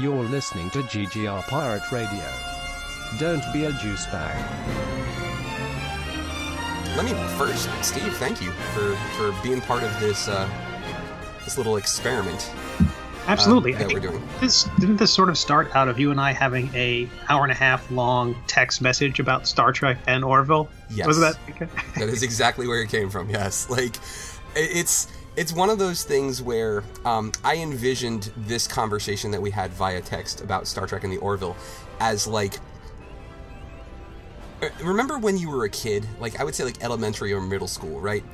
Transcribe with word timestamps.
You're 0.00 0.24
listening 0.24 0.70
to 0.70 0.78
GGR 0.78 1.46
Pirate 1.48 1.92
Radio. 1.92 2.24
Don't 3.18 3.44
be 3.52 3.66
a 3.66 3.72
juice 3.72 4.06
bag. 4.06 4.34
Let 6.96 7.04
me 7.04 7.12
first, 7.36 7.68
Steve. 7.84 8.16
Thank 8.16 8.40
you 8.40 8.50
for 8.72 8.96
for 9.18 9.34
being 9.42 9.60
part 9.60 9.82
of 9.82 10.00
this 10.00 10.26
uh, 10.26 10.48
this 11.44 11.58
little 11.58 11.76
experiment. 11.76 12.50
Absolutely. 13.26 13.74
uh, 13.74 13.80
I 13.80 13.82
that 13.82 13.92
we're 13.92 14.00
doing. 14.00 14.26
This 14.40 14.64
didn't 14.78 14.96
this 14.96 15.12
sort 15.12 15.28
of 15.28 15.36
start 15.36 15.76
out 15.76 15.88
of 15.88 15.98
you 15.98 16.10
and 16.10 16.18
I 16.18 16.32
having 16.32 16.74
a 16.74 17.06
hour 17.28 17.42
and 17.42 17.52
a 17.52 17.54
half 17.54 17.90
long 17.90 18.34
text 18.46 18.80
message 18.80 19.20
about 19.20 19.46
Star 19.46 19.70
Trek 19.70 19.98
and 20.06 20.24
Orville? 20.24 20.70
Yes. 20.88 21.08
Was 21.08 21.20
that? 21.20 21.36
That 21.96 22.08
is 22.08 22.22
exactly 22.22 22.66
where 22.66 22.80
it 22.80 22.88
came 22.88 23.10
from. 23.10 23.28
Yes, 23.28 23.68
like 23.68 23.96
it's 24.56 25.08
it's 25.36 25.52
one 25.52 25.70
of 25.70 25.78
those 25.78 26.02
things 26.02 26.42
where 26.42 26.82
um, 27.04 27.32
I 27.44 27.56
envisioned 27.56 28.32
this 28.36 28.66
conversation 28.66 29.30
that 29.30 29.40
we 29.40 29.50
had 29.50 29.70
via 29.72 30.00
text 30.00 30.40
about 30.40 30.66
Star 30.66 30.86
Trek 30.86 31.04
and 31.04 31.12
the 31.12 31.18
Orville 31.18 31.56
as 32.00 32.26
like. 32.26 32.54
uh, 34.62 34.68
Remember 34.82 35.18
when 35.18 35.36
you 35.38 35.48
were 35.48 35.64
a 35.64 35.70
kid, 35.70 36.06
like 36.18 36.40
I 36.40 36.44
would 36.44 36.54
say, 36.54 36.64
like 36.64 36.82
elementary 36.82 37.32
or 37.32 37.40
middle 37.40 37.68
school, 37.68 38.00
right? 38.00 38.24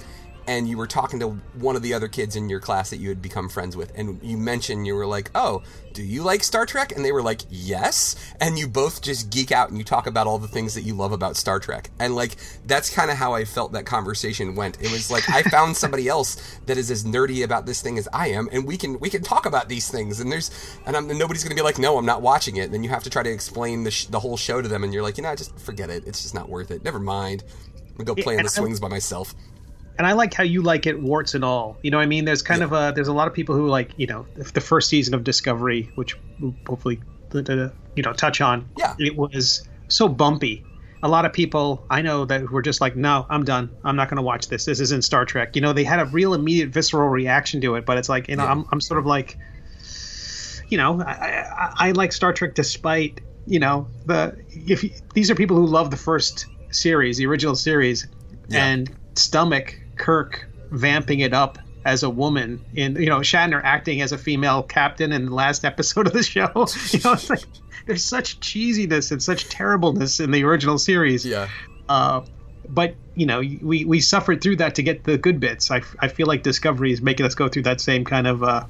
And 0.47 0.69
you 0.69 0.77
were 0.77 0.87
talking 0.87 1.19
to 1.21 1.31
one 1.55 1.75
of 1.77 1.83
the 1.83 1.93
other 1.95 2.09
kids 2.09 2.37
in 2.37 2.49
your 2.49 2.61
class 2.61 2.91
that 2.91 2.99
you 2.99 3.09
had 3.09 3.21
become 3.21 3.49
friends 3.49 3.77
with, 3.77 3.93
and 3.97 4.21
you 4.23 4.37
mentioned 4.37 4.87
you 4.87 4.95
were 4.95 5.07
like, 5.07 5.31
"Oh, 5.35 5.63
do 5.93 6.03
you 6.03 6.23
like 6.23 6.45
Star 6.45 6.67
Trek?" 6.67 6.93
And 6.93 7.05
they 7.05 7.11
were 7.13 7.23
like, 7.23 7.43
"Yes." 7.51 8.15
And 8.41 8.59
you 8.59 8.69
both 8.69 9.03
just 9.03 9.31
geek 9.31 9.51
out 9.51 9.71
and 9.71 9.79
you 9.79 9.85
talk 9.85 10.07
about 10.07 10.27
all 10.27 10.39
the 10.39 10.47
things 10.49 10.75
that 10.75 10.83
you 10.83 10.95
love 10.95 11.13
about 11.13 11.37
Star 11.37 11.59
Trek. 11.59 11.91
And 11.99 12.15
like 12.15 12.37
that's 12.67 12.91
kind 12.91 13.11
of 13.11 13.17
how 13.17 13.35
I 13.35 13.45
felt 13.45 13.73
that 13.73 13.87
conversation 13.87 14.55
went. 14.55 14.81
It 14.81 14.93
was 14.93 15.11
like 15.11 15.29
I 15.29 15.43
found 15.43 15.77
somebody 15.77 16.09
else 16.09 16.37
that 16.67 16.79
is 16.79 16.91
as 16.91 17.05
nerdy 17.05 17.43
about 17.43 17.67
this 17.67 17.83
thing 17.83 17.99
as 17.99 18.09
I 18.13 18.29
am, 18.29 18.49
and 18.53 18.67
we 18.67 18.77
can 18.77 19.01
we 19.01 19.11
can 19.11 19.23
talk 19.23 19.47
about 19.47 19.69
these 19.69 19.91
things. 19.91 20.21
And 20.21 20.31
there's 20.31 20.51
and, 20.87 20.97
I'm, 20.97 21.11
and 21.11 21.19
nobody's 21.19 21.43
gonna 21.43 21.57
be 21.57 21.63
like, 21.63 21.79
"No, 21.79 21.99
I'm 21.99 22.07
not 22.07 22.23
watching 22.23 22.57
it." 22.57 22.67
And 22.67 22.75
then 22.75 22.85
you 22.85 22.91
have 22.91 23.03
to 23.03 23.11
try 23.11 23.23
to 23.23 23.31
explain 23.31 23.83
the 23.83 23.91
sh- 23.91 24.07
the 24.07 24.21
whole 24.21 24.37
show 24.37 24.63
to 24.63 24.69
them, 24.69 24.85
and 24.85 24.95
you're 24.95 25.03
like, 25.03 25.17
"You 25.17 25.23
know, 25.25 25.35
just 25.35 25.59
forget 25.59 25.91
it. 25.91 26.07
It's 26.07 26.23
just 26.23 26.35
not 26.35 26.49
worth 26.49 26.71
it. 26.71 26.85
Never 26.85 27.01
mind." 27.01 27.43
I'm 27.99 28.05
gonna 28.05 28.15
go 28.15 28.23
play 28.23 28.35
in 28.35 28.41
and 28.41 28.49
the 28.49 28.53
I- 28.53 28.55
swings 28.55 28.79
by 28.79 28.89
myself. 28.89 29.35
And 29.99 30.07
I 30.07 30.13
like 30.13 30.35
how 30.35 30.43
you 30.45 30.63
like 30.63 30.87
it, 30.87 31.01
warts 31.01 31.35
and 31.35 31.45
all. 31.45 31.79
You 31.83 31.91
know 31.91 31.97
what 31.99 32.03
I 32.05 32.07
mean? 32.07 32.25
There's 32.25 32.43
kind 32.43 32.63
of 32.63 32.73
a 32.73 32.93
there's 32.95 33.09
a 33.09 33.13
lot 33.13 33.29
of 33.29 33.35
people 33.35 33.55
who 33.55 33.67
like 33.69 33.91
you 33.97 34.07
know 34.07 34.27
the 34.37 34.61
first 34.61 34.89
season 34.89 35.15
of 35.15 35.25
Discovery, 35.25 35.91
which 35.95 36.17
we'll 36.41 36.55
hopefully 36.67 37.01
you 37.33 38.03
know 38.03 38.13
touch 38.13 38.41
on. 38.41 38.69
Yeah. 38.77 38.95
It 38.99 39.17
was 39.17 39.69
so 39.89 40.09
bumpy. 40.09 40.65
A 41.03 41.09
lot 41.09 41.25
of 41.25 41.33
people 41.33 41.85
I 41.91 42.03
know 42.03 42.25
that 42.25 42.51
were 42.51 42.63
just 42.63 42.81
like, 42.81 42.97
no, 42.97 43.27
I'm 43.29 43.45
done. 43.45 43.71
I'm 43.85 43.97
not 43.97 44.09
going 44.09 44.17
to 44.17 44.23
watch 44.23 44.49
this. 44.49 44.65
This 44.65 44.81
isn't 44.81 45.03
Star 45.05 45.25
Trek. 45.25 45.55
You 45.55 45.61
know, 45.63 45.73
they 45.73 45.85
had 45.85 46.01
a 46.01 46.07
real 46.07 46.35
immediate 46.35 46.71
visceral 46.71 47.09
reaction 47.09 47.61
to 47.61 47.75
it, 47.77 47.85
but 47.85 47.99
it's 47.99 48.09
like 48.09 48.29
you 48.29 48.37
know 48.37 48.45
Yeah. 48.45 48.53
I'm 48.53 48.65
I'm 48.73 48.81
sort 48.81 48.99
of 48.99 49.07
like, 49.07 49.37
you 50.69 50.79
know, 50.79 51.01
I, 51.03 51.13
I, 51.13 51.73
I 51.89 51.91
like 51.93 52.13
Star 52.13 52.33
Trek 52.33 52.55
despite 52.55 53.21
you 53.47 53.61
know 53.61 53.87
the 54.07 54.37
if 54.51 54.83
you, 54.83 54.91
these 55.15 55.31
are 55.31 55.35
people 55.35 55.57
who 55.57 55.67
love 55.67 55.91
the 55.91 55.97
first 55.97 56.47
series, 56.71 57.19
the 57.19 57.27
original 57.27 57.55
series, 57.55 58.07
Yeah. 58.49 58.65
and 58.65 58.91
stomach 59.15 59.79
Kirk 59.97 60.49
vamping 60.71 61.21
it 61.21 61.33
up 61.33 61.59
as 61.85 62.03
a 62.03 62.11
woman 62.11 62.63
in 62.75 62.97
you 62.97 63.07
know 63.07 63.21
Shatner 63.21 63.61
acting 63.63 64.03
as 64.03 64.13
a 64.13 64.19
female 64.19 64.63
captain 64.63 65.13
in 65.13 65.27
the 65.27 65.35
last 65.35 65.65
episode 65.65 66.07
of 66.07 66.13
the 66.13 66.23
show. 66.23 66.51
you 66.91 67.01
know, 67.05 67.13
it's 67.13 67.31
like 67.31 67.45
there's 67.87 68.05
such 68.05 68.41
cheesiness 68.41 69.13
and 69.13 69.23
such 69.23 69.49
terribleness 69.49 70.21
in 70.21 70.31
the 70.33 70.45
original 70.45 70.79
series. 70.79 71.25
Yeah. 71.25 71.49
Uh, 71.89 72.23
but 72.69 72.95
you 73.15 73.27
know, 73.27 73.39
we 73.39 73.85
we 73.85 74.01
suffered 74.01 74.43
through 74.43 74.57
that 74.57 74.75
to 74.75 74.83
get 74.83 75.05
the 75.05 75.17
good 75.17 75.41
bits. 75.41 75.71
I, 75.71 75.83
I 76.01 76.09
feel 76.09 76.27
like 76.27 76.43
Discovery 76.43 76.93
is 76.93 77.01
making 77.01 77.25
us 77.25 77.35
go 77.35 77.49
through 77.49 77.63
that 77.63 77.81
same 77.81 78.05
kind 78.05 78.27
of 78.27 78.43
uh, 78.43 78.65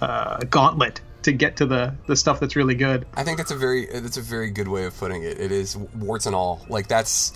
uh, 0.00 0.38
gauntlet 0.50 1.00
to 1.22 1.32
get 1.32 1.56
to 1.56 1.66
the 1.66 1.94
the 2.06 2.16
stuff 2.16 2.40
that's 2.40 2.56
really 2.56 2.74
good. 2.74 3.06
I 3.14 3.24
think 3.24 3.38
that's 3.38 3.50
a 3.50 3.56
very 3.56 3.86
that's 3.86 4.16
a 4.16 4.22
very 4.22 4.50
good 4.50 4.68
way 4.68 4.84
of 4.84 4.96
putting 4.96 5.22
it. 5.22 5.38
It 5.38 5.52
is 5.52 5.76
warts 5.76 6.26
and 6.26 6.34
all. 6.34 6.64
Like 6.68 6.88
that's 6.88 7.32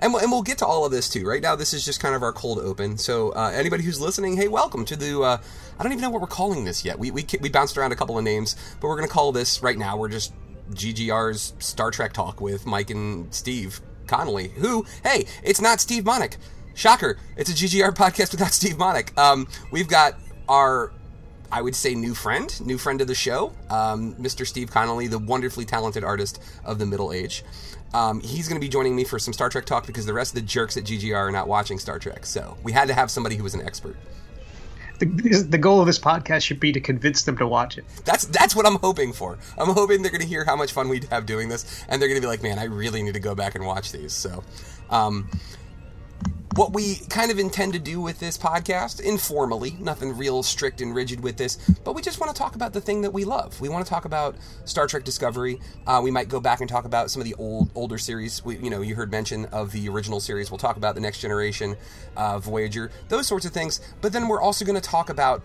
and 0.00 0.12
we'll, 0.12 0.22
and 0.22 0.30
we'll 0.30 0.42
get 0.42 0.58
to 0.58 0.66
all 0.66 0.84
of 0.84 0.92
this 0.92 1.08
too. 1.08 1.26
Right 1.26 1.42
now, 1.42 1.54
this 1.54 1.72
is 1.72 1.84
just 1.84 2.00
kind 2.00 2.14
of 2.14 2.22
our 2.22 2.32
cold 2.32 2.58
open. 2.58 2.98
So 2.98 3.30
uh, 3.30 3.52
anybody 3.54 3.84
who's 3.84 4.00
listening, 4.00 4.36
hey, 4.36 4.48
welcome 4.48 4.84
to 4.86 4.96
the. 4.96 5.20
Uh, 5.20 5.38
I 5.78 5.82
don't 5.82 5.92
even 5.92 6.02
know 6.02 6.10
what 6.10 6.20
we're 6.20 6.26
calling 6.26 6.64
this 6.64 6.84
yet. 6.84 6.98
We 6.98 7.10
we 7.10 7.26
we 7.40 7.48
bounced 7.48 7.76
around 7.78 7.92
a 7.92 7.96
couple 7.96 8.18
of 8.18 8.24
names, 8.24 8.56
but 8.80 8.88
we're 8.88 8.96
gonna 8.96 9.08
call 9.08 9.32
this 9.32 9.62
right 9.62 9.78
now. 9.78 9.96
We're 9.96 10.08
just 10.08 10.32
GGR's 10.72 11.54
Star 11.58 11.90
Trek 11.90 12.12
talk 12.12 12.40
with 12.40 12.66
Mike 12.66 12.90
and 12.90 13.32
Steve 13.34 13.80
Conley. 14.06 14.48
Who, 14.48 14.84
hey, 15.04 15.26
it's 15.42 15.60
not 15.60 15.80
Steve 15.80 16.04
Monick. 16.04 16.36
Shocker! 16.74 17.18
It's 17.36 17.50
a 17.50 17.54
GGR 17.54 17.94
podcast 17.94 18.32
without 18.32 18.52
Steve 18.52 18.76
Monick. 18.76 19.16
Um, 19.18 19.48
we've 19.70 19.88
got 19.88 20.14
our 20.48 20.92
I 21.52 21.62
would 21.62 21.74
say 21.74 21.94
new 21.94 22.14
friend, 22.14 22.60
new 22.64 22.78
friend 22.78 23.00
of 23.00 23.08
the 23.08 23.14
show, 23.14 23.52
um, 23.70 24.14
Mr. 24.14 24.46
Steve 24.46 24.70
Conley, 24.70 25.08
the 25.08 25.18
wonderfully 25.18 25.64
talented 25.64 26.04
artist 26.04 26.40
of 26.64 26.78
the 26.78 26.86
middle 26.86 27.12
age. 27.12 27.44
Um, 27.92 28.20
he's 28.20 28.48
going 28.48 28.60
to 28.60 28.64
be 28.64 28.68
joining 28.68 28.94
me 28.94 29.04
for 29.04 29.18
some 29.18 29.32
Star 29.32 29.48
Trek 29.48 29.64
talk 29.64 29.86
because 29.86 30.06
the 30.06 30.14
rest 30.14 30.32
of 30.32 30.36
the 30.36 30.46
jerks 30.46 30.76
at 30.76 30.84
GGR 30.84 31.16
are 31.16 31.32
not 31.32 31.48
watching 31.48 31.78
Star 31.78 31.98
Trek. 31.98 32.24
So 32.24 32.56
we 32.62 32.72
had 32.72 32.88
to 32.88 32.94
have 32.94 33.10
somebody 33.10 33.36
who 33.36 33.42
was 33.42 33.54
an 33.54 33.62
expert. 33.62 33.96
The, 34.98 35.46
the 35.48 35.58
goal 35.58 35.80
of 35.80 35.86
this 35.86 35.98
podcast 35.98 36.44
should 36.44 36.60
be 36.60 36.72
to 36.72 36.80
convince 36.80 37.22
them 37.22 37.38
to 37.38 37.46
watch 37.46 37.78
it. 37.78 37.86
That's 38.04 38.26
that's 38.26 38.54
what 38.54 38.66
I'm 38.66 38.76
hoping 38.76 39.14
for. 39.14 39.38
I'm 39.56 39.70
hoping 39.70 40.02
they're 40.02 40.10
going 40.10 40.20
to 40.20 40.26
hear 40.26 40.44
how 40.44 40.56
much 40.56 40.72
fun 40.72 40.90
we 40.90 41.00
have 41.10 41.24
doing 41.24 41.48
this, 41.48 41.84
and 41.88 42.00
they're 42.00 42.08
going 42.08 42.20
to 42.20 42.24
be 42.24 42.28
like, 42.28 42.42
"Man, 42.42 42.58
I 42.58 42.64
really 42.64 43.02
need 43.02 43.14
to 43.14 43.20
go 43.20 43.34
back 43.34 43.54
and 43.54 43.64
watch 43.64 43.92
these." 43.92 44.12
So, 44.12 44.44
um, 44.90 45.30
what 46.56 46.72
we 46.72 46.96
kind 47.08 47.30
of 47.30 47.38
intend 47.38 47.72
to 47.74 47.78
do 47.78 48.00
with 48.00 48.18
this 48.18 48.36
podcast, 48.36 49.00
informally, 49.00 49.76
nothing 49.78 50.16
real 50.16 50.42
strict 50.42 50.80
and 50.80 50.94
rigid 50.94 51.20
with 51.20 51.36
this, 51.36 51.56
but 51.84 51.94
we 51.94 52.02
just 52.02 52.18
want 52.18 52.34
to 52.34 52.38
talk 52.38 52.56
about 52.56 52.72
the 52.72 52.80
thing 52.80 53.02
that 53.02 53.12
we 53.12 53.24
love. 53.24 53.60
We 53.60 53.68
want 53.68 53.84
to 53.86 53.88
talk 53.88 54.04
about 54.04 54.36
Star 54.64 54.88
Trek 54.88 55.04
Discovery. 55.04 55.60
Uh, 55.86 56.00
we 56.02 56.10
might 56.10 56.28
go 56.28 56.40
back 56.40 56.60
and 56.60 56.68
talk 56.68 56.84
about 56.84 57.10
some 57.10 57.22
of 57.22 57.28
the 57.28 57.34
old, 57.34 57.70
older 57.76 57.98
series. 57.98 58.44
We, 58.44 58.56
you 58.56 58.68
know, 58.68 58.80
you 58.80 58.96
heard 58.96 59.12
mention 59.12 59.44
of 59.46 59.70
the 59.70 59.88
original 59.88 60.18
series. 60.18 60.50
We'll 60.50 60.58
talk 60.58 60.76
about 60.76 60.96
the 60.96 61.00
Next 61.00 61.20
Generation, 61.20 61.76
uh, 62.16 62.40
Voyager, 62.40 62.90
those 63.08 63.28
sorts 63.28 63.46
of 63.46 63.52
things. 63.52 63.80
But 64.00 64.12
then 64.12 64.26
we're 64.26 64.40
also 64.40 64.64
going 64.64 64.80
to 64.80 64.86
talk 64.86 65.08
about 65.08 65.44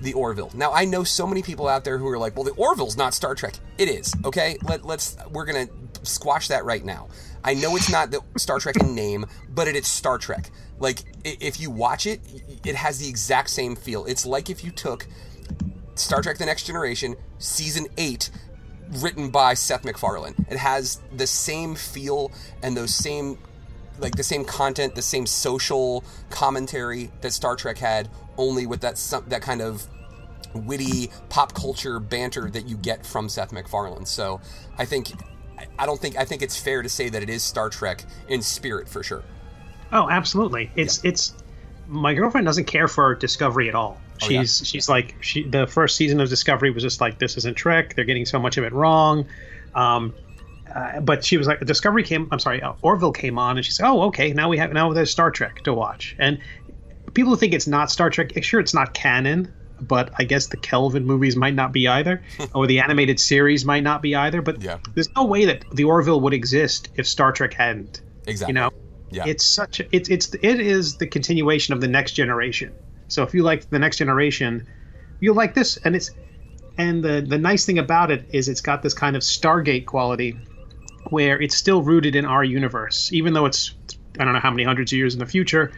the 0.00 0.12
Orville. 0.12 0.50
Now 0.54 0.72
I 0.72 0.84
know 0.84 1.04
so 1.04 1.26
many 1.26 1.42
people 1.42 1.68
out 1.68 1.84
there 1.84 1.98
who 1.98 2.08
are 2.08 2.18
like, 2.18 2.36
"Well, 2.36 2.44
the 2.44 2.50
Orville's 2.52 2.96
not 2.96 3.14
Star 3.14 3.34
Trek." 3.34 3.54
It 3.78 3.88
is. 3.88 4.14
Okay, 4.24 4.56
Let, 4.64 4.84
let's 4.84 5.16
we're 5.30 5.44
gonna 5.44 5.68
squash 6.02 6.48
that 6.48 6.64
right 6.64 6.84
now. 6.84 7.08
I 7.46 7.54
know 7.54 7.76
it's 7.76 7.90
not 7.90 8.10
the 8.10 8.20
Star 8.36 8.58
Trek 8.58 8.76
in 8.76 8.94
name, 8.94 9.24
but 9.48 9.68
it 9.68 9.76
is 9.76 9.86
Star 9.86 10.18
Trek. 10.18 10.50
Like 10.78 11.04
if 11.24 11.60
you 11.60 11.70
watch 11.70 12.06
it, 12.06 12.20
it 12.64 12.74
has 12.74 12.98
the 12.98 13.08
exact 13.08 13.50
same 13.50 13.76
feel. 13.76 14.04
It's 14.04 14.26
like 14.26 14.50
if 14.50 14.64
you 14.64 14.72
took 14.72 15.06
Star 15.94 16.20
Trek: 16.20 16.38
The 16.38 16.46
Next 16.46 16.64
Generation 16.64 17.16
season 17.38 17.86
eight. 17.96 18.30
Written 19.00 19.30
by 19.30 19.54
Seth 19.54 19.84
MacFarlane. 19.84 20.46
It 20.48 20.58
has 20.58 21.00
the 21.12 21.26
same 21.26 21.74
feel 21.74 22.30
and 22.62 22.76
those 22.76 22.94
same 22.94 23.36
like 23.98 24.14
the 24.14 24.22
same 24.22 24.44
content, 24.44 24.94
the 24.94 25.02
same 25.02 25.26
social 25.26 26.04
commentary 26.30 27.10
that 27.20 27.32
Star 27.32 27.56
Trek 27.56 27.78
had, 27.78 28.08
only 28.36 28.64
with 28.64 28.82
that 28.82 28.96
that 29.28 29.42
kind 29.42 29.60
of 29.60 29.88
witty 30.54 31.10
pop 31.28 31.52
culture 31.52 31.98
banter 31.98 32.48
that 32.50 32.68
you 32.68 32.76
get 32.76 33.04
from 33.04 33.28
Seth 33.28 33.52
MacFarlane. 33.52 34.06
So 34.06 34.40
I 34.78 34.84
think 34.84 35.12
I- 35.78 35.86
don't 35.86 36.00
think 36.00 36.16
I 36.16 36.24
think 36.24 36.42
it's 36.42 36.56
fair 36.56 36.82
to 36.82 36.88
say 36.88 37.08
that 37.08 37.22
it 37.22 37.30
is 37.30 37.42
Star 37.42 37.68
Trek 37.70 38.04
in 38.28 38.42
spirit 38.42 38.88
for 38.88 39.02
sure. 39.02 39.22
Oh, 39.92 40.08
absolutely. 40.10 40.70
It's 40.76 41.04
it's 41.04 41.32
my 41.86 42.14
girlfriend 42.14 42.46
doesn't 42.46 42.64
care 42.66 42.88
for 42.88 43.14
Discovery 43.14 43.68
at 43.68 43.74
all. 43.74 44.00
Oh, 44.22 44.28
yeah? 44.28 44.40
She's 44.40 44.66
she's 44.66 44.88
like 44.88 45.14
she 45.20 45.48
the 45.48 45.66
first 45.66 45.96
season 45.96 46.20
of 46.20 46.28
Discovery 46.28 46.70
was 46.70 46.82
just 46.82 47.00
like 47.00 47.18
this 47.18 47.36
isn't 47.36 47.56
Trek. 47.56 47.94
They're 47.94 48.04
getting 48.04 48.26
so 48.26 48.38
much 48.38 48.56
of 48.56 48.64
it 48.64 48.72
wrong. 48.72 49.26
Um, 49.74 50.14
uh, 50.74 51.00
but 51.00 51.24
she 51.24 51.36
was 51.36 51.46
like 51.46 51.60
Discovery 51.60 52.02
came. 52.02 52.28
I'm 52.32 52.38
sorry, 52.38 52.60
uh, 52.60 52.72
Orville 52.82 53.12
came 53.12 53.38
on, 53.38 53.56
and 53.56 53.64
she 53.64 53.72
said, 53.72 53.86
"Oh, 53.86 54.02
okay, 54.04 54.32
now 54.32 54.48
we 54.48 54.58
have 54.58 54.72
now 54.72 54.92
there's 54.92 55.10
Star 55.10 55.30
Trek 55.30 55.62
to 55.64 55.72
watch." 55.72 56.16
And 56.18 56.38
people 57.14 57.30
who 57.32 57.36
think 57.36 57.54
it's 57.54 57.66
not 57.66 57.90
Star 57.90 58.10
Trek, 58.10 58.32
sure, 58.42 58.58
it's 58.60 58.74
not 58.74 58.92
canon. 58.92 59.52
But 59.80 60.10
I 60.18 60.24
guess 60.24 60.46
the 60.46 60.56
Kelvin 60.56 61.04
movies 61.04 61.36
might 61.36 61.54
not 61.54 61.72
be 61.72 61.86
either, 61.86 62.22
or 62.54 62.66
the 62.66 62.80
animated 62.80 63.20
series 63.20 63.64
might 63.64 63.82
not 63.82 64.02
be 64.02 64.14
either. 64.14 64.40
But 64.42 64.62
Yeah. 64.62 64.78
there's 64.94 65.08
no 65.14 65.24
way 65.24 65.44
that 65.44 65.64
the 65.72 65.84
Orville 65.84 66.20
would 66.22 66.32
exist 66.32 66.88
if 66.96 67.06
Star 67.06 67.32
Trek 67.32 67.52
hadn't. 67.54 68.00
Exactly. 68.26 68.52
You 68.52 68.60
know, 68.60 68.70
Yeah. 69.10 69.24
it's 69.26 69.44
such 69.44 69.80
a, 69.80 69.96
it's 69.96 70.08
it's 70.08 70.34
it 70.34 70.60
is 70.60 70.96
the 70.96 71.06
continuation 71.06 71.74
of 71.74 71.80
the 71.80 71.88
next 71.88 72.12
generation. 72.12 72.72
So 73.08 73.22
if 73.22 73.34
you 73.34 73.42
like 73.42 73.68
the 73.70 73.78
next 73.78 73.98
generation, 73.98 74.66
you'll 75.20 75.36
like 75.36 75.54
this, 75.54 75.76
and 75.84 75.94
it's 75.94 76.10
and 76.78 77.02
the 77.04 77.24
the 77.26 77.38
nice 77.38 77.64
thing 77.64 77.78
about 77.78 78.10
it 78.10 78.26
is 78.30 78.48
it's 78.48 78.60
got 78.60 78.82
this 78.82 78.94
kind 78.94 79.14
of 79.14 79.22
Stargate 79.22 79.86
quality, 79.86 80.36
where 81.10 81.40
it's 81.40 81.54
still 81.56 81.82
rooted 81.82 82.16
in 82.16 82.24
our 82.24 82.42
universe, 82.44 83.10
even 83.12 83.32
though 83.34 83.46
it's 83.46 83.74
I 84.18 84.24
don't 84.24 84.32
know 84.32 84.40
how 84.40 84.50
many 84.50 84.64
hundreds 84.64 84.92
of 84.92 84.96
years 84.98 85.12
in 85.14 85.20
the 85.20 85.26
future. 85.26 85.72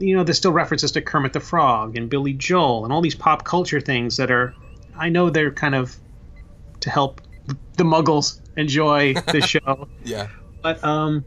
You 0.00 0.16
know, 0.16 0.24
there's 0.24 0.38
still 0.38 0.52
references 0.52 0.92
to 0.92 1.02
Kermit 1.02 1.32
the 1.32 1.40
Frog 1.40 1.96
and 1.96 2.08
Billy 2.08 2.32
Joel 2.32 2.84
and 2.84 2.92
all 2.92 3.00
these 3.00 3.14
pop 3.14 3.44
culture 3.44 3.80
things 3.80 4.16
that 4.16 4.30
are, 4.30 4.54
I 4.96 5.08
know 5.08 5.30
they're 5.30 5.52
kind 5.52 5.74
of 5.74 5.96
to 6.80 6.90
help 6.90 7.20
the 7.76 7.84
Muggles 7.84 8.40
enjoy 8.56 9.14
the 9.14 9.40
show 9.46 9.88
yeah. 10.04 10.28
but 10.62 10.82
um 10.82 11.24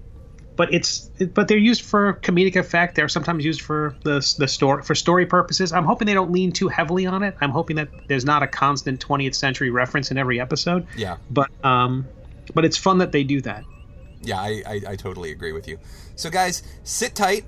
but 0.55 0.73
it's 0.73 1.09
but 1.33 1.47
they're 1.47 1.57
used 1.57 1.81
for 1.81 2.13
comedic 2.21 2.55
effect. 2.55 2.95
They're 2.95 3.09
sometimes 3.09 3.43
used 3.43 3.61
for 3.61 3.95
the 4.03 4.35
the 4.37 4.47
story 4.47 4.83
for 4.83 4.95
story 4.95 5.25
purposes. 5.25 5.71
I'm 5.73 5.85
hoping 5.85 6.05
they 6.05 6.13
don't 6.13 6.31
lean 6.31 6.51
too 6.51 6.67
heavily 6.67 7.05
on 7.05 7.23
it. 7.23 7.35
I'm 7.41 7.49
hoping 7.49 7.75
that 7.77 7.89
there's 8.07 8.25
not 8.25 8.43
a 8.43 8.47
constant 8.47 9.05
20th 9.05 9.35
century 9.35 9.71
reference 9.71 10.11
in 10.11 10.17
every 10.17 10.39
episode. 10.39 10.85
Yeah. 10.95 11.17
But 11.31 11.49
um, 11.65 12.07
but 12.53 12.65
it's 12.65 12.77
fun 12.77 12.99
that 12.99 13.11
they 13.11 13.23
do 13.23 13.41
that. 13.41 13.63
Yeah, 14.21 14.39
I, 14.39 14.63
I, 14.65 14.81
I 14.89 14.95
totally 14.95 15.31
agree 15.31 15.51
with 15.51 15.67
you. 15.67 15.79
So, 16.15 16.29
guys, 16.29 16.63
sit 16.83 17.13
tight, 17.13 17.43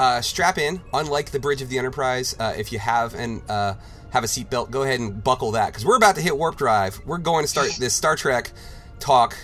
uh, 0.00 0.22
strap 0.22 0.56
in. 0.56 0.80
Unlike 0.94 1.30
the 1.30 1.38
bridge 1.38 1.60
of 1.60 1.68
the 1.68 1.78
Enterprise, 1.78 2.34
uh, 2.40 2.54
if 2.56 2.72
you 2.72 2.78
have 2.78 3.14
and 3.14 3.42
uh, 3.50 3.74
have 4.10 4.24
a 4.24 4.26
seatbelt, 4.26 4.70
go 4.70 4.82
ahead 4.82 4.98
and 4.98 5.22
buckle 5.22 5.52
that 5.52 5.66
because 5.66 5.84
we're 5.84 5.96
about 5.96 6.14
to 6.16 6.22
hit 6.22 6.36
warp 6.36 6.56
drive. 6.56 6.98
We're 7.04 7.18
going 7.18 7.44
to 7.44 7.48
start 7.48 7.70
this 7.78 7.94
Star 7.94 8.16
Trek 8.16 8.50
talk 8.98 9.36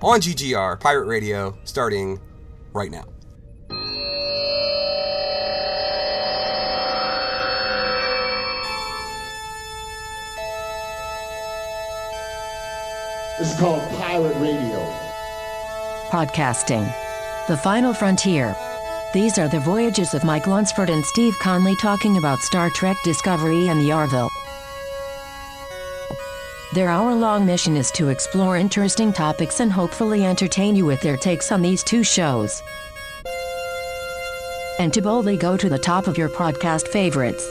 on 0.00 0.20
GGR 0.20 0.80
Pirate 0.80 1.04
Radio, 1.04 1.56
starting 1.64 2.18
right 2.72 2.90
now. 2.90 3.04
This 13.38 13.52
is 13.52 13.58
called 13.58 13.80
Pirate 13.98 14.36
Radio. 14.36 14.80
Podcasting. 16.08 16.90
The 17.48 17.56
Final 17.58 17.92
Frontier. 17.94 18.54
These 19.12 19.38
are 19.38 19.48
the 19.48 19.58
voyages 19.58 20.14
of 20.14 20.22
Mike 20.22 20.46
Lunsford 20.46 20.88
and 20.88 21.04
Steve 21.04 21.36
Conley 21.40 21.74
talking 21.74 22.16
about 22.16 22.38
Star 22.42 22.70
Trek 22.70 22.96
Discovery 23.02 23.66
and 23.66 23.80
the 23.80 23.92
Orville. 23.92 24.30
Their 26.74 26.88
hour 26.88 27.12
long 27.12 27.44
mission 27.44 27.76
is 27.76 27.90
to 27.92 28.10
explore 28.10 28.56
interesting 28.56 29.12
topics 29.12 29.58
and 29.58 29.72
hopefully 29.72 30.24
entertain 30.24 30.76
you 30.76 30.86
with 30.86 31.00
their 31.00 31.16
takes 31.16 31.50
on 31.50 31.60
these 31.60 31.82
two 31.82 32.04
shows. 32.04 32.62
And 34.78 34.94
to 34.94 35.02
boldly 35.02 35.36
go 35.36 35.56
to 35.56 35.68
the 35.68 35.76
top 35.76 36.06
of 36.06 36.16
your 36.16 36.28
podcast 36.28 36.86
favorites. 36.86 37.44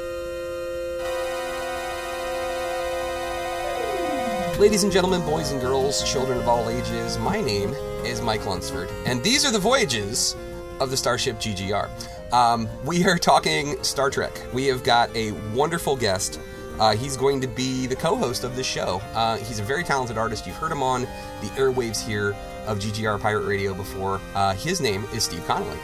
Ladies 4.58 4.84
and 4.84 4.94
gentlemen, 4.94 5.26
boys 5.26 5.52
and 5.52 5.60
girls, 5.60 6.10
children 6.10 6.38
of 6.38 6.48
all 6.48 6.70
ages, 6.70 7.18
my 7.18 7.42
name 7.42 7.74
is 8.06 8.22
Mike 8.22 8.46
Lunsford, 8.46 8.90
and 9.06 9.22
these 9.22 9.46
are 9.46 9.52
the 9.52 9.60
voyages 9.60 10.38
of 10.80 10.90
the 10.90 10.98
Starship 10.98 11.38
GGR. 11.38 12.34
Um, 12.34 12.70
we 12.86 13.06
are 13.06 13.18
talking 13.18 13.82
Star 13.84 14.10
Trek. 14.10 14.32
We 14.54 14.68
have 14.68 14.84
got 14.84 15.14
a 15.16 15.32
wonderful 15.54 15.96
guest. 15.96 16.40
Uh, 16.80 16.96
he's 16.96 17.18
going 17.18 17.42
to 17.42 17.48
be 17.48 17.88
the 17.88 17.96
co 17.96 18.16
host 18.16 18.44
of 18.44 18.56
this 18.56 18.68
show. 18.68 19.02
Uh, 19.14 19.38
he's 19.38 19.60
a 19.60 19.64
very 19.64 19.84
talented 19.84 20.18
artist. 20.18 20.48
You've 20.48 20.56
heard 20.56 20.72
him 20.72 20.82
on 20.82 21.02
the 21.02 21.48
airwaves 21.56 22.06
here 22.06 22.36
of 22.68 22.80
GGR 22.80 23.20
Pirate 23.20 23.46
Radio 23.46 23.74
before. 23.74 24.22
Uh, 24.34 24.54
his 24.54 24.80
name 24.80 25.04
is 25.14 25.24
Steve 25.24 25.46
Conley. 25.46 25.78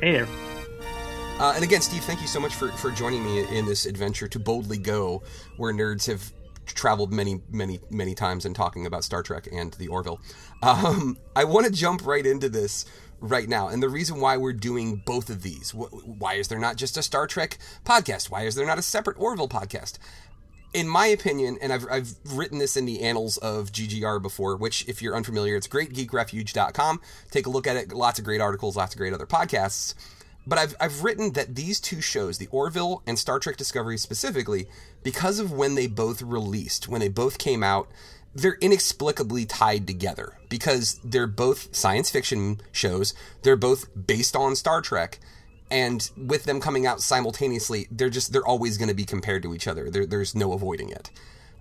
Hey 0.00 0.12
there. 0.12 0.28
Uh, 1.38 1.52
and 1.54 1.64
again, 1.64 1.80
Steve, 1.80 2.02
thank 2.04 2.20
you 2.20 2.28
so 2.28 2.38
much 2.40 2.54
for, 2.54 2.68
for 2.72 2.90
joining 2.90 3.24
me 3.24 3.44
in 3.56 3.66
this 3.66 3.86
adventure 3.86 4.28
to 4.28 4.38
boldly 4.38 4.78
go 4.78 5.22
where 5.56 5.72
nerds 5.72 6.06
have 6.06 6.32
traveled 6.66 7.12
many, 7.12 7.40
many, 7.50 7.80
many 7.90 8.14
times 8.14 8.46
in 8.46 8.54
talking 8.54 8.86
about 8.86 9.04
Star 9.04 9.22
Trek 9.22 9.48
and 9.52 9.72
the 9.74 9.88
Orville. 9.88 10.20
Um, 10.62 11.18
I 11.36 11.44
want 11.44 11.66
to 11.66 11.72
jump 11.72 12.06
right 12.06 12.24
into 12.24 12.48
this 12.48 12.86
right 13.20 13.48
now. 13.48 13.68
And 13.68 13.82
the 13.82 13.88
reason 13.88 14.20
why 14.20 14.36
we're 14.36 14.52
doing 14.52 15.02
both 15.04 15.30
of 15.30 15.42
these, 15.42 15.72
why 15.72 16.34
is 16.34 16.48
there 16.48 16.58
not 16.58 16.76
just 16.76 16.96
a 16.96 17.02
Star 17.02 17.26
Trek 17.26 17.58
podcast? 17.84 18.30
Why 18.30 18.42
is 18.42 18.54
there 18.54 18.66
not 18.66 18.78
a 18.78 18.82
separate 18.82 19.18
Orville 19.18 19.48
podcast? 19.48 19.98
In 20.72 20.88
my 20.88 21.06
opinion, 21.06 21.56
and 21.62 21.72
I've, 21.72 21.86
I've 21.88 22.14
written 22.32 22.58
this 22.58 22.76
in 22.76 22.84
the 22.84 23.02
annals 23.02 23.36
of 23.38 23.70
GGR 23.70 24.20
before, 24.20 24.56
which, 24.56 24.88
if 24.88 25.00
you're 25.00 25.14
unfamiliar, 25.14 25.54
it's 25.54 25.68
greatgeekrefuge.com. 25.68 27.00
Take 27.30 27.46
a 27.46 27.50
look 27.50 27.68
at 27.68 27.76
it. 27.76 27.92
Lots 27.92 28.18
of 28.18 28.24
great 28.24 28.40
articles, 28.40 28.76
lots 28.76 28.94
of 28.94 28.98
great 28.98 29.14
other 29.14 29.26
podcasts. 29.26 29.94
But 30.46 30.58
I've, 30.58 30.76
I've 30.78 31.04
written 31.04 31.32
that 31.32 31.54
these 31.54 31.80
two 31.80 32.00
shows, 32.00 32.38
the 32.38 32.48
Orville 32.50 33.02
and 33.06 33.18
Star 33.18 33.38
Trek 33.38 33.56
Discovery 33.56 33.96
specifically, 33.96 34.66
because 35.02 35.38
of 35.38 35.52
when 35.52 35.74
they 35.74 35.86
both 35.86 36.20
released, 36.22 36.88
when 36.88 37.00
they 37.00 37.08
both 37.08 37.38
came 37.38 37.62
out, 37.62 37.88
they're 38.34 38.58
inexplicably 38.60 39.44
tied 39.44 39.86
together 39.86 40.38
because 40.48 41.00
they're 41.04 41.26
both 41.26 41.74
science 41.74 42.10
fiction 42.10 42.60
shows. 42.72 43.14
They're 43.42 43.56
both 43.56 43.86
based 44.06 44.34
on 44.34 44.56
Star 44.56 44.80
Trek. 44.80 45.20
And 45.70 46.08
with 46.16 46.44
them 46.44 46.60
coming 46.60 46.86
out 46.86 47.00
simultaneously, 47.00 47.88
they're 47.90 48.10
just, 48.10 48.32
they're 48.32 48.46
always 48.46 48.76
going 48.76 48.88
to 48.88 48.94
be 48.94 49.04
compared 49.04 49.42
to 49.44 49.54
each 49.54 49.66
other. 49.66 49.90
There, 49.90 50.06
there's 50.06 50.34
no 50.34 50.52
avoiding 50.52 50.90
it. 50.90 51.10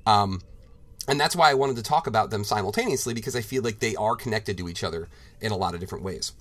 Um, 0.06 0.42
and 1.08 1.20
that's 1.20 1.36
why 1.36 1.50
I 1.50 1.54
wanted 1.54 1.76
to 1.78 1.84
talk 1.84 2.08
about 2.08 2.30
them 2.30 2.44
simultaneously 2.44 3.14
because 3.14 3.36
I 3.36 3.42
feel 3.42 3.64
like 3.64 3.80
they 3.80 3.96
are 3.96 4.16
connected 4.16 4.58
to 4.58 4.70
each 4.70 4.84
other 4.84 5.08
in 5.42 5.52
a 5.52 5.58
lot 5.58 5.74
of 5.74 5.80
different 5.80 6.04
ways. 6.04 6.34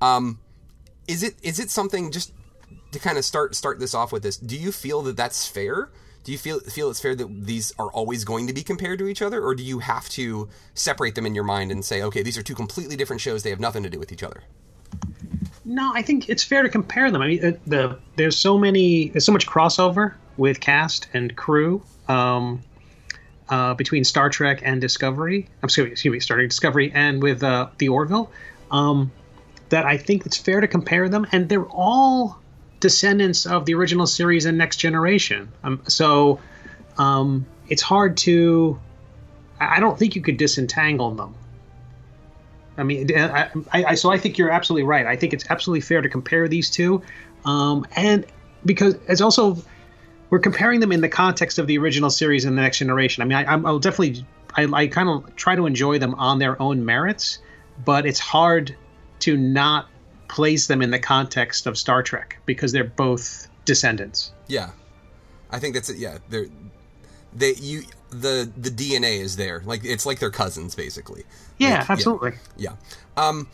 Um, 0.00 0.40
is 1.06 1.22
it 1.22 1.34
is 1.42 1.58
it 1.58 1.70
something 1.70 2.12
just 2.12 2.32
to 2.92 2.98
kind 2.98 3.18
of 3.18 3.24
start 3.24 3.54
start 3.54 3.78
this 3.78 3.94
off 3.94 4.12
with 4.12 4.22
this? 4.22 4.36
Do 4.36 4.56
you 4.56 4.72
feel 4.72 5.02
that 5.02 5.16
that's 5.16 5.46
fair? 5.46 5.90
Do 6.28 6.32
you 6.32 6.36
feel 6.36 6.60
feel 6.60 6.90
it's 6.90 7.00
fair 7.00 7.14
that 7.14 7.46
these 7.46 7.72
are 7.78 7.90
always 7.90 8.22
going 8.22 8.48
to 8.48 8.52
be 8.52 8.62
compared 8.62 8.98
to 8.98 9.08
each 9.08 9.22
other, 9.22 9.42
or 9.42 9.54
do 9.54 9.62
you 9.62 9.78
have 9.78 10.10
to 10.10 10.50
separate 10.74 11.14
them 11.14 11.24
in 11.24 11.34
your 11.34 11.42
mind 11.42 11.72
and 11.72 11.82
say, 11.82 12.02
okay, 12.02 12.22
these 12.22 12.36
are 12.36 12.42
two 12.42 12.54
completely 12.54 12.96
different 12.96 13.22
shows; 13.22 13.44
they 13.44 13.48
have 13.48 13.60
nothing 13.60 13.82
to 13.82 13.88
do 13.88 13.98
with 13.98 14.12
each 14.12 14.22
other? 14.22 14.42
No, 15.64 15.90
I 15.94 16.02
think 16.02 16.28
it's 16.28 16.44
fair 16.44 16.62
to 16.62 16.68
compare 16.68 17.10
them. 17.10 17.22
I 17.22 17.28
mean, 17.28 17.40
the, 17.40 17.58
the 17.66 17.98
there's 18.16 18.36
so 18.36 18.58
many, 18.58 19.08
there's 19.08 19.24
so 19.24 19.32
much 19.32 19.46
crossover 19.46 20.16
with 20.36 20.60
cast 20.60 21.08
and 21.14 21.34
crew 21.34 21.82
um, 22.08 22.60
uh, 23.48 23.72
between 23.72 24.04
Star 24.04 24.28
Trek 24.28 24.60
and 24.62 24.82
Discovery. 24.82 25.48
I'm 25.62 25.70
sorry, 25.70 25.92
excuse 25.92 26.12
me, 26.12 26.20
starting 26.20 26.46
Discovery 26.46 26.92
and 26.94 27.22
with 27.22 27.42
uh, 27.42 27.68
the 27.78 27.88
Orville. 27.88 28.30
Um, 28.70 29.12
that 29.70 29.86
I 29.86 29.96
think 29.96 30.26
it's 30.26 30.36
fair 30.36 30.60
to 30.60 30.68
compare 30.68 31.08
them, 31.08 31.26
and 31.32 31.48
they're 31.48 31.64
all 31.64 32.38
descendants 32.80 33.46
of 33.46 33.64
the 33.66 33.74
original 33.74 34.06
series 34.06 34.44
and 34.44 34.56
Next 34.56 34.76
Generation. 34.76 35.50
Um, 35.62 35.82
so 35.86 36.40
um, 36.96 37.46
it's 37.68 37.82
hard 37.82 38.16
to. 38.18 38.78
I 39.60 39.80
don't 39.80 39.98
think 39.98 40.14
you 40.14 40.22
could 40.22 40.36
disentangle 40.36 41.10
them. 41.12 41.34
I 42.76 42.84
mean, 42.84 43.10
I, 43.16 43.50
I, 43.72 43.94
so 43.96 44.12
I 44.12 44.18
think 44.18 44.38
you're 44.38 44.50
absolutely 44.50 44.84
right. 44.84 45.04
I 45.04 45.16
think 45.16 45.32
it's 45.32 45.50
absolutely 45.50 45.80
fair 45.80 46.00
to 46.00 46.08
compare 46.08 46.46
these 46.46 46.70
two, 46.70 47.02
um, 47.44 47.84
and 47.96 48.24
because 48.64 48.94
it's 49.08 49.20
also 49.20 49.58
we're 50.30 50.38
comparing 50.38 50.80
them 50.80 50.92
in 50.92 51.00
the 51.00 51.08
context 51.08 51.58
of 51.58 51.66
the 51.66 51.78
original 51.78 52.10
series 52.10 52.44
and 52.44 52.56
the 52.56 52.62
Next 52.62 52.78
Generation. 52.78 53.22
I 53.22 53.26
mean, 53.26 53.38
I, 53.38 53.56
will 53.56 53.78
definitely, 53.78 54.24
I, 54.54 54.64
I 54.64 54.86
kind 54.86 55.08
of 55.08 55.34
try 55.36 55.56
to 55.56 55.66
enjoy 55.66 55.98
them 55.98 56.14
on 56.14 56.38
their 56.38 56.60
own 56.60 56.84
merits, 56.84 57.38
but 57.84 58.06
it's 58.06 58.18
hard 58.20 58.76
to 59.20 59.36
not 59.36 59.88
place 60.28 60.66
them 60.66 60.82
in 60.82 60.90
the 60.90 60.98
context 60.98 61.66
of 61.66 61.76
Star 61.76 62.02
Trek 62.02 62.38
because 62.46 62.72
they're 62.72 62.84
both 62.84 63.48
descendants. 63.64 64.32
Yeah, 64.46 64.70
I 65.50 65.58
think 65.58 65.74
that's 65.74 65.88
it. 65.88 65.96
Yeah, 65.96 66.18
they're 66.28 66.46
they 67.32 67.54
you 67.54 67.82
the 68.10 68.50
the 68.56 68.70
DNA 68.70 69.20
is 69.20 69.36
there. 69.36 69.62
Like 69.64 69.84
it's 69.84 70.06
like 70.06 70.18
they're 70.18 70.30
cousins 70.30 70.74
basically. 70.74 71.24
Yeah, 71.58 71.80
like, 71.80 71.90
absolutely. 71.90 72.32
Yeah. 72.56 72.70
yeah. 73.16 73.28
Um, 73.28 73.48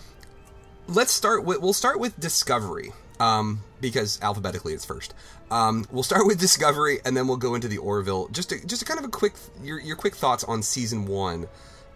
let's 0.87 1.13
start 1.13 1.45
with 1.45 1.61
we'll 1.61 1.73
start 1.73 1.99
with 1.99 2.19
Discovery. 2.19 2.93
Um, 3.21 3.63
because 3.81 4.21
alphabetically 4.23 4.75
it's 4.75 4.85
first. 4.85 5.15
Um, 5.51 5.85
we'll 5.93 6.03
start 6.03 6.27
with 6.27 6.41
Discovery 6.41 6.99
and 7.05 7.17
then 7.17 7.29
we'll 7.29 7.37
go 7.37 7.55
into 7.55 7.69
the 7.69 7.79
Orville. 7.79 8.27
Just 8.29 8.49
to, 8.49 8.67
just 8.67 8.83
a 8.83 8.85
kind 8.85 8.99
of 8.99 9.05
a 9.05 9.09
quick 9.09 9.35
your 9.63 9.79
your 9.81 9.97
quick 9.97 10.17
thoughts 10.17 10.43
on 10.45 10.63
season 10.63 11.07
one 11.07 11.47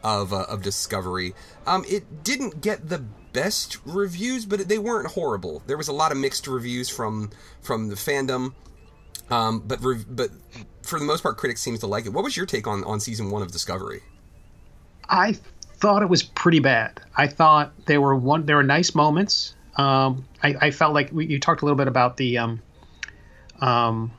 of 0.04 0.32
uh, 0.32 0.44
of 0.48 0.62
Discovery. 0.62 1.34
Um, 1.66 1.84
it 1.88 2.22
didn't 2.22 2.60
get 2.60 2.88
the 2.88 3.04
best 3.32 3.78
reviews, 3.84 4.46
but 4.46 4.68
they 4.68 4.78
weren't 4.78 5.08
horrible. 5.12 5.62
There 5.66 5.76
was 5.76 5.88
a 5.88 5.92
lot 5.92 6.12
of 6.12 6.18
mixed 6.18 6.46
reviews 6.46 6.88
from 6.88 7.30
from 7.60 7.88
the 7.88 7.94
fandom, 7.94 8.54
um, 9.30 9.60
but 9.60 9.82
re- 9.82 10.04
but 10.08 10.30
for 10.82 10.98
the 10.98 11.04
most 11.04 11.22
part, 11.22 11.36
critics 11.36 11.60
seems 11.60 11.80
to 11.80 11.86
like 11.86 12.06
it. 12.06 12.12
What 12.12 12.24
was 12.24 12.36
your 12.36 12.46
take 12.46 12.66
on 12.66 12.84
on 12.84 13.00
season 13.00 13.30
one 13.30 13.42
of 13.42 13.52
Discovery? 13.52 14.02
I 15.08 15.32
thought 15.80 16.02
it 16.02 16.08
was 16.08 16.22
pretty 16.22 16.58
bad. 16.58 17.00
I 17.16 17.26
thought 17.26 17.72
there 17.86 18.00
were 18.00 18.14
one 18.16 18.46
there 18.46 18.56
were 18.56 18.62
nice 18.62 18.94
moments. 18.94 19.54
Um, 19.76 20.26
I, 20.42 20.56
I, 20.60 20.70
felt 20.72 20.92
like 20.92 21.12
we, 21.12 21.26
you 21.26 21.38
talked 21.38 21.62
a 21.62 21.64
little 21.64 21.76
bit 21.76 21.86
about 21.86 22.16
the 22.16 22.38
um, 22.38 22.60
um, 23.60 24.10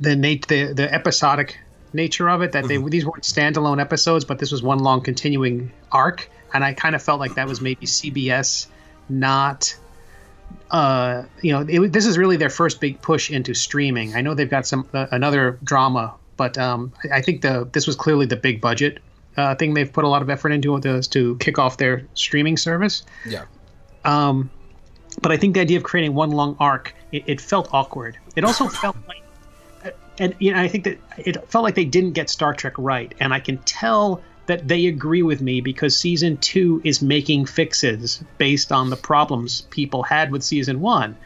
the, 0.00 0.14
the 0.14 0.72
the 0.72 0.92
episodic 0.92 1.58
nature 1.94 2.28
of 2.28 2.42
it 2.42 2.52
that 2.52 2.68
they 2.68 2.76
mm-hmm. 2.76 2.88
these 2.88 3.06
weren't 3.06 3.24
standalone 3.24 3.80
episodes, 3.80 4.24
but 4.24 4.38
this 4.38 4.50
was 4.50 4.62
one 4.62 4.78
long 4.78 5.00
continuing 5.00 5.72
arc, 5.90 6.30
and 6.52 6.64
I 6.64 6.72
kind 6.72 6.94
of 6.94 7.02
felt 7.02 7.20
like 7.20 7.34
that 7.34 7.46
was 7.46 7.60
maybe 7.60 7.86
CBS 7.86 8.66
not. 9.08 9.76
Uh, 10.70 11.24
you 11.40 11.52
know, 11.52 11.60
it, 11.68 11.92
this 11.92 12.06
is 12.06 12.18
really 12.18 12.36
their 12.36 12.50
first 12.50 12.80
big 12.80 13.00
push 13.00 13.30
into 13.30 13.54
streaming. 13.54 14.14
I 14.14 14.20
know 14.20 14.34
they've 14.34 14.50
got 14.50 14.66
some 14.66 14.86
uh, 14.92 15.06
another 15.10 15.58
drama, 15.64 16.14
but 16.36 16.58
um, 16.58 16.92
I, 17.04 17.16
I 17.18 17.22
think 17.22 17.42
the 17.42 17.68
this 17.72 17.86
was 17.86 17.96
clearly 17.96 18.26
the 18.26 18.36
big 18.36 18.60
budget 18.60 18.98
uh, 19.36 19.54
thing 19.54 19.74
they've 19.74 19.92
put 19.92 20.04
a 20.04 20.08
lot 20.08 20.22
of 20.22 20.30
effort 20.30 20.52
into 20.52 20.78
to, 20.80 21.02
to 21.02 21.36
kick 21.38 21.58
off 21.58 21.76
their 21.76 22.06
streaming 22.14 22.56
service. 22.56 23.04
Yeah. 23.26 23.44
Um, 24.04 24.50
but 25.20 25.32
I 25.32 25.36
think 25.36 25.54
the 25.54 25.60
idea 25.60 25.76
of 25.76 25.84
creating 25.84 26.14
one 26.14 26.30
long 26.30 26.56
arc, 26.58 26.94
it, 27.12 27.24
it 27.26 27.40
felt 27.40 27.68
awkward. 27.72 28.18
It 28.36 28.44
also 28.44 28.68
felt 28.68 28.96
like 29.08 29.21
and 30.22 30.36
you 30.38 30.52
know, 30.52 30.60
I 30.60 30.68
think 30.68 30.84
that 30.84 30.98
it 31.18 31.50
felt 31.50 31.64
like 31.64 31.74
they 31.74 31.84
didn't 31.84 32.12
get 32.12 32.30
Star 32.30 32.54
Trek 32.54 32.74
right, 32.78 33.12
and 33.18 33.34
I 33.34 33.40
can 33.40 33.58
tell 33.58 34.22
that 34.46 34.68
they 34.68 34.86
agree 34.86 35.22
with 35.22 35.40
me 35.40 35.60
because 35.60 35.96
season 35.96 36.36
two 36.36 36.80
is 36.84 37.02
making 37.02 37.46
fixes 37.46 38.22
based 38.38 38.70
on 38.70 38.90
the 38.90 38.96
problems 38.96 39.62
people 39.70 40.04
had 40.04 40.30
with 40.30 40.42
season 40.42 40.80
one. 40.80 41.16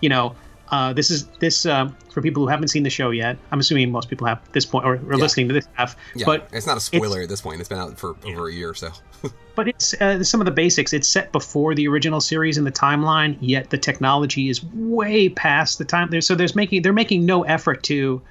You 0.00 0.08
know, 0.08 0.36
uh, 0.70 0.92
this 0.92 1.10
is 1.10 1.26
this 1.40 1.66
uh, 1.66 1.90
for 2.10 2.22
people 2.22 2.44
who 2.44 2.48
haven't 2.48 2.68
seen 2.68 2.84
the 2.84 2.90
show 2.90 3.10
yet. 3.10 3.36
I'm 3.50 3.58
assuming 3.58 3.90
most 3.90 4.08
people 4.08 4.26
have 4.28 4.40
this 4.52 4.64
point 4.64 4.86
or, 4.86 4.94
or 4.94 5.16
listening 5.16 5.48
to 5.48 5.54
this 5.54 5.66
have. 5.74 5.96
Yeah, 6.14 6.24
but 6.24 6.48
it's 6.52 6.66
not 6.66 6.76
a 6.76 6.80
spoiler 6.80 7.22
at 7.22 7.28
this 7.28 7.40
point. 7.40 7.58
It's 7.58 7.68
been 7.68 7.78
out 7.78 7.98
for 7.98 8.14
over 8.24 8.48
a 8.48 8.52
year 8.52 8.70
or 8.70 8.74
so. 8.74 8.90
but 9.56 9.68
it's 9.68 9.94
uh, 9.94 10.22
some 10.22 10.40
of 10.40 10.44
the 10.44 10.52
basics. 10.52 10.92
It's 10.92 11.08
set 11.08 11.32
before 11.32 11.74
the 11.74 11.88
original 11.88 12.20
series 12.20 12.56
in 12.56 12.64
the 12.64 12.72
timeline, 12.72 13.36
yet 13.40 13.70
the 13.70 13.78
technology 13.78 14.48
is 14.48 14.64
way 14.64 15.28
past 15.28 15.78
the 15.78 15.84
time. 15.84 16.20
So 16.20 16.34
there's 16.34 16.54
making 16.54 16.82
they're 16.82 16.92
making 16.92 17.26
no 17.26 17.42
effort 17.42 17.82
to, 17.84 18.22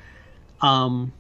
um, 0.63 1.13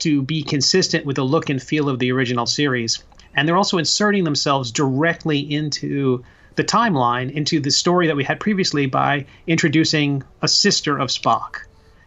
to 0.00 0.22
be 0.22 0.42
consistent 0.42 1.06
with 1.06 1.14
the 1.16 1.24
look 1.24 1.48
and 1.48 1.62
feel 1.62 1.88
of 1.88 2.00
the 2.00 2.10
original 2.10 2.46
series, 2.46 3.04
and 3.36 3.46
they're 3.46 3.56
also 3.56 3.78
inserting 3.78 4.24
themselves 4.24 4.72
directly 4.72 5.38
into 5.38 6.24
the 6.56 6.64
timeline, 6.64 7.30
into 7.32 7.60
the 7.60 7.70
story 7.70 8.08
that 8.08 8.16
we 8.16 8.24
had 8.24 8.40
previously 8.40 8.86
by 8.86 9.24
introducing 9.46 10.22
a 10.42 10.48
sister 10.48 10.98
of 10.98 11.08
Spock. 11.08 11.60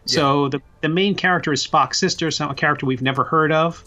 So 0.08 0.50
the 0.50 0.62
the 0.82 0.90
main 0.90 1.16
character 1.16 1.52
is 1.52 1.66
Spock's 1.66 1.98
sister, 1.98 2.30
so 2.30 2.50
a 2.50 2.54
character 2.54 2.86
we've 2.86 3.02
never 3.02 3.24
heard 3.24 3.52
of. 3.52 3.84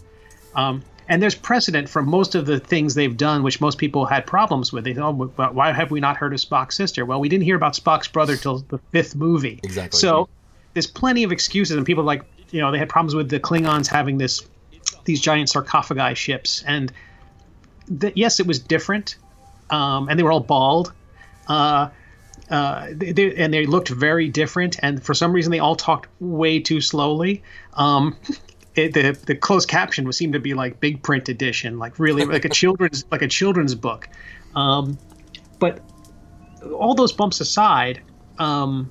Um, 0.53 0.83
and 1.07 1.23
there's 1.23 1.33
precedent 1.33 1.87
for 1.87 2.03
most 2.03 2.35
of 2.35 2.45
the 2.45 2.59
things 2.59 2.93
they've 2.93 3.15
done, 3.15 3.41
which 3.41 3.61
most 3.61 3.77
people 3.77 4.05
had 4.05 4.27
problems 4.27 4.73
with. 4.73 4.83
They 4.83 4.93
thought, 4.93 5.15
oh, 5.15 5.51
why 5.53 5.71
have 5.71 5.91
we 5.91 6.01
not 6.01 6.17
heard 6.17 6.33
of 6.33 6.39
Spock's 6.39 6.75
sister? 6.75 7.05
Well, 7.05 7.21
we 7.21 7.29
didn't 7.29 7.45
hear 7.45 7.55
about 7.55 7.73
Spock's 7.73 8.09
brother 8.09 8.35
till 8.35 8.59
the 8.59 8.79
fifth 8.91 9.15
movie. 9.15 9.59
Exactly. 9.63 9.97
So 9.97 10.27
there's 10.73 10.87
plenty 10.87 11.23
of 11.23 11.31
excuses, 11.31 11.77
and 11.77 11.85
people 11.85 12.03
like, 12.03 12.23
you 12.51 12.61
know, 12.61 12.71
they 12.71 12.77
had 12.77 12.89
problems 12.89 13.15
with 13.15 13.29
the 13.29 13.39
Klingons 13.39 13.87
having 13.87 14.17
this 14.17 14.41
these 15.05 15.21
giant 15.21 15.49
sarcophagi 15.49 16.15
ships, 16.15 16.63
and 16.65 16.91
yes, 18.15 18.39
it 18.39 18.47
was 18.47 18.59
different, 18.59 19.17
um, 19.69 20.09
and 20.09 20.19
they 20.19 20.23
were 20.23 20.31
all 20.31 20.39
bald. 20.39 20.93
Uh, 21.47 21.89
uh, 22.49 22.87
they, 22.91 23.11
they, 23.11 23.35
and 23.35 23.53
they 23.53 23.65
looked 23.65 23.89
very 23.89 24.27
different, 24.27 24.77
and 24.81 25.03
for 25.03 25.13
some 25.13 25.31
reason 25.31 25.51
they 25.51 25.59
all 25.59 25.75
talked 25.75 26.07
way 26.19 26.59
too 26.59 26.81
slowly. 26.81 27.43
Um, 27.73 28.17
it, 28.75 28.93
the 28.93 29.17
the 29.25 29.35
closed 29.35 29.67
caption 29.69 30.05
was 30.05 30.17
seemed 30.17 30.33
to 30.33 30.39
be 30.39 30.53
like 30.53 30.79
big 30.79 31.03
print 31.03 31.29
edition, 31.29 31.79
like 31.79 31.99
really 31.99 32.25
like 32.25 32.45
a 32.45 32.49
children's 32.49 33.05
like 33.11 33.21
a 33.21 33.27
children's 33.27 33.75
book. 33.75 34.07
Um, 34.55 34.97
but 35.59 35.81
all 36.73 36.95
those 36.95 37.11
bumps 37.11 37.39
aside, 37.39 38.01
um, 38.37 38.89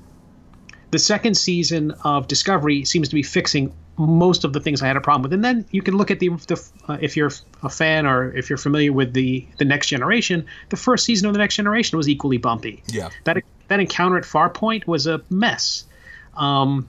the 0.90 0.99
second 0.99 1.37
season 1.37 1.92
of 2.04 2.28
Discovery 2.28 2.85
seems 2.85 3.09
to 3.09 3.14
be 3.14 3.23
fixing 3.23 3.73
most 3.99 4.45
of 4.45 4.52
the 4.52 4.61
things 4.61 4.80
I 4.80 4.87
had 4.87 4.97
a 4.97 5.00
problem 5.00 5.23
with. 5.23 5.33
And 5.33 5.45
then 5.45 5.66
you 5.71 5.83
can 5.83 5.97
look 5.97 6.11
at 6.11 6.21
the, 6.21 6.28
the 6.28 6.71
uh, 6.88 6.99
if 7.00 7.16
you're 7.16 7.33
a 7.62 7.68
fan 7.68 8.07
or 8.07 8.33
if 8.35 8.49
you're 8.49 8.57
familiar 8.57 8.92
with 8.92 9.12
the 9.12 9.47
the 9.59 9.64
Next 9.64 9.88
Generation, 9.88 10.47
the 10.71 10.76
first 10.76 11.04
season 11.04 11.26
of 11.26 11.35
the 11.35 11.38
Next 11.38 11.57
Generation 11.57 11.97
was 11.97 12.09
equally 12.09 12.38
bumpy. 12.38 12.83
Yeah. 12.87 13.11
That 13.25 13.42
that 13.68 13.80
encounter 13.80 14.16
at 14.16 14.25
Farpoint 14.25 14.87
was 14.87 15.07
a 15.07 15.21
mess. 15.30 15.85
Um, 16.37 16.88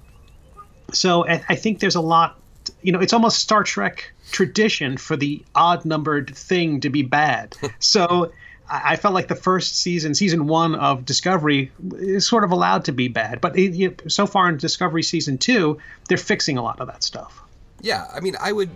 so 0.93 1.27
I, 1.27 1.43
I 1.49 1.55
think 1.55 1.79
there's 1.79 1.95
a 1.95 2.01
lot. 2.01 2.39
You 2.83 2.91
know, 2.91 2.99
it's 2.99 3.13
almost 3.13 3.39
Star 3.39 3.63
Trek 3.63 4.11
tradition 4.31 4.97
for 4.97 5.17
the 5.17 5.43
odd 5.55 5.85
numbered 5.85 6.35
thing 6.35 6.79
to 6.81 6.89
be 6.89 7.01
bad. 7.01 7.57
so 7.79 8.31
I 8.71 8.95
felt 8.97 9.15
like 9.15 9.27
the 9.27 9.35
first 9.35 9.79
season, 9.79 10.13
season 10.13 10.45
one 10.45 10.75
of 10.75 11.03
Discovery, 11.03 11.71
is 11.93 12.27
sort 12.27 12.43
of 12.43 12.51
allowed 12.51 12.85
to 12.85 12.91
be 12.91 13.07
bad. 13.07 13.41
But 13.41 13.57
it, 13.57 13.73
you, 13.73 13.95
so 14.07 14.27
far 14.27 14.47
in 14.47 14.57
Discovery 14.57 15.01
season 15.01 15.37
two, 15.39 15.79
they're 16.07 16.17
fixing 16.17 16.57
a 16.57 16.61
lot 16.61 16.79
of 16.79 16.87
that 16.87 17.03
stuff. 17.03 17.41
Yeah, 17.81 18.07
I 18.13 18.19
mean, 18.19 18.35
I 18.39 18.51
would, 18.51 18.69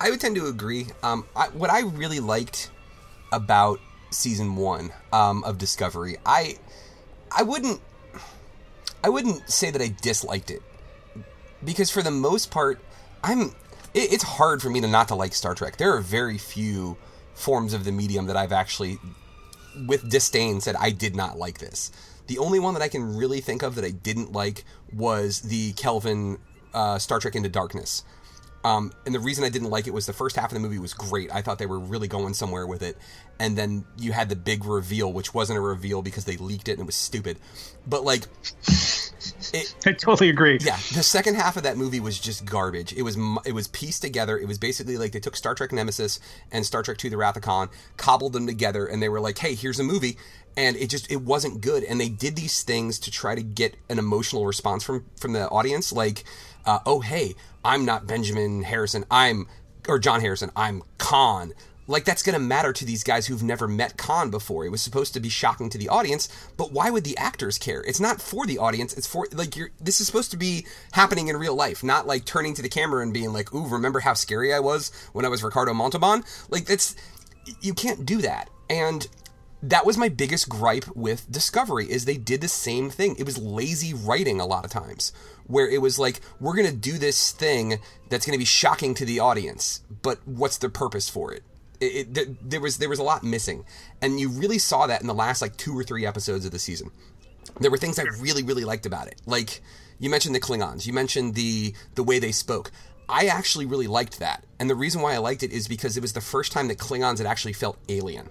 I 0.00 0.10
would 0.10 0.20
tend 0.20 0.36
to 0.36 0.46
agree. 0.46 0.88
Um, 1.02 1.24
I, 1.34 1.48
what 1.48 1.70
I 1.70 1.80
really 1.80 2.20
liked 2.20 2.70
about 3.32 3.80
season 4.10 4.56
one 4.56 4.92
um, 5.12 5.44
of 5.44 5.56
Discovery, 5.56 6.16
I, 6.26 6.58
I 7.34 7.42
wouldn't, 7.42 7.80
I 9.02 9.08
wouldn't 9.08 9.48
say 9.50 9.70
that 9.70 9.80
I 9.80 9.94
disliked 10.02 10.50
it, 10.50 10.62
because 11.64 11.90
for 11.90 12.02
the 12.02 12.10
most 12.10 12.50
part, 12.50 12.80
I'm. 13.24 13.54
It, 13.94 14.12
it's 14.12 14.24
hard 14.24 14.60
for 14.60 14.70
me 14.70 14.80
to 14.80 14.88
not 14.88 15.08
to 15.08 15.14
like 15.14 15.34
Star 15.34 15.54
Trek. 15.54 15.76
There 15.78 15.94
are 15.96 16.00
very 16.00 16.38
few 16.38 16.96
forms 17.34 17.72
of 17.72 17.84
the 17.84 17.92
medium 17.92 18.26
that 18.26 18.36
I've 18.36 18.52
actually 18.52 18.98
with 19.86 20.08
disdain 20.08 20.60
said 20.60 20.76
I 20.76 20.90
did 20.90 21.16
not 21.16 21.38
like 21.38 21.58
this. 21.58 21.90
The 22.26 22.38
only 22.38 22.58
one 22.58 22.74
that 22.74 22.82
I 22.82 22.88
can 22.88 23.16
really 23.16 23.40
think 23.40 23.62
of 23.62 23.74
that 23.74 23.84
I 23.84 23.90
didn't 23.90 24.32
like 24.32 24.64
was 24.92 25.42
the 25.42 25.72
Kelvin 25.72 26.38
uh, 26.72 26.98
Star 26.98 27.18
Trek 27.20 27.34
Into 27.34 27.48
Darkness. 27.48 28.04
Um, 28.64 28.92
and 29.04 29.14
the 29.14 29.20
reason 29.20 29.44
I 29.44 29.48
didn't 29.48 29.70
like 29.70 29.86
it 29.86 29.94
was 29.94 30.06
the 30.06 30.12
first 30.12 30.36
half 30.36 30.46
of 30.46 30.54
the 30.54 30.60
movie 30.60 30.78
was 30.78 30.94
great. 30.94 31.32
I 31.34 31.42
thought 31.42 31.58
they 31.58 31.66
were 31.66 31.80
really 31.80 32.08
going 32.08 32.34
somewhere 32.34 32.66
with 32.66 32.82
it. 32.82 32.96
And 33.40 33.58
then 33.58 33.84
you 33.98 34.12
had 34.12 34.28
the 34.28 34.36
big 34.36 34.64
reveal, 34.64 35.12
which 35.12 35.34
wasn't 35.34 35.58
a 35.58 35.60
reveal 35.60 36.00
because 36.00 36.24
they 36.26 36.36
leaked 36.36 36.68
it 36.68 36.72
and 36.72 36.82
it 36.82 36.86
was 36.86 36.94
stupid. 36.94 37.38
But 37.86 38.04
like, 38.04 38.22
it, 39.52 39.74
I 39.84 39.92
totally 39.92 40.28
agree. 40.28 40.58
yeah, 40.60 40.76
the 40.94 41.02
second 41.02 41.34
half 41.34 41.56
of 41.56 41.64
that 41.64 41.76
movie 41.76 41.98
was 41.98 42.18
just 42.18 42.44
garbage. 42.44 42.92
It 42.92 43.02
was 43.02 43.16
it 43.44 43.52
was 43.52 43.66
pieced 43.68 44.02
together. 44.02 44.38
It 44.38 44.46
was 44.46 44.58
basically 44.58 44.96
like 44.96 45.12
they 45.12 45.20
took 45.20 45.34
Star 45.36 45.54
Trek 45.54 45.72
Nemesis 45.72 46.20
and 46.52 46.64
Star 46.64 46.82
Trek 46.82 47.02
II: 47.04 47.10
The 47.10 47.16
Wrath 47.16 47.36
of 47.36 47.42
Khan, 47.42 47.68
cobbled 47.96 48.32
them 48.32 48.46
together, 48.46 48.86
and 48.86 49.02
they 49.02 49.08
were 49.08 49.20
like, 49.20 49.38
"Hey, 49.38 49.54
here's 49.54 49.80
a 49.80 49.84
movie." 49.84 50.18
And 50.56 50.76
it 50.76 50.90
just 50.90 51.10
it 51.10 51.22
wasn't 51.22 51.60
good. 51.60 51.82
And 51.82 52.00
they 52.00 52.10
did 52.10 52.36
these 52.36 52.62
things 52.62 52.98
to 53.00 53.10
try 53.10 53.34
to 53.34 53.42
get 53.42 53.76
an 53.88 53.98
emotional 53.98 54.46
response 54.46 54.84
from 54.84 55.06
from 55.18 55.32
the 55.32 55.48
audience, 55.48 55.92
like, 55.92 56.24
uh, 56.64 56.80
"Oh, 56.86 57.00
hey, 57.00 57.34
I'm 57.64 57.84
not 57.84 58.06
Benjamin 58.06 58.62
Harrison. 58.62 59.04
I'm 59.10 59.46
or 59.88 59.98
John 59.98 60.20
Harrison. 60.20 60.50
I'm 60.56 60.82
Khan." 60.98 61.52
Like 61.88 62.04
that's 62.04 62.22
going 62.22 62.34
to 62.34 62.40
matter 62.40 62.72
to 62.72 62.84
these 62.84 63.02
guys 63.02 63.26
who've 63.26 63.42
never 63.42 63.66
met 63.66 63.96
Khan 63.96 64.30
before. 64.30 64.64
It 64.64 64.70
was 64.70 64.80
supposed 64.80 65.14
to 65.14 65.20
be 65.20 65.28
shocking 65.28 65.68
to 65.70 65.78
the 65.78 65.88
audience, 65.88 66.28
but 66.56 66.72
why 66.72 66.90
would 66.90 67.04
the 67.04 67.16
actors 67.16 67.58
care? 67.58 67.82
It's 67.82 67.98
not 67.98 68.20
for 68.20 68.46
the 68.46 68.58
audience. 68.58 68.94
It's 68.94 69.06
for 69.06 69.26
like 69.32 69.56
you're. 69.56 69.70
This 69.80 70.00
is 70.00 70.06
supposed 70.06 70.30
to 70.30 70.36
be 70.36 70.66
happening 70.92 71.28
in 71.28 71.36
real 71.36 71.56
life, 71.56 71.82
not 71.82 72.06
like 72.06 72.24
turning 72.24 72.54
to 72.54 72.62
the 72.62 72.68
camera 72.68 73.02
and 73.02 73.12
being 73.12 73.32
like, 73.32 73.52
"Ooh, 73.52 73.66
remember 73.66 74.00
how 74.00 74.14
scary 74.14 74.54
I 74.54 74.60
was 74.60 74.92
when 75.12 75.24
I 75.24 75.28
was 75.28 75.42
Ricardo 75.42 75.74
Montalban?" 75.74 76.24
Like 76.48 76.66
that's 76.66 76.94
you 77.60 77.74
can't 77.74 78.06
do 78.06 78.22
that. 78.22 78.48
And 78.70 79.06
that 79.62 79.86
was 79.86 79.96
my 79.96 80.08
biggest 80.08 80.48
gripe 80.48 80.86
with 80.96 81.30
Discovery 81.30 81.90
is 81.90 82.04
they 82.04 82.16
did 82.16 82.40
the 82.40 82.48
same 82.48 82.90
thing. 82.90 83.14
It 83.18 83.26
was 83.26 83.38
lazy 83.38 83.94
writing 83.94 84.40
a 84.40 84.46
lot 84.46 84.64
of 84.64 84.70
times 84.70 85.12
where 85.46 85.68
it 85.68 85.80
was 85.80 85.98
like 85.98 86.20
we're 86.40 86.56
going 86.56 86.68
to 86.68 86.76
do 86.76 86.98
this 86.98 87.30
thing 87.30 87.78
that's 88.08 88.26
going 88.26 88.34
to 88.34 88.38
be 88.38 88.44
shocking 88.44 88.94
to 88.94 89.04
the 89.04 89.20
audience, 89.20 89.82
but 90.02 90.18
what's 90.26 90.58
the 90.58 90.68
purpose 90.68 91.08
for 91.08 91.32
it? 91.32 91.44
It, 91.80 92.16
it, 92.16 92.50
there 92.50 92.60
was 92.60 92.78
there 92.78 92.88
was 92.88 92.98
a 92.98 93.04
lot 93.04 93.24
missing, 93.24 93.64
and 94.00 94.18
you 94.18 94.28
really 94.28 94.58
saw 94.58 94.86
that 94.86 95.00
in 95.00 95.06
the 95.06 95.14
last 95.14 95.42
like 95.42 95.56
two 95.56 95.76
or 95.76 95.82
three 95.82 96.06
episodes 96.06 96.44
of 96.44 96.52
the 96.52 96.58
season. 96.58 96.90
There 97.60 97.70
were 97.70 97.78
things 97.78 97.98
I 97.98 98.04
really 98.20 98.42
really 98.42 98.64
liked 98.64 98.86
about 98.86 99.08
it, 99.08 99.20
like 99.26 99.62
you 99.98 100.10
mentioned 100.10 100.34
the 100.34 100.40
Klingons, 100.40 100.86
you 100.86 100.92
mentioned 100.92 101.34
the 101.34 101.74
the 101.94 102.04
way 102.04 102.18
they 102.18 102.32
spoke. 102.32 102.70
I 103.08 103.26
actually 103.26 103.66
really 103.66 103.88
liked 103.88 104.20
that, 104.20 104.44
and 104.60 104.70
the 104.70 104.76
reason 104.76 105.02
why 105.02 105.14
I 105.14 105.18
liked 105.18 105.42
it 105.42 105.52
is 105.52 105.66
because 105.66 105.96
it 105.96 106.00
was 106.02 106.12
the 106.12 106.20
first 106.20 106.52
time 106.52 106.68
that 106.68 106.78
Klingons 106.78 107.18
had 107.18 107.26
actually 107.26 107.52
felt 107.52 107.78
alien, 107.88 108.28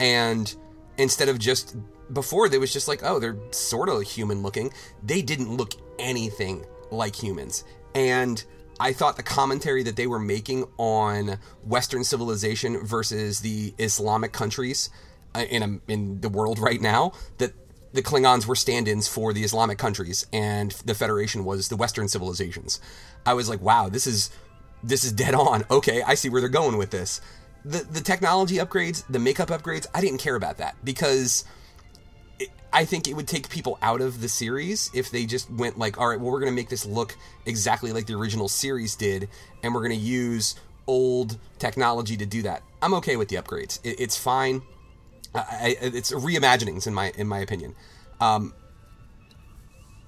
and 0.00 0.54
instead 0.98 1.28
of 1.28 1.38
just 1.38 1.76
before 2.12 2.48
they 2.48 2.58
was 2.58 2.72
just 2.72 2.88
like 2.88 3.02
oh 3.02 3.18
they're 3.18 3.36
sort 3.50 3.88
of 3.88 4.02
human 4.02 4.42
looking, 4.42 4.72
they 5.02 5.22
didn't 5.22 5.56
look 5.56 5.72
anything 5.98 6.64
like 6.90 7.14
humans, 7.14 7.64
and 7.94 8.44
I 8.78 8.92
thought 8.92 9.16
the 9.16 9.22
commentary 9.22 9.82
that 9.84 9.96
they 9.96 10.06
were 10.06 10.18
making 10.18 10.66
on 10.76 11.38
Western 11.64 12.04
civilization 12.04 12.84
versus 12.84 13.40
the 13.40 13.74
Islamic 13.78 14.32
countries 14.32 14.90
uh, 15.34 15.44
in 15.48 15.62
a, 15.62 15.92
in 15.92 16.20
the 16.20 16.28
world 16.28 16.58
right 16.58 16.80
now 16.80 17.12
that 17.38 17.52
the 17.92 18.02
Klingons 18.02 18.46
were 18.46 18.54
stand-ins 18.54 19.08
for 19.08 19.32
the 19.32 19.42
Islamic 19.42 19.78
countries 19.78 20.26
and 20.32 20.72
the 20.84 20.94
Federation 20.94 21.44
was 21.44 21.68
the 21.68 21.76
Western 21.76 22.08
civilizations. 22.08 22.80
I 23.24 23.32
was 23.32 23.48
like, 23.48 23.62
wow, 23.62 23.88
this 23.88 24.06
is 24.06 24.30
this 24.82 25.04
is 25.04 25.12
dead 25.12 25.34
on. 25.34 25.64
Okay, 25.70 26.02
I 26.02 26.14
see 26.14 26.28
where 26.28 26.40
they're 26.40 26.50
going 26.50 26.76
with 26.76 26.90
this. 26.90 27.20
The 27.66 27.78
the 27.84 28.00
technology 28.00 28.56
upgrades, 28.56 29.04
the 29.10 29.18
makeup 29.18 29.48
upgrades, 29.48 29.86
I 29.92 30.00
didn't 30.00 30.18
care 30.18 30.36
about 30.36 30.58
that 30.58 30.76
because 30.84 31.44
I 32.72 32.84
think 32.84 33.08
it 33.08 33.14
would 33.14 33.26
take 33.26 33.48
people 33.48 33.78
out 33.80 34.00
of 34.00 34.20
the 34.20 34.28
series 34.28 34.90
if 34.94 35.10
they 35.10 35.24
just 35.24 35.50
went 35.50 35.78
like, 35.78 35.98
all 35.98 36.08
right, 36.08 36.20
well, 36.20 36.30
we're 36.30 36.40
going 36.40 36.52
to 36.52 36.56
make 36.56 36.68
this 36.68 36.84
look 36.84 37.16
exactly 37.46 37.92
like 37.92 38.06
the 38.06 38.14
original 38.14 38.48
series 38.48 38.94
did, 38.94 39.28
and 39.62 39.74
we're 39.74 39.80
going 39.80 39.98
to 39.98 40.04
use 40.04 40.56
old 40.86 41.38
technology 41.58 42.16
to 42.18 42.26
do 42.26 42.42
that. 42.42 42.62
I'm 42.82 42.94
okay 42.94 43.16
with 43.16 43.28
the 43.28 43.36
upgrades. 43.36 43.80
It, 43.82 43.98
it's 43.98 44.16
fine. 44.16 44.62
I, 45.34 45.40
I, 45.40 45.76
it's 45.80 46.12
reimaginings 46.12 46.86
in 46.86 46.94
my 46.94 47.12
in 47.16 47.26
my 47.26 47.38
opinion. 47.38 47.74
Um, 48.20 48.54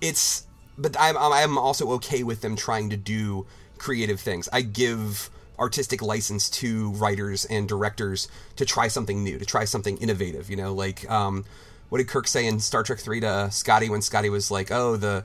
it's, 0.00 0.46
but 0.76 0.94
I'm 1.00 1.16
I'm 1.16 1.58
also 1.58 1.90
okay 1.92 2.22
with 2.22 2.40
them 2.40 2.54
trying 2.54 2.90
to 2.90 2.96
do 2.96 3.46
creative 3.78 4.20
things. 4.20 4.48
I 4.52 4.62
give 4.62 5.30
artistic 5.58 6.02
license 6.02 6.48
to 6.50 6.90
writers 6.92 7.44
and 7.44 7.68
directors 7.68 8.28
to 8.56 8.64
try 8.64 8.88
something 8.88 9.22
new, 9.24 9.38
to 9.38 9.44
try 9.44 9.64
something 9.64 9.96
innovative. 9.98 10.48
You 10.50 10.56
know, 10.56 10.74
like 10.74 11.08
um, 11.10 11.44
what 11.88 11.98
did 11.98 12.08
Kirk 12.08 12.26
say 12.28 12.46
in 12.46 12.60
Star 12.60 12.82
Trek 12.82 12.98
Three 12.98 13.20
to 13.20 13.50
Scotty 13.50 13.88
when 13.90 14.02
Scotty 14.02 14.30
was 14.30 14.50
like, 14.50 14.70
"Oh, 14.70 14.96
the 14.96 15.24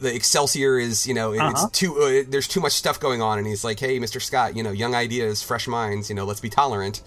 the 0.00 0.14
Excelsior 0.14 0.78
is, 0.78 1.06
you 1.06 1.12
know, 1.12 1.34
Uh-huh. 1.34 1.66
it's 1.66 1.78
too. 1.78 1.98
Uh, 1.98 2.22
there's 2.26 2.48
too 2.48 2.60
much 2.60 2.72
stuff 2.72 2.98
going 3.00 3.20
on, 3.20 3.36
and 3.38 3.46
he's 3.46 3.64
like, 3.64 3.78
"Hey, 3.78 3.98
Mr. 4.00 4.20
Scott, 4.22 4.56
you 4.56 4.62
know, 4.62 4.70
young 4.70 4.94
ideas, 4.94 5.42
fresh 5.42 5.68
minds. 5.68 6.08
You 6.08 6.14
know, 6.16 6.24
let's 6.24 6.40
be 6.40 6.48
tolerant." 6.48 7.02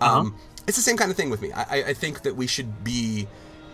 Uh-huh. 0.00 0.18
Um, 0.20 0.36
it's 0.66 0.76
the 0.76 0.82
same 0.82 0.96
kind 0.96 1.10
of 1.10 1.16
thing 1.16 1.30
with 1.30 1.40
me. 1.42 1.52
I, 1.52 1.62
I- 1.62 1.84
I 1.88 1.94
think 1.94 2.22
that 2.22 2.34
we 2.36 2.46
should 2.48 2.82
be, 2.82 3.28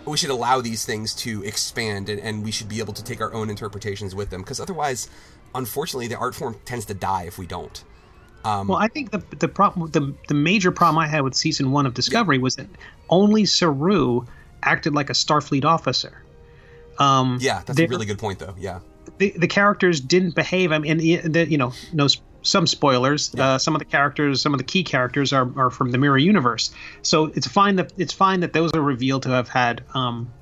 we 0.05 0.17
should 0.19 0.29
allow 0.31 0.61
these 0.61 0.85
things 0.85 1.15
to 1.17 1.43
expand, 1.45 2.09
and, 2.11 2.21
and 2.21 2.45
we 2.45 2.51
should 2.51 2.69
be 2.69 2.79
able 2.81 2.93
to 2.95 3.03
take 3.05 3.21
our 3.23 3.33
own 3.33 3.49
interpretations 3.51 4.15
with 4.15 4.29
them, 4.31 4.43
because 4.43 4.59
otherwise, 4.61 5.09
unfortunately, 5.55 6.09
the 6.09 6.17
art 6.19 6.35
form 6.35 6.57
tends 6.67 6.85
to 6.87 6.95
die 6.95 7.25
if 7.25 7.39
we 7.39 7.47
don't. 7.47 7.85
Well, 8.45 8.77
I 8.77 8.89
think 8.89 9.11
the 9.11 9.23
the 9.39 9.49
problem, 9.49 9.91
the 9.91 10.15
the 10.29 10.35
major 10.35 10.71
problem 10.71 10.99
I 10.99 11.07
had 11.07 11.23
with 11.23 11.35
season 11.35 11.71
one 11.71 11.87
of 11.87 11.95
Discovery 11.95 12.39
was 12.39 12.57
that 12.57 12.67
only 13.11 13.45
Saru 13.45 14.23
acted 14.63 14.95
like 14.95 15.11
a 15.11 15.15
Starfleet 15.15 15.65
officer. 15.65 16.23
Um, 16.99 17.39
Yeah, 17.41 17.63
that's 17.65 17.79
a 17.79 17.87
really 17.87 18.07
good 18.07 18.19
point, 18.19 18.39
though. 18.39 18.55
Yeah, 18.59 18.81
the 19.19 19.35
the 19.37 19.47
characters 19.47 20.01
didn't 20.01 20.35
behave. 20.35 20.73
I 20.73 20.79
mean, 20.79 20.99
the, 20.99 21.47
you 21.49 21.59
know, 21.59 21.73
no 21.93 22.09
some 22.43 22.67
spoilers. 22.67 23.35
Uh, 23.35 23.59
some 23.59 23.75
of 23.75 23.79
the 23.79 23.85
characters, 23.85 24.41
some 24.41 24.55
of 24.55 24.59
the 24.59 24.65
key 24.65 24.83
characters 24.83 25.33
are, 25.33 25.51
are 25.59 25.71
from 25.71 25.91
the 25.91 25.99
mirror 25.99 26.19
universe. 26.19 26.71
So 27.03 27.27
it's 27.27 27.47
fine 27.47 27.77
that 27.77 27.93
it's 27.99 28.13
fine 28.13 28.41
that 28.41 28.53
those 28.53 28.73
are 28.73 28.81
revealed 28.81 29.23
to 29.25 29.31
have 29.31 29.49
had, 29.49 29.83
um, 29.95 30.33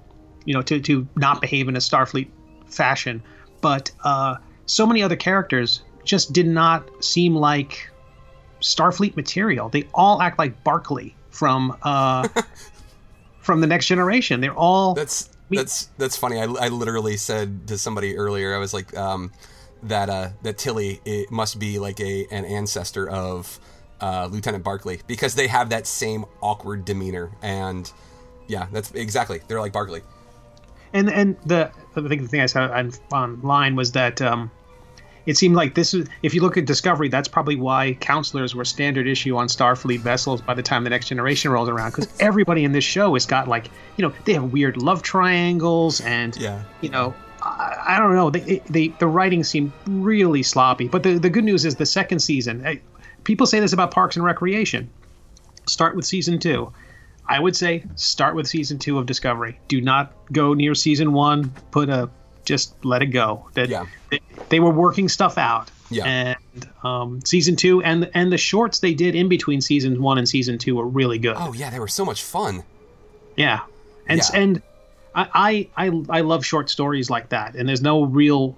you 0.44 0.54
know, 0.54 0.62
to 0.62 0.80
to 0.80 1.06
not 1.16 1.40
behave 1.40 1.68
in 1.68 1.76
a 1.76 1.80
Starfleet 1.80 2.28
fashion. 2.66 3.22
But 3.60 3.90
uh, 4.04 4.36
so 4.66 4.86
many 4.86 5.02
other 5.02 5.16
characters 5.16 5.82
just 6.06 6.32
did 6.32 6.46
not 6.46 6.88
seem 7.04 7.34
like 7.34 7.90
Starfleet 8.60 9.16
material. 9.16 9.68
They 9.68 9.86
all 9.92 10.22
act 10.22 10.38
like 10.38 10.64
Barclay 10.64 11.14
from 11.30 11.76
uh, 11.82 12.26
from 13.40 13.60
the 13.60 13.66
Next 13.66 13.86
Generation. 13.86 14.40
They're 14.40 14.54
all 14.54 14.94
That's 14.94 15.28
We- 15.50 15.58
that's 15.58 15.90
that's 15.98 16.16
funny. 16.16 16.40
I, 16.40 16.44
I 16.44 16.68
literally 16.68 17.16
said 17.16 17.68
to 17.68 17.76
somebody 17.78 18.16
earlier, 18.16 18.54
I 18.54 18.58
was 18.58 18.72
like, 18.72 18.96
um, 18.96 19.32
that 19.82 20.08
uh, 20.08 20.30
that 20.42 20.56
Tilly 20.58 21.00
it 21.04 21.30
must 21.30 21.58
be 21.58 21.78
like 21.78 22.00
a 22.00 22.26
an 22.30 22.44
ancestor 22.46 23.08
of 23.08 23.60
uh, 24.00 24.28
Lieutenant 24.30 24.64
Barclay 24.64 25.00
because 25.06 25.34
they 25.34 25.46
have 25.48 25.70
that 25.70 25.86
same 25.86 26.24
awkward 26.40 26.84
demeanor 26.84 27.30
and 27.42 27.90
yeah, 28.48 28.66
that's 28.72 28.90
exactly 28.92 29.40
they're 29.48 29.60
like 29.60 29.72
Barclay. 29.72 30.00
and 30.92 31.10
and 31.10 31.36
the 31.46 31.70
I 31.94 32.08
think 32.08 32.22
the 32.22 32.28
thing 32.28 32.40
I 32.40 32.46
said 32.46 32.70
online 33.12 33.76
was 33.76 33.92
that 33.92 34.20
um, 34.22 34.50
it 35.26 35.36
seemed 35.36 35.54
like 35.56 35.74
this 35.74 35.92
is 35.92 36.08
if 36.22 36.32
you 36.34 36.40
look 36.40 36.56
at 36.56 36.64
Discovery, 36.64 37.08
that's 37.08 37.28
probably 37.28 37.56
why 37.56 37.94
counselors 38.00 38.54
were 38.54 38.64
standard 38.64 39.06
issue 39.06 39.36
on 39.36 39.48
Starfleet 39.48 40.00
vessels 40.00 40.40
by 40.40 40.54
the 40.54 40.62
time 40.62 40.84
the 40.84 40.90
Next 40.90 41.08
Generation 41.08 41.50
rolls 41.50 41.68
around 41.68 41.90
because 41.90 42.08
everybody 42.20 42.64
in 42.64 42.72
this 42.72 42.84
show 42.84 43.14
has 43.14 43.26
got 43.26 43.48
like 43.48 43.68
you 43.96 44.06
know 44.06 44.12
they 44.24 44.32
have 44.34 44.52
weird 44.52 44.76
love 44.76 45.02
triangles 45.02 46.00
and 46.00 46.36
Yeah. 46.36 46.62
you 46.80 46.88
know. 46.90 47.14
I, 47.42 47.76
I 47.88 47.98
don't 48.00 48.14
know. 48.16 48.30
They, 48.30 48.60
they, 48.70 48.88
the 48.88 49.06
writing 49.06 49.44
seemed 49.44 49.70
really 49.86 50.42
sloppy. 50.42 50.88
But 50.88 51.02
the, 51.04 51.18
the 51.18 51.30
good 51.30 51.44
news 51.44 51.64
is 51.64 51.76
the 51.76 51.86
second 51.86 52.18
season. 52.18 52.64
eh, 52.66 52.76
People 53.22 53.46
say 53.46 53.60
this 53.60 53.72
about 53.72 53.90
Parks 53.92 54.16
and 54.16 54.24
Recreation. 54.24 54.88
Start 55.66 55.94
with 55.94 56.04
season 56.06 56.38
two. 56.40 56.72
I 57.28 57.38
would 57.38 57.54
say 57.54 57.84
start 57.96 58.34
with 58.34 58.46
season 58.48 58.78
two 58.78 58.98
of 58.98 59.06
Discovery. 59.06 59.58
Do 59.68 59.80
not 59.80 60.12
go 60.32 60.54
near 60.54 60.74
season 60.74 61.12
one. 61.12 61.50
Put 61.70 61.88
a 61.88 62.08
just 62.46 62.74
let 62.84 63.02
it 63.02 63.06
go. 63.06 63.48
That 63.54 63.68
Yeah. 63.68 63.86
they, 64.10 64.20
they 64.48 64.60
were 64.60 64.70
working 64.70 65.08
stuff 65.08 65.36
out. 65.36 65.70
Yeah. 65.90 66.04
And 66.54 66.68
um, 66.82 67.20
season 67.24 67.54
two 67.54 67.82
and 67.82 68.10
and 68.14 68.32
the 68.32 68.38
shorts 68.38 68.80
they 68.80 68.94
did 68.94 69.14
in 69.14 69.28
between 69.28 69.60
season 69.60 70.00
one 70.02 70.18
and 70.18 70.28
season 70.28 70.58
two 70.58 70.74
were 70.76 70.86
really 70.86 71.18
good. 71.18 71.36
Oh 71.38 71.52
yeah, 71.52 71.70
they 71.70 71.78
were 71.78 71.86
so 71.88 72.04
much 72.04 72.22
fun. 72.24 72.64
Yeah, 73.36 73.60
and 74.08 74.18
Yeah. 74.18 74.40
and 74.40 74.62
I, 75.14 75.68
I 75.76 75.86
I 75.88 76.02
I 76.18 76.20
love 76.22 76.44
short 76.44 76.70
stories 76.70 77.08
like 77.10 77.28
that. 77.28 77.54
And 77.54 77.68
there's 77.68 77.82
no 77.82 78.02
real, 78.04 78.56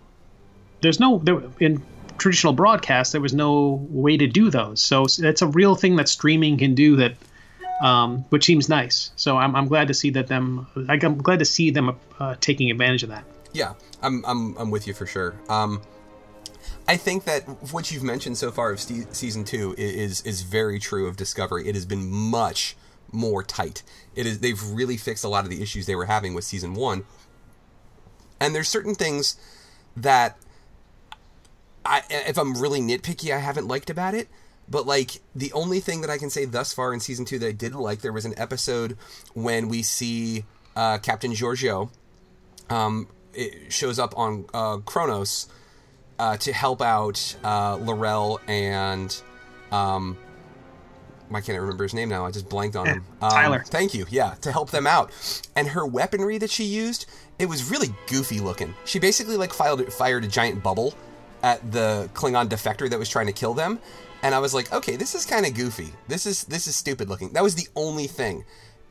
there's 0.80 1.00
no 1.00 1.18
there 1.18 1.42
in 1.60 1.82
traditional 2.16 2.52
broadcast 2.52 3.12
there 3.12 3.20
was 3.20 3.32
no 3.34 3.86
way 3.90 4.16
to 4.16 4.26
do 4.26 4.50
those. 4.50 4.80
So 4.82 5.04
it's 5.18 5.42
a 5.42 5.46
real 5.48 5.74
thing 5.74 5.96
that 5.96 6.08
streaming 6.08 6.56
can 6.58 6.74
do 6.74 6.96
that, 6.96 7.14
um, 7.82 8.24
which 8.30 8.44
seems 8.46 8.68
nice. 8.70 9.10
So 9.16 9.36
I'm 9.36 9.54
I'm 9.54 9.68
glad 9.68 9.88
to 9.88 9.94
see 9.94 10.10
that 10.10 10.28
them. 10.28 10.66
I'm 10.88 11.18
glad 11.18 11.40
to 11.40 11.44
see 11.44 11.70
them 11.70 11.94
uh, 12.18 12.36
taking 12.40 12.70
advantage 12.70 13.02
of 13.02 13.10
that. 13.10 13.24
Yeah, 13.52 13.74
I'm 14.02 14.24
I'm 14.26 14.56
I'm 14.56 14.70
with 14.70 14.86
you 14.86 14.94
for 14.94 15.06
sure. 15.06 15.34
Um, 15.48 15.80
I 16.86 16.96
think 16.96 17.24
that 17.24 17.42
what 17.72 17.90
you've 17.90 18.02
mentioned 18.02 18.38
so 18.38 18.50
far 18.50 18.70
of 18.70 18.80
season 18.80 19.44
two 19.44 19.74
is 19.76 20.22
is 20.22 20.42
very 20.42 20.78
true 20.78 21.06
of 21.06 21.16
Discovery. 21.16 21.68
It 21.68 21.74
has 21.74 21.84
been 21.84 22.10
much 22.10 22.76
more 23.12 23.42
tight. 23.42 23.82
It 24.14 24.26
is 24.26 24.40
they've 24.40 24.62
really 24.70 24.96
fixed 24.96 25.24
a 25.24 25.28
lot 25.28 25.44
of 25.44 25.50
the 25.50 25.62
issues 25.62 25.86
they 25.86 25.96
were 25.96 26.06
having 26.06 26.34
with 26.34 26.44
season 26.44 26.74
one. 26.74 27.04
And 28.40 28.54
there's 28.54 28.68
certain 28.68 28.94
things 28.94 29.36
that 29.96 30.38
I 31.84 32.02
if 32.10 32.38
I'm 32.38 32.54
really 32.54 32.80
nitpicky, 32.80 33.34
I 33.34 33.38
haven't 33.38 33.66
liked 33.68 33.90
about 33.90 34.14
it. 34.14 34.28
But 34.68 34.86
like 34.86 35.20
the 35.34 35.52
only 35.52 35.80
thing 35.80 36.02
that 36.02 36.10
I 36.10 36.18
can 36.18 36.30
say 36.30 36.44
thus 36.44 36.74
far 36.74 36.92
in 36.92 37.00
season 37.00 37.24
two 37.24 37.38
that 37.38 37.48
I 37.48 37.52
did 37.52 37.74
like, 37.74 38.02
there 38.02 38.12
was 38.12 38.26
an 38.26 38.34
episode 38.36 38.98
when 39.32 39.68
we 39.68 39.82
see 39.82 40.44
uh, 40.76 40.98
Captain 40.98 41.32
Georgiou 41.32 41.90
um, 42.70 43.08
shows 43.68 43.98
up 43.98 44.16
on 44.16 44.44
uh, 44.54 44.78
Kronos 44.78 45.48
uh, 46.18 46.36
to 46.38 46.52
help 46.52 46.82
out 46.82 47.36
uh, 47.44 47.78
L'Rell 47.80 48.40
and 48.46 49.20
um, 49.70 50.16
I 51.30 51.40
can't 51.40 51.60
remember 51.60 51.84
his 51.84 51.94
name 51.94 52.08
now. 52.08 52.24
I 52.24 52.30
just 52.30 52.48
blanked 52.48 52.76
on 52.76 52.86
him. 52.86 53.04
Um, 53.20 53.30
Tyler. 53.30 53.64
Thank 53.66 53.94
you. 53.94 54.06
Yeah, 54.08 54.34
to 54.40 54.52
help 54.52 54.70
them 54.70 54.86
out. 54.86 55.12
And 55.56 55.68
her 55.68 55.86
weaponry 55.86 56.38
that 56.38 56.50
she 56.50 56.64
used, 56.64 57.06
it 57.38 57.46
was 57.46 57.70
really 57.70 57.88
goofy 58.06 58.40
looking. 58.40 58.74
She 58.84 58.98
basically 58.98 59.36
like 59.36 59.52
fired, 59.52 59.92
fired 59.92 60.24
a 60.24 60.28
giant 60.28 60.62
bubble 60.62 60.94
at 61.42 61.70
the 61.70 62.08
Klingon 62.14 62.48
defector 62.48 62.88
that 62.90 62.98
was 62.98 63.08
trying 63.08 63.26
to 63.26 63.32
kill 63.32 63.54
them. 63.54 63.78
And 64.22 64.34
I 64.34 64.40
was 64.40 64.52
like, 64.54 64.72
okay, 64.72 64.96
this 64.96 65.14
is 65.14 65.24
kind 65.24 65.46
of 65.46 65.54
goofy. 65.54 65.90
This 66.08 66.26
is 66.26 66.44
this 66.44 66.66
is 66.66 66.74
stupid 66.74 67.08
looking. 67.08 67.32
That 67.34 67.42
was 67.42 67.54
the 67.54 67.68
only 67.76 68.08
thing 68.08 68.44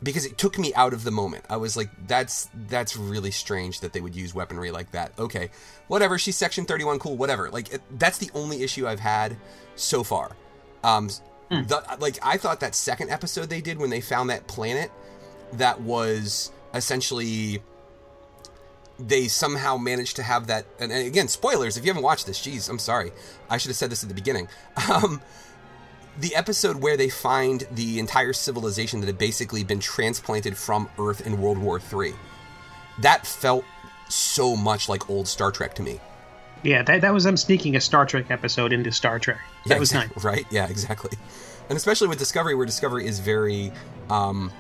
because 0.04 0.26
it 0.26 0.38
took 0.38 0.60
me 0.60 0.74
out 0.74 0.94
of 0.94 1.04
the 1.04 1.12
moment. 1.12 1.46
I 1.50 1.58
was 1.58 1.76
like, 1.76 1.90
that's 2.08 2.50
that's 2.68 2.96
really 2.96 3.32
strange 3.32 3.80
that 3.82 3.94
they 3.94 4.02
would 4.02 4.16
use 4.16 4.34
weaponry 4.34 4.72
like 4.72 4.92
that. 4.92 5.12
Okay, 5.18 5.50
whatever. 5.88 6.18
She's 6.18 6.36
Section 6.36 6.66
Thirty 6.66 6.84
One, 6.84 7.00
cool. 7.00 7.18
Whatever. 7.18 7.50
Like 7.50 7.74
it, 7.74 7.82
that's 8.00 8.18
the 8.18 8.30
only 8.34 8.64
issue 8.64 8.88
I've 8.88 9.00
had 9.00 9.38
so 9.76 10.04
far. 10.04 10.36
Um, 10.84 11.10
the, 11.50 11.84
like 12.00 12.20
I 12.22 12.38
thought 12.38 12.60
that 12.60 12.76
second 12.76 13.10
episode 13.10 13.50
they 13.50 13.62
did 13.62 13.78
when 13.78 13.90
they 13.90 14.02
found 14.02 14.30
that 14.30 14.48
planet 14.48 14.92
that 15.54 15.82
was 15.82 16.52
essentially 16.74 17.62
they 19.00 19.28
somehow 19.28 19.78
managed 19.78 20.16
to 20.16 20.24
have 20.24 20.48
that 20.48 20.66
and, 20.80 20.92
and 20.92 21.08
again 21.08 21.28
spoilers 21.28 21.78
if 21.78 21.86
you 21.86 21.90
haven't 21.90 22.04
watched 22.04 22.26
this 22.26 22.40
jeez 22.40 22.68
i'm 22.68 22.80
sorry 22.80 23.12
i 23.50 23.58
should 23.58 23.70
have 23.70 23.76
said 23.76 23.92
this 23.92 24.04
at 24.04 24.10
the 24.10 24.16
beginning 24.16 24.48
um, 24.92 25.22
the 26.18 26.36
episode 26.36 26.78
where 26.78 26.98
they 26.98 27.10
find 27.10 27.68
the 27.72 28.00
entire 28.00 28.34
civilization 28.34 29.00
that 29.02 29.08
had 29.08 29.18
basically 29.18 29.64
been 29.64 29.80
transplanted 29.80 30.58
from 30.58 30.90
earth 30.98 31.26
in 31.26 31.40
world 31.42 31.58
war 31.58 31.80
iii 31.94 32.14
that 33.00 33.28
felt 33.28 33.64
so 34.10 34.56
much 34.56 34.90
like 34.90 35.10
old 35.10 35.28
star 35.28 35.52
trek 35.52 35.74
to 35.76 35.84
me. 35.84 36.00
Yeah, 36.64 36.82
that, 36.84 37.02
that 37.02 37.14
was 37.14 37.24
them 37.24 37.38
sneaking 37.38 37.76
a 37.76 37.80
Star 37.80 38.06
Trek 38.08 38.32
episode 38.32 38.74
into 38.74 38.92
Star 38.92 39.20
Trek. 39.20 39.38
That 39.68 39.76
Yeah, 39.76 39.80
was 39.80 39.94
nice. 39.94 40.10
right? 40.24 40.46
Yeah 40.50 40.68
exactly. 40.68 41.12
And 41.70 41.78
especially 41.78 42.08
with 42.08 42.18
discovery 42.18 42.56
where 42.56 42.66
discovery 42.66 43.06
is 43.06 43.20
very 43.20 43.72
um, 44.10 44.52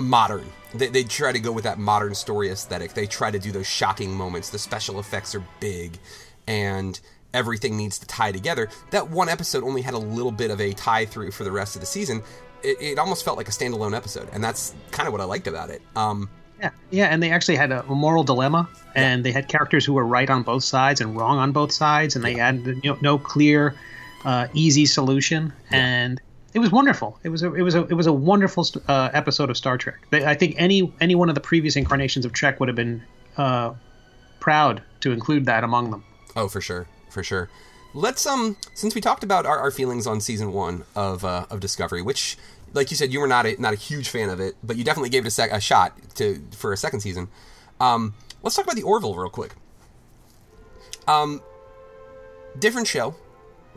modern. 0.00 0.46
They, 0.74 0.88
they 0.88 1.04
try 1.04 1.30
to 1.32 1.38
go 1.38 1.52
with 1.52 1.64
that 1.64 1.78
modern 1.78 2.14
story 2.14 2.50
aesthetic. 2.50 2.94
They 2.94 3.06
try 3.06 3.30
to 3.30 3.38
do 3.38 3.52
those 3.52 3.66
shocking 3.66 4.12
moments. 4.12 4.50
The 4.50 4.58
special 4.58 4.98
effects 4.98 5.34
are 5.34 5.44
big. 5.60 5.98
And 6.46 6.98
everything 7.38 7.76
needs 7.76 7.98
to 8.00 8.06
tie 8.06 8.32
together. 8.32 8.68
That 8.90 9.08
one 9.10 9.28
episode 9.28 9.64
only 9.64 9.80
had 9.82 9.94
a 9.94 9.98
little 9.98 10.32
bit 10.32 10.50
of 10.50 10.60
a 10.60 10.72
tie 10.74 11.06
through 11.06 11.30
for 11.30 11.44
the 11.44 11.52
rest 11.52 11.74
of 11.76 11.80
the 11.80 11.86
season. 11.86 12.22
It, 12.62 12.76
it 12.80 12.98
almost 12.98 13.24
felt 13.24 13.36
like 13.38 13.48
a 13.48 13.52
standalone 13.52 13.96
episode 13.96 14.28
and 14.32 14.42
that's 14.42 14.74
kind 14.90 15.06
of 15.06 15.12
what 15.12 15.20
i 15.20 15.24
liked 15.24 15.46
about 15.46 15.70
it. 15.70 15.80
Um, 15.94 16.28
Yeah, 16.60 16.70
yeah, 16.90 17.06
and 17.06 17.22
they 17.22 17.30
actually 17.30 17.54
had 17.56 17.70
a 17.70 17.82
moral 17.84 18.24
dilemma, 18.24 18.68
and 18.96 19.24
they 19.24 19.30
had 19.30 19.46
characters 19.46 19.84
who 19.86 19.92
were 19.92 20.04
right 20.04 20.28
on 20.28 20.42
both 20.42 20.64
sides 20.64 21.00
and 21.00 21.16
wrong 21.16 21.38
on 21.38 21.52
both 21.52 21.70
sides, 21.70 22.16
and 22.16 22.24
they 22.24 22.34
had 22.34 22.66
you 22.82 22.90
know, 22.92 22.98
no 23.00 23.16
clear, 23.16 23.76
uh, 24.24 24.48
easy 24.54 24.84
solution, 24.84 25.52
and 25.70 26.20
it 26.54 26.58
was 26.58 26.72
wonderful. 26.72 27.16
It 27.22 27.28
was 27.28 27.44
a 27.44 27.54
it 27.54 27.62
was 27.62 27.76
a 27.76 27.82
it 27.86 27.94
was 27.94 28.08
a 28.08 28.12
wonderful 28.12 28.66
uh, 28.88 29.10
episode 29.14 29.50
of 29.50 29.56
Star 29.56 29.78
Trek. 29.78 29.98
They- 30.10 30.24
I 30.26 30.34
think 30.34 30.56
any 30.58 30.92
any 31.00 31.14
one 31.14 31.28
of 31.28 31.36
the 31.36 31.40
previous 31.40 31.76
incarnations 31.76 32.24
of 32.26 32.32
Trek 32.32 32.58
would 32.58 32.68
have 32.68 32.74
been 32.84 33.02
uh, 33.36 33.74
proud 34.40 34.82
to 35.02 35.12
include 35.12 35.46
that 35.46 35.62
among 35.62 35.92
them. 35.92 36.02
Oh, 36.34 36.48
for 36.48 36.60
sure, 36.60 36.88
for 37.10 37.22
sure. 37.22 37.48
Let's 37.94 38.26
um, 38.26 38.56
since 38.74 38.94
we 38.94 39.00
talked 39.00 39.24
about 39.24 39.46
our, 39.46 39.58
our 39.58 39.70
feelings 39.70 40.06
on 40.06 40.20
season 40.20 40.52
one 40.52 40.84
of 40.94 41.24
uh, 41.24 41.46
of 41.50 41.60
Discovery, 41.60 42.02
which, 42.02 42.36
like 42.74 42.90
you 42.90 42.96
said, 42.96 43.12
you 43.12 43.20
were 43.20 43.26
not 43.26 43.46
a 43.46 43.60
not 43.60 43.72
a 43.72 43.76
huge 43.76 44.08
fan 44.08 44.28
of 44.28 44.40
it, 44.40 44.56
but 44.62 44.76
you 44.76 44.84
definitely 44.84 45.08
gave 45.08 45.24
it 45.24 45.28
a, 45.28 45.30
sec- 45.30 45.52
a 45.52 45.60
shot 45.60 45.96
to 46.16 46.42
for 46.52 46.72
a 46.72 46.76
second 46.76 47.00
season. 47.00 47.28
Um, 47.80 48.14
let's 48.42 48.56
talk 48.56 48.64
about 48.64 48.76
the 48.76 48.82
Orville 48.82 49.14
real 49.14 49.30
quick. 49.30 49.54
Um, 51.06 51.40
different 52.58 52.86
show, 52.86 53.14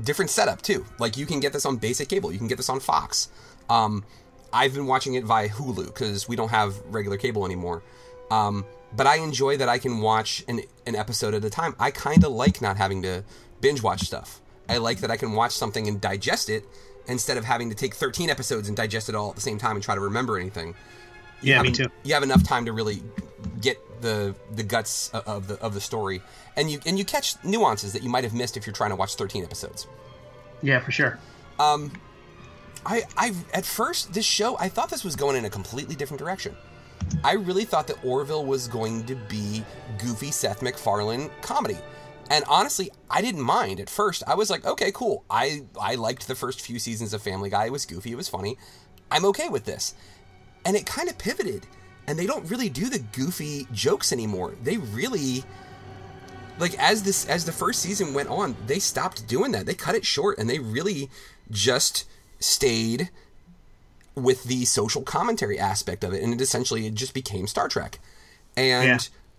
different 0.04 0.30
setup 0.30 0.62
too. 0.62 0.86
Like 1.00 1.16
you 1.16 1.26
can 1.26 1.40
get 1.40 1.54
this 1.54 1.66
on 1.66 1.78
basic 1.78 2.10
cable, 2.10 2.32
you 2.32 2.38
can 2.38 2.48
get 2.48 2.58
this 2.58 2.70
on 2.70 2.80
Fox. 2.80 3.30
Um, 3.70 4.04
I've 4.52 4.74
been 4.74 4.88
watching 4.88 5.14
it 5.14 5.24
via 5.24 5.48
Hulu 5.48 5.86
because 5.86 6.28
we 6.28 6.36
don't 6.36 6.50
have 6.50 6.78
regular 6.88 7.18
cable 7.18 7.46
anymore. 7.46 7.84
Um, 8.30 8.66
but 8.96 9.08
I 9.08 9.18
enjoy 9.18 9.58
that 9.58 9.70
I 9.70 9.78
can 9.78 10.00
watch 10.00 10.44
an, 10.48 10.62
an 10.86 10.96
episode 10.96 11.34
at 11.34 11.44
a 11.44 11.50
time. 11.50 11.76
I 11.80 11.92
kind 11.92 12.24
of 12.24 12.32
like 12.32 12.62
not 12.62 12.78
having 12.78 13.02
to 13.04 13.24
binge 13.62 13.82
watch 13.82 14.02
stuff. 14.02 14.42
I 14.68 14.78
like 14.78 15.00
that 15.00 15.12
I 15.12 15.18
can 15.18 15.34
watch 15.34 15.54
something 15.54 15.88
and 15.88 16.00
digest 16.00 16.50
it 16.50 16.66
instead 17.08 17.38
of 17.38 17.46
having 17.46 17.70
to 17.70 17.76
take 17.76 17.96
13 17.96 18.30
episodes 18.30 18.68
and 18.68 18.78
digest 18.78 19.10
it 19.10 19.16
all 19.16 19.30
at 19.30 19.36
the 19.36 19.42
same 19.42 19.58
time 19.58 19.76
and 19.76 19.84
try 19.84 19.96
to 19.96 20.02
remember 20.02 20.38
anything. 20.38 20.76
Yeah, 21.42 21.56
have 21.56 21.64
me 21.64 21.70
en- 21.70 21.76
too. 21.76 21.88
You 22.04 22.14
have 22.14 22.24
enough 22.24 22.44
time 22.44 22.66
to 22.66 22.74
really 22.74 23.02
get 23.60 23.78
the 24.02 24.36
the 24.56 24.64
guts 24.64 25.10
of 25.10 25.48
the 25.48 25.60
of 25.60 25.74
the 25.74 25.82
story, 25.82 26.22
and 26.56 26.70
you 26.70 26.80
and 26.86 27.00
you 27.00 27.06
catch 27.06 27.36
nuances 27.44 27.94
that 27.94 28.04
you 28.04 28.10
might 28.10 28.24
have 28.24 28.34
missed 28.34 28.58
if 28.58 28.66
you're 28.66 28.74
trying 28.74 28.92
to 28.92 28.96
watch 28.96 29.16
13 29.16 29.44
episodes. 29.44 29.88
Yeah, 30.62 30.80
for 30.80 30.92
sure. 30.92 31.20
Um, 31.60 31.92
I, 32.86 33.04
I 33.18 33.34
at 33.54 33.66
first 33.66 34.14
this 34.14 34.26
show 34.26 34.58
I 34.58 34.70
thought 34.70 34.90
this 34.90 35.04
was 35.04 35.16
going 35.16 35.36
in 35.36 35.46
a 35.46 35.50
completely 35.50 35.96
different 35.96 36.20
direction. 36.20 36.56
I 37.24 37.34
really 37.34 37.66
thought 37.66 37.88
that 37.88 38.04
Orville 38.04 38.46
was 38.46 38.68
going 38.68 39.06
to 39.06 39.16
be 39.16 39.64
goofy 39.98 40.32
Seth 40.32 40.62
MacFarlane 40.62 41.30
comedy. 41.42 41.78
And 42.30 42.46
honestly, 42.48 42.90
I 43.10 43.22
didn't 43.22 43.42
mind 43.42 43.80
at 43.80 43.90
first. 43.90 44.24
I 44.26 44.36
was 44.36 44.50
like, 44.50 44.66
okay, 44.66 44.92
cool. 44.94 45.24
I 45.30 45.64
I 45.80 45.96
liked 45.96 46.28
the 46.28 46.36
first 46.36 46.62
few 46.62 46.80
seasons 46.80 47.14
of 47.14 47.22
Family 47.22 47.50
Guy. 47.50 47.66
It 47.66 47.72
was 47.72 47.86
goofy, 47.86 48.12
it 48.12 48.16
was 48.16 48.30
funny. 48.30 48.58
I'm 49.12 49.26
okay 49.26 49.50
with 49.50 49.66
this. 49.66 49.94
And 50.66 50.76
it 50.76 50.86
kind 50.86 51.10
of 51.10 51.18
pivoted. 51.18 51.68
And 52.08 52.18
they 52.18 52.26
don't 52.26 52.50
really 52.50 52.70
do 52.70 52.90
the 52.90 53.00
goofy 53.00 53.68
jokes 53.72 54.12
anymore. 54.14 54.56
They 54.64 54.78
really 54.78 55.44
like 56.58 56.78
as 56.80 57.04
this 57.04 57.28
as 57.28 57.44
the 57.46 57.52
first 57.52 57.82
season 57.82 58.14
went 58.14 58.30
on, 58.30 58.56
they 58.66 58.80
stopped 58.80 59.28
doing 59.28 59.52
that. 59.52 59.66
They 59.66 59.74
cut 59.74 59.96
it 59.96 60.06
short 60.06 60.38
and 60.38 60.50
they 60.50 60.60
really 60.60 61.10
just 61.50 62.06
stayed 62.40 63.10
with 64.16 64.44
the 64.44 64.66
social 64.66 65.02
commentary 65.04 65.58
aspect 65.58 66.04
of 66.04 66.14
it 66.14 66.22
and 66.22 66.34
it 66.34 66.42
essentially 66.42 66.86
it 66.86 66.94
just 66.96 67.14
became 67.14 67.48
Star 67.48 67.68
Trek. 67.68 68.00
And 68.58 68.88
Yeah. 68.88 68.98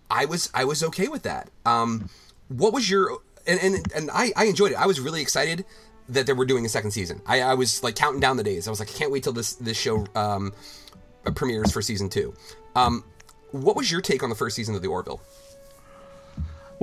I 0.09 0.25
was 0.25 0.49
I 0.53 0.65
was 0.65 0.83
okay 0.83 1.07
with 1.07 1.23
that. 1.23 1.49
Um 1.65 2.09
what 2.47 2.73
was 2.73 2.89
your 2.89 3.19
and 3.45 3.59
and, 3.61 3.91
and 3.93 4.09
I, 4.11 4.31
I 4.35 4.45
enjoyed 4.45 4.71
it. 4.71 4.75
I 4.77 4.87
was 4.87 4.99
really 4.99 5.21
excited 5.21 5.65
that 6.09 6.25
they 6.25 6.33
were 6.33 6.45
doing 6.45 6.65
a 6.65 6.69
second 6.69 6.91
season. 6.91 7.21
I, 7.25 7.41
I 7.41 7.53
was 7.53 7.83
like 7.83 7.95
counting 7.95 8.19
down 8.19 8.37
the 8.37 8.43
days. 8.43 8.67
I 8.67 8.71
was 8.71 8.79
like, 8.79 8.89
I 8.89 8.93
can't 8.93 9.11
wait 9.11 9.23
till 9.23 9.33
this 9.33 9.53
this 9.53 9.77
show 9.79 10.05
um 10.15 10.53
premieres 11.35 11.71
for 11.71 11.81
season 11.81 12.09
two. 12.09 12.33
Um 12.75 13.03
what 13.51 13.75
was 13.75 13.91
your 13.91 14.01
take 14.01 14.23
on 14.23 14.29
the 14.29 14.35
first 14.35 14.55
season 14.55 14.73
of 14.75 14.81
the 14.81 14.87
Orville? 14.87 15.21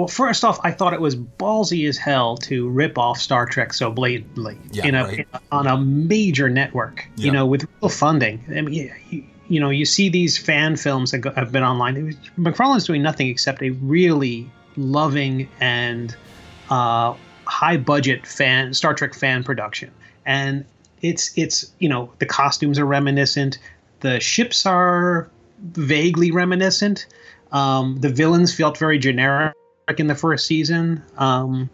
Well, 0.01 0.09
first 0.09 0.47
off, 0.47 0.59
I 0.65 0.71
thought 0.71 0.95
it 0.95 1.01
was 1.03 1.15
ballsy 1.15 1.87
as 1.87 1.99
hell 1.99 2.39
to 2.39 2.71
rip 2.71 2.97
off 2.97 3.21
Star 3.21 3.45
Trek 3.45 3.75
so 3.75 3.91
blatantly 3.91 4.57
Yeah, 4.73 4.87
in 4.87 4.95
a, 4.95 5.05
right. 5.05 5.29
on 5.53 5.67
a 5.67 5.77
major 5.77 6.49
network. 6.49 7.07
Yeah. 7.17 7.27
You 7.27 7.33
know, 7.33 7.45
with 7.45 7.69
real 7.83 7.91
funding. 7.91 8.43
I 8.49 8.63
mean, 8.63 8.91
you, 9.11 9.25
you 9.49 9.61
know, 9.61 9.69
you 9.69 9.85
see 9.85 10.09
these 10.09 10.39
fan 10.39 10.77
films 10.77 11.11
that 11.11 11.19
go, 11.19 11.33
have 11.33 11.53
been 11.53 11.63
online. 11.63 12.03
Was, 12.03 12.17
MacFarlane's 12.39 12.87
doing 12.87 13.03
nothing 13.03 13.29
except 13.29 13.61
a 13.61 13.73
really 13.73 14.51
loving 14.79 15.47
and 15.61 16.17
uh, 16.71 17.15
high 17.45 17.77
budget 17.77 18.27
fan 18.27 18.73
Star 18.73 18.95
Trek 18.95 19.13
fan 19.13 19.45
production, 19.45 19.91
and 20.25 20.65
it's 21.03 21.37
it's 21.37 21.71
you 21.79 21.91
know 21.91 22.11
the 22.21 22.27
costumes 22.27 22.79
are 22.79 22.87
reminiscent, 22.87 23.59
the 24.01 24.19
ships 24.19 24.65
are 24.65 25.29
vaguely 25.61 26.31
reminiscent. 26.31 27.07
Um, 27.53 27.99
the 28.01 28.09
villains 28.09 28.55
felt 28.55 28.79
very 28.79 28.99
generic 28.99 29.55
in 29.99 30.07
the 30.07 30.15
first 30.15 30.47
season. 30.47 31.03
Um, 31.17 31.71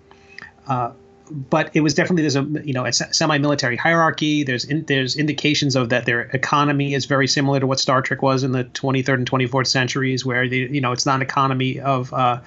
uh, 0.67 0.93
but 1.31 1.71
it 1.75 1.81
was 1.81 1.95
definitely 1.95 2.23
there's 2.23 2.37
a 2.37 2.47
you 2.65 2.73
know 2.73 2.85
a 2.85 2.93
semi-military 2.93 3.77
hierarchy. 3.77 4.45
There's 4.45 4.65
in, 4.65 4.85
there's 4.85 5.17
indications 5.17 5.77
of 5.77 5.89
that 5.89 6.07
their 6.07 6.23
economy 6.23 6.95
is 6.95 7.07
very 7.07 7.27
similar 7.27 7.61
to 7.61 7.67
what 7.67 7.81
Star 7.81 8.03
Trek 8.03 8.23
was 8.23 8.43
in 8.45 8.53
the 8.53 8.65
23rd 8.65 9.15
and 9.15 9.31
24th 9.31 9.67
centuries, 9.67 10.25
where 10.25 10.49
the 10.49 10.69
you 10.71 10.81
know 10.81 10.93
it's 10.93 11.07
not 11.07 11.17
an 11.17 11.23
economy 11.23 11.81
of 11.81 12.13
uh, 12.13 12.41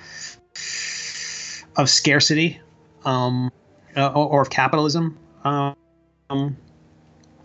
of 1.75 1.89
scarcity 1.89 2.59
um, 3.05 3.51
uh, 3.95 4.07
or, 4.07 4.27
or 4.27 4.41
of 4.41 4.49
capitalism. 4.49 5.17
Um, 5.43 6.55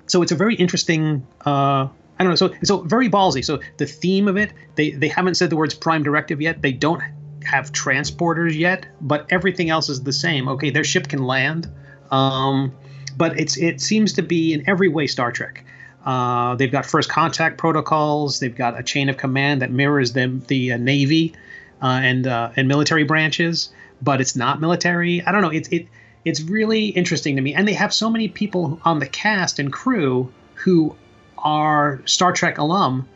so 0.07 0.23
it's 0.23 0.33
a 0.33 0.37
very 0.37 0.55
interesting. 0.55 1.27
Uh, 1.45 1.89
I 2.17 2.23
don't 2.23 2.29
know. 2.29 2.37
So 2.37 2.55
so 2.63 2.83
very 2.83 3.09
ballsy. 3.09 3.45
So 3.45 3.61
the 3.79 3.87
theme 3.87 4.29
of 4.29 4.37
it, 4.37 4.53
they 4.77 4.91
they 4.91 5.09
haven't 5.09 5.35
said 5.35 5.51
the 5.51 5.57
words 5.57 5.75
prime 5.75 6.03
directive 6.03 6.41
yet. 6.41 6.63
They 6.63 6.73
don't 6.73 7.03
have 7.45 7.73
transporters 7.73 8.57
yet, 8.57 8.87
but 9.01 9.27
everything 9.31 9.71
else 9.71 9.89
is 9.89 10.03
the 10.03 10.13
same. 10.13 10.49
Okay, 10.49 10.71
their 10.71 10.85
ship 10.85 11.09
can 11.09 11.25
land, 11.25 11.69
um, 12.11 12.75
but 13.17 13.39
it's 13.39 13.57
it 13.57 13.81
seems 13.81 14.13
to 14.15 14.23
be 14.23 14.53
in 14.53 14.69
every 14.69 14.89
way 14.89 15.07
Star 15.07 15.33
Trek. 15.33 15.65
Uh, 16.05 16.55
they've 16.57 16.73
got 16.73 16.85
first 16.85 17.09
contact 17.09 17.57
protocols. 17.57 18.41
They've 18.41 18.55
got 18.55 18.79
a 18.79 18.83
chain 18.83 19.09
of 19.09 19.17
command 19.17 19.63
that 19.63 19.71
mirrors 19.71 20.13
them 20.13 20.43
the 20.49 20.73
uh, 20.73 20.77
Navy 20.77 21.35
uh, 21.83 22.01
and 22.03 22.27
uh, 22.27 22.51
and 22.57 22.69
military 22.69 23.05
branches, 23.05 23.71
but 24.03 24.21
it's 24.21 24.37
not 24.37 24.61
military. 24.61 25.23
I 25.23 25.33
don't 25.33 25.43
know. 25.43 25.51
It's 25.51 25.69
it 25.69 25.89
it's 26.25 26.41
really 26.43 26.89
interesting 26.89 27.37
to 27.37 27.43
me, 27.43 27.55
and 27.55 27.67
they 27.67 27.75
have 27.75 27.93
so 27.93 28.11
many 28.11 28.29
people 28.29 28.81
on 28.85 28.99
the 28.99 29.07
cast 29.07 29.59
and 29.59 29.73
crew 29.73 30.33
who 30.55 30.95
are 31.39 32.01
Star 32.07 32.33
Trek 32.33 32.59
alum 32.59 33.09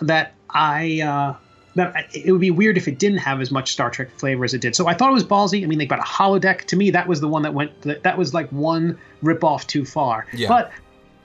that 0.00 0.32
I 0.48 1.00
uh, 1.02 1.36
that 1.80 2.14
it 2.14 2.30
would 2.30 2.40
be 2.40 2.50
weird 2.50 2.76
if 2.76 2.86
it 2.88 2.98
didn't 2.98 3.18
have 3.18 3.40
as 3.40 3.50
much 3.50 3.72
Star 3.72 3.90
Trek 3.90 4.10
flavor 4.18 4.44
as 4.44 4.54
it 4.54 4.60
did. 4.60 4.76
So 4.76 4.86
I 4.86 4.94
thought 4.94 5.10
it 5.10 5.14
was 5.14 5.24
ballsy. 5.24 5.62
I 5.62 5.66
mean, 5.66 5.78
they 5.78 5.86
got 5.86 5.98
a 5.98 6.02
holodeck. 6.02 6.64
To 6.66 6.76
me, 6.76 6.90
that 6.90 7.06
was 7.08 7.20
the 7.20 7.28
one 7.28 7.42
that 7.42 7.54
went. 7.54 7.72
That, 7.82 8.16
was 8.18 8.32
like 8.34 8.48
one 8.50 8.98
ripoff 9.22 9.66
too 9.66 9.84
far. 9.84 10.26
Yeah. 10.32 10.48
But 10.48 10.72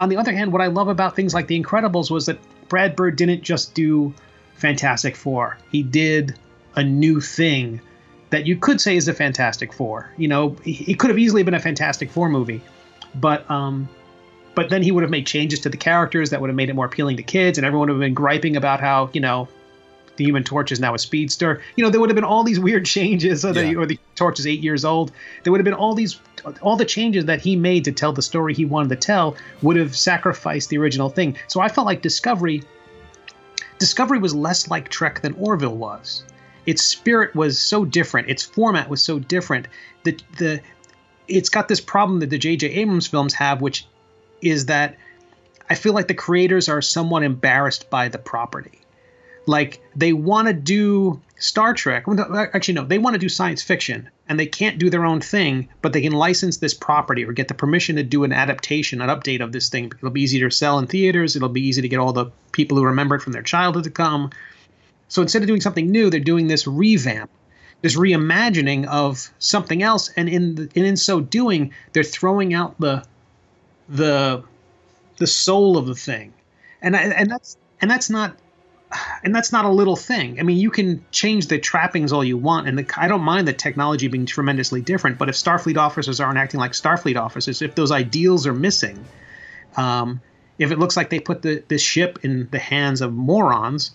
on 0.02 0.10
the 0.10 0.18
other 0.18 0.32
hand, 0.34 0.52
what 0.52 0.62
I 0.62 0.68
love 0.68 0.88
about 0.88 1.16
things 1.16 1.34
like 1.34 1.48
The 1.48 1.62
Incredibles 1.62 2.10
was 2.12 2.26
that 2.26 2.38
Brad 2.70 2.96
Bird 2.96 3.16
didn't 3.16 3.42
just 3.44 3.74
do 3.74 4.14
Fantastic 4.56 5.16
Four. 5.16 5.58
He 5.72 5.84
did 5.84 6.36
a 6.76 6.84
new 6.84 7.22
thing 7.22 7.80
that 8.32 8.46
you 8.46 8.58
could 8.58 8.82
say 8.82 8.96
is 8.98 9.08
a 9.08 9.14
Fantastic 9.14 9.72
Four. 9.72 10.10
You 10.18 10.28
know, 10.28 10.56
he- 10.64 10.92
it 10.92 11.00
could 11.00 11.10
have 11.10 11.20
easily 11.20 11.44
been 11.44 11.54
a 11.54 11.60
Fantastic 11.60 12.10
Four 12.10 12.30
movie, 12.30 12.62
but 13.16 13.50
um, 13.50 13.88
but 14.56 14.70
then 14.70 14.82
he 14.82 14.92
would 14.92 15.04
have 15.04 15.12
made 15.12 15.28
changes 15.28 15.60
to 15.62 15.70
the 15.70 15.78
characters 15.78 16.30
that 16.30 16.40
would 16.42 16.50
have 16.50 16.56
made 16.56 16.70
it 16.70 16.76
more 16.76 16.86
appealing 16.86 17.18
to 17.18 17.24
kids, 17.24 17.58
and 17.58 17.66
everyone 17.66 17.88
would 17.90 17.96
have 17.96 18.00
been 18.02 18.14
griping 18.14 18.56
about 18.56 18.80
how 18.80 19.10
you 19.14 19.22
know 19.22 19.48
the 20.18 20.24
Human 20.24 20.44
Torch 20.44 20.72
is 20.72 20.80
now 20.80 20.94
a 20.94 21.00
speedster. 21.00 21.62
You 21.76 21.84
know, 21.84 21.90
there 21.90 22.00
would 22.00 22.10
have 22.10 22.16
been 22.16 22.24
all 22.24 22.44
these 22.44 22.60
weird 22.60 22.86
changes, 22.98 23.44
or 23.46 23.54
the, 23.54 23.72
Yeah. 23.72 23.78
or 23.78 23.86
the 23.86 24.00
Torch 24.16 24.40
is 24.40 24.48
eight 24.48 24.62
years 24.62 24.86
old. 24.86 25.12
There 25.44 25.52
would 25.52 25.60
have 25.60 25.66
been 25.66 25.74
all 25.74 25.94
these, 25.94 26.20
all 26.62 26.76
the 26.76 26.86
changes 26.86 27.26
that 27.26 27.42
he 27.42 27.56
made 27.56 27.86
to 27.86 27.92
tell 27.92 28.14
the 28.14 28.22
story 28.22 28.54
he 28.54 28.66
wanted 28.66 28.90
to 28.90 28.96
tell 28.96 29.36
would 29.62 29.76
have 29.78 29.96
sacrificed 29.96 30.70
the 30.70 30.78
original 30.78 31.10
thing. 31.10 31.36
So 31.48 31.60
I 31.62 31.68
felt 31.70 31.86
like 31.88 32.02
Discovery, 32.02 32.64
Discovery 33.78 34.20
was 34.20 34.34
less 34.34 34.70
like 34.70 34.90
Trek 34.90 35.22
than 35.22 35.34
Orville 35.34 35.76
was. 35.76 36.24
Its 36.66 36.84
spirit 36.84 37.36
was 37.36 37.60
so 37.60 37.86
different. 37.86 38.30
Its 38.30 38.44
format 38.44 38.90
was 38.90 39.04
so 39.04 39.20
different. 39.20 39.68
The 40.04 40.18
the 40.38 40.62
it's 41.28 41.50
got 41.50 41.68
this 41.68 41.82
problem 41.82 42.20
that 42.20 42.30
the 42.30 42.38
J.J. 42.38 42.68
Abrams 42.68 43.08
films 43.08 43.34
have, 43.34 43.62
which 43.62 43.88
is 44.42 44.68
that 44.68 44.98
I 45.70 45.76
feel 45.76 45.94
like 45.94 46.08
the 46.08 46.14
creators 46.14 46.70
are 46.70 46.82
somewhat 46.82 47.24
embarrassed 47.24 47.90
by 47.90 48.10
the 48.10 48.18
property. 48.20 48.80
Like 49.48 49.82
they 49.96 50.14
want 50.14 50.48
to 50.48 50.54
do 50.54 51.22
Star 51.38 51.74
Trek. 51.74 52.06
Actually, 52.54 52.74
no, 52.76 52.86
they 52.86 52.98
want 52.98 53.14
to 53.14 53.20
do 53.20 53.30
science 53.30 53.62
fiction, 53.62 54.10
and 54.28 54.40
they 54.40 54.46
can't 54.46 54.78
do 54.78 54.90
their 54.90 55.06
own 55.06 55.22
thing, 55.22 55.68
but 55.82 55.94
they 55.94 56.02
can 56.02 56.14
license 56.14 56.58
this 56.58 56.74
property 56.74 57.24
or 57.24 57.34
get 57.34 57.48
the 57.48 57.54
permission 57.54 57.96
to 57.98 58.04
do 58.04 58.24
an 58.24 58.32
adaptation, 58.32 59.02
an 59.02 59.10
update 59.10 59.42
of 59.42 59.52
this 59.52 59.70
thing. 59.70 59.92
It'll 59.98 60.10
be 60.10 60.22
easier 60.22 60.50
to 60.50 60.56
sell 60.56 60.80
in 60.80 60.88
theaters. 60.88 61.36
It'll 61.36 61.50
be 61.50 61.62
easy 61.62 61.82
to 61.82 61.90
get 61.90 62.00
all 62.00 62.14
the 62.14 62.32
people 62.52 62.78
who 62.78 62.86
remember 62.86 63.16
it 63.16 63.22
from 63.22 63.34
their 63.34 63.44
childhood 63.44 63.84
to 63.84 63.90
come. 63.90 64.32
So 65.10 65.22
instead 65.22 65.42
of 65.44 65.48
doing 65.48 65.62
something 65.62 65.92
new, 65.92 66.10
they're 66.10 66.20
doing 66.20 66.48
this 66.48 66.66
revamp, 66.66 67.30
this 67.82 67.96
reimagining 67.96 68.86
of 68.88 69.30
something 69.40 69.84
else, 69.84 70.10
and 70.18 70.28
in 70.28 70.56
the, 70.56 70.62
and 70.76 70.86
in 70.86 70.98
so 70.98 71.20
doing, 71.20 71.74
they're 71.94 72.04
throwing 72.04 72.54
out 72.54 72.80
the 72.80 73.04
the 73.90 74.44
the 75.18 75.28
soul 75.28 75.78
of 75.78 75.86
the 75.86 75.96
thing, 75.96 76.34
and 76.82 76.96
I, 76.96 77.02
and 77.02 77.30
that's 77.30 77.58
and 77.82 77.92
that's 77.92 78.10
not 78.10 78.36
and 79.24 79.34
that's 79.34 79.52
not 79.52 79.66
a 79.66 79.70
little 79.70 79.96
thing. 79.96 80.40
I 80.40 80.44
mean, 80.44 80.58
you 80.58 80.70
can 80.70 81.04
change 81.12 81.48
the 81.48 81.60
trappings 81.60 82.14
all 82.14 82.24
you 82.24 82.38
want, 82.38 82.68
and 82.68 82.78
the, 82.78 82.94
I 82.98 83.08
don't 83.08 83.22
mind 83.22 83.48
the 83.48 83.54
technology 83.54 84.08
being 84.08 84.26
tremendously 84.26 84.82
different. 84.82 85.18
But 85.18 85.30
if 85.30 85.36
Starfleet 85.36 85.78
officers 85.78 86.20
aren't 86.20 86.38
acting 86.38 86.60
like 86.60 86.72
Starfleet 86.72 87.20
officers, 87.20 87.62
if 87.62 87.76
those 87.76 87.92
ideals 87.92 88.46
are 88.48 88.54
missing, 88.54 89.06
um, 89.78 90.22
if 90.58 90.72
it 90.72 90.80
looks 90.80 90.96
like 90.96 91.10
they 91.10 91.20
put 91.20 91.42
the 91.42 91.64
this 91.68 91.82
ship 91.82 92.20
in 92.24 92.48
the 92.52 92.60
hands 92.60 93.02
of 93.02 93.14
morons, 93.14 93.92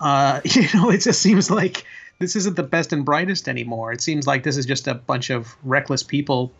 uh, 0.00 0.40
you 0.44 0.66
know, 0.74 0.90
it 0.90 0.98
just 0.98 1.22
seems 1.22 1.50
like 1.50 1.84
this 2.18 2.36
isn't 2.36 2.56
the 2.56 2.62
best 2.62 2.92
and 2.92 3.04
brightest 3.04 3.48
anymore. 3.48 3.92
It 3.92 4.00
seems 4.00 4.26
like 4.26 4.42
this 4.42 4.56
is 4.56 4.66
just 4.66 4.86
a 4.86 4.94
bunch 4.94 5.30
of 5.30 5.56
reckless 5.64 6.02
people 6.02 6.52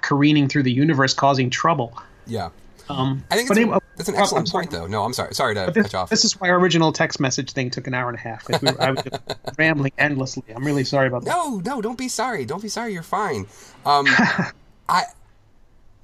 careening 0.00 0.48
through 0.48 0.64
the 0.64 0.72
universe, 0.72 1.14
causing 1.14 1.50
trouble. 1.50 1.96
Yeah. 2.26 2.50
Um, 2.88 3.24
I 3.30 3.36
think 3.36 3.48
it's 3.50 3.58
anyway- 3.58 3.78
that's 3.96 4.08
an 4.08 4.16
I'm 4.16 4.22
excellent 4.22 4.48
sorry. 4.48 4.64
point, 4.66 4.72
though. 4.72 4.86
No, 4.86 5.04
I'm 5.04 5.12
sorry. 5.12 5.34
Sorry 5.34 5.54
to 5.54 5.66
But 5.66 5.74
this, 5.74 5.82
cut 5.84 5.92
you 5.92 5.98
off. 6.00 6.10
this 6.10 6.24
is 6.24 6.40
why 6.40 6.48
our 6.50 6.58
original 6.58 6.92
text 6.92 7.20
message 7.20 7.52
thing 7.52 7.70
took 7.70 7.86
an 7.86 7.94
hour 7.94 8.08
and 8.08 8.18
a 8.18 8.20
half 8.20 8.46
because 8.46 8.62
we 8.62 8.70
were, 8.72 8.82
I 8.82 8.90
was 8.92 9.02
just 9.02 9.20
rambling 9.58 9.92
endlessly. 9.98 10.42
I'm 10.54 10.64
really 10.64 10.84
sorry 10.84 11.08
about 11.08 11.24
that. 11.24 11.30
No, 11.30 11.58
no, 11.64 11.80
don't 11.82 11.98
be 11.98 12.08
sorry. 12.08 12.44
Don't 12.44 12.62
be 12.62 12.68
sorry. 12.68 12.92
You're 12.92 13.02
fine. 13.02 13.46
Um, 13.86 14.06
I, 14.88 15.04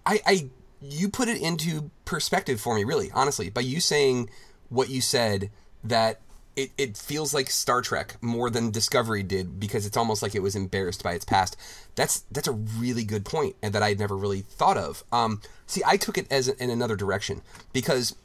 I, 0.06 0.20
I, 0.26 0.48
you 0.80 1.08
put 1.08 1.28
it 1.28 1.40
into 1.40 1.90
perspective 2.04 2.60
for 2.60 2.74
me, 2.74 2.84
really, 2.84 3.10
honestly, 3.12 3.50
by 3.50 3.62
you 3.62 3.80
saying 3.80 4.30
what 4.68 4.88
you 4.90 5.00
said 5.00 5.50
that 5.84 6.20
it, 6.58 6.72
it 6.76 6.96
feels 6.96 7.32
like 7.32 7.50
Star 7.50 7.80
Trek 7.80 8.16
more 8.20 8.50
than 8.50 8.72
Discovery 8.72 9.22
did 9.22 9.60
because 9.60 9.86
it's 9.86 9.96
almost 9.96 10.22
like 10.22 10.34
it 10.34 10.42
was 10.42 10.56
embarrassed 10.56 11.04
by 11.04 11.12
its 11.12 11.24
past. 11.24 11.56
That's 11.94 12.24
that's 12.32 12.48
a 12.48 12.52
really 12.52 13.04
good 13.04 13.24
point 13.24 13.54
and 13.62 13.72
that 13.72 13.82
I'd 13.84 14.00
never 14.00 14.16
really 14.16 14.40
thought 14.40 14.76
of. 14.76 15.04
Um, 15.12 15.40
see, 15.68 15.82
I 15.86 15.96
took 15.96 16.18
it 16.18 16.26
as 16.32 16.48
in 16.48 16.68
another 16.68 16.96
direction 16.96 17.42
because 17.72 18.16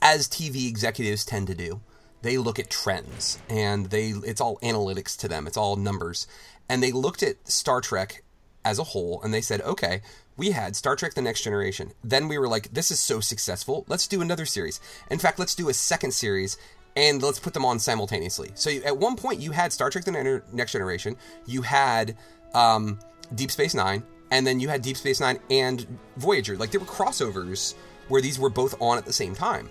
as 0.00 0.28
TV 0.28 0.66
executives 0.66 1.26
tend 1.26 1.46
to 1.48 1.54
do, 1.54 1.82
they 2.22 2.38
look 2.38 2.58
at 2.58 2.70
trends 2.70 3.38
and 3.50 3.90
they 3.90 4.14
it's 4.24 4.40
all 4.40 4.56
analytics 4.60 5.14
to 5.18 5.28
them. 5.28 5.46
It's 5.46 5.58
all 5.58 5.76
numbers. 5.76 6.26
And 6.70 6.82
they 6.82 6.90
looked 6.90 7.22
at 7.22 7.46
Star 7.46 7.82
Trek 7.82 8.24
as 8.64 8.78
a 8.78 8.84
whole 8.84 9.20
and 9.22 9.34
they 9.34 9.42
said, 9.42 9.60
"Okay, 9.60 10.00
we 10.38 10.52
had 10.52 10.74
Star 10.74 10.96
Trek 10.96 11.12
The 11.12 11.20
Next 11.20 11.42
Generation. 11.42 11.92
Then 12.02 12.28
we 12.28 12.38
were 12.38 12.48
like, 12.48 12.72
this 12.72 12.90
is 12.90 12.98
so 13.00 13.20
successful. 13.20 13.84
Let's 13.88 14.06
do 14.06 14.20
another 14.20 14.44
series. 14.44 14.80
In 15.10 15.18
fact, 15.18 15.38
let's 15.38 15.54
do 15.54 15.68
a 15.68 15.74
second 15.74 16.12
series 16.12 16.58
and 16.96 17.22
let's 17.22 17.38
put 17.38 17.54
them 17.54 17.64
on 17.64 17.78
simultaneously. 17.78 18.50
So 18.54 18.70
at 18.70 18.96
one 18.96 19.16
point, 19.16 19.40
you 19.40 19.52
had 19.52 19.72
Star 19.72 19.90
Trek 19.90 20.04
The 20.04 20.42
Next 20.52 20.72
Generation, 20.72 21.16
you 21.46 21.62
had 21.62 22.16
um, 22.54 22.98
Deep 23.34 23.50
Space 23.50 23.74
Nine, 23.74 24.02
and 24.30 24.46
then 24.46 24.58
you 24.58 24.68
had 24.68 24.82
Deep 24.82 24.96
Space 24.96 25.20
Nine 25.20 25.38
and 25.50 25.86
Voyager. 26.16 26.56
Like 26.56 26.70
there 26.70 26.80
were 26.80 26.86
crossovers 26.86 27.74
where 28.08 28.22
these 28.22 28.38
were 28.38 28.50
both 28.50 28.80
on 28.80 28.98
at 28.98 29.04
the 29.04 29.12
same 29.12 29.34
time. 29.34 29.68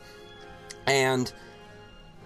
And 0.87 1.31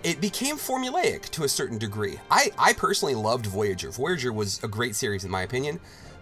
it 0.03 0.21
became 0.21 0.57
formulaic 0.57 1.29
to 1.29 1.43
a 1.43 1.49
certain 1.49 1.77
degree. 1.77 2.19
I, 2.29 2.51
I 2.57 2.73
personally 2.73 3.15
loved 3.15 3.45
Voyager. 3.45 3.91
Voyager 3.91 4.31
was 4.33 4.62
a 4.63 4.67
great 4.67 4.95
series, 4.95 5.23
in 5.23 5.31
my 5.31 5.41
opinion. 5.41 5.79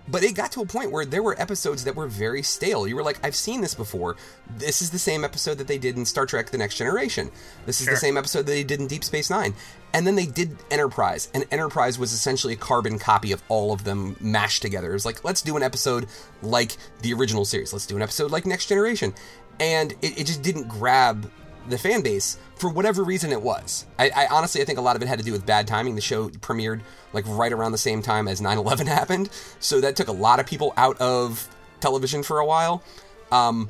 But 0.09 0.23
it 0.23 0.35
got 0.35 0.51
to 0.53 0.61
a 0.61 0.65
point 0.65 0.91
where 0.91 1.05
there 1.05 1.21
were 1.21 1.39
episodes 1.39 1.83
that 1.83 1.95
were 1.95 2.07
very 2.07 2.41
stale. 2.41 2.87
You 2.87 2.95
were 2.95 3.03
like, 3.03 3.19
I've 3.25 3.35
seen 3.35 3.59
this 3.61 3.73
before. 3.73 4.15
This 4.57 4.81
is 4.81 4.89
the 4.91 4.99
same 4.99 5.25
episode 5.25 5.57
that 5.57 5.67
they 5.67 5.77
did 5.77 5.97
in 5.97 6.05
Star 6.05 6.25
Trek 6.25 6.49
The 6.49 6.57
Next 6.57 6.75
Generation. 6.77 7.29
This 7.65 7.81
is 7.81 7.85
Sure. 7.85 7.93
the 7.93 7.99
same 7.99 8.17
episode 8.17 8.45
that 8.45 8.51
they 8.53 8.63
did 8.63 8.79
in 8.79 8.87
Deep 8.87 9.03
Space 9.03 9.29
Nine. 9.29 9.53
And 9.93 10.07
then 10.07 10.15
they 10.15 10.25
did 10.25 10.57
Enterprise, 10.71 11.29
and 11.33 11.45
Enterprise 11.51 11.97
was 11.97 12.13
essentially 12.13 12.53
a 12.53 12.57
carbon 12.57 12.99
copy 12.99 13.31
of 13.31 13.41
all 13.49 13.71
of 13.73 13.83
them 13.83 14.15
mashed 14.19 14.61
together. 14.61 14.89
It 14.91 14.93
was 14.93 15.05
like, 15.05 15.23
let's 15.23 15.41
do 15.41 15.57
an 15.57 15.63
episode 15.63 16.07
like 16.41 16.77
the 17.01 17.13
original 17.13 17.45
series. 17.45 17.73
Let's 17.73 17.85
do 17.85 17.95
an 17.95 18.01
episode 18.01 18.31
like 18.31 18.45
Next 18.45 18.67
Generation. 18.67 19.13
And 19.59 19.93
it, 20.01 20.19
it 20.19 20.27
just 20.27 20.41
didn't 20.41 20.67
grab 20.67 21.29
the 21.69 21.77
fan 21.77 22.01
base 22.01 22.37
for 22.55 22.69
whatever 22.69 23.03
reason 23.03 23.31
it 23.31 23.41
was. 23.41 23.85
I, 23.99 24.09
I 24.15 24.27
honestly 24.27 24.61
I 24.61 24.65
think 24.65 24.79
a 24.79 24.81
lot 24.81 24.95
of 24.95 25.01
it 25.01 25.07
had 25.07 25.19
to 25.19 25.25
do 25.25 25.31
with 25.31 25.45
bad 25.45 25.67
timing. 25.67 25.95
The 25.95 26.01
show 26.01 26.29
premiered 26.29 26.81
like 27.13 27.25
right 27.27 27.51
around 27.51 27.71
the 27.71 27.77
same 27.77 28.01
time 28.01 28.27
as 28.27 28.41
9/11 28.41 28.87
happened, 28.87 29.29
so 29.59 29.81
that 29.81 29.95
took 29.95 30.07
a 30.07 30.13
lot 30.13 30.39
of 30.39 30.45
people 30.45 30.73
out 30.77 30.99
of 30.99 31.47
television 31.79 32.23
for 32.23 32.39
a 32.39 32.45
while. 32.45 32.83
Um, 33.31 33.69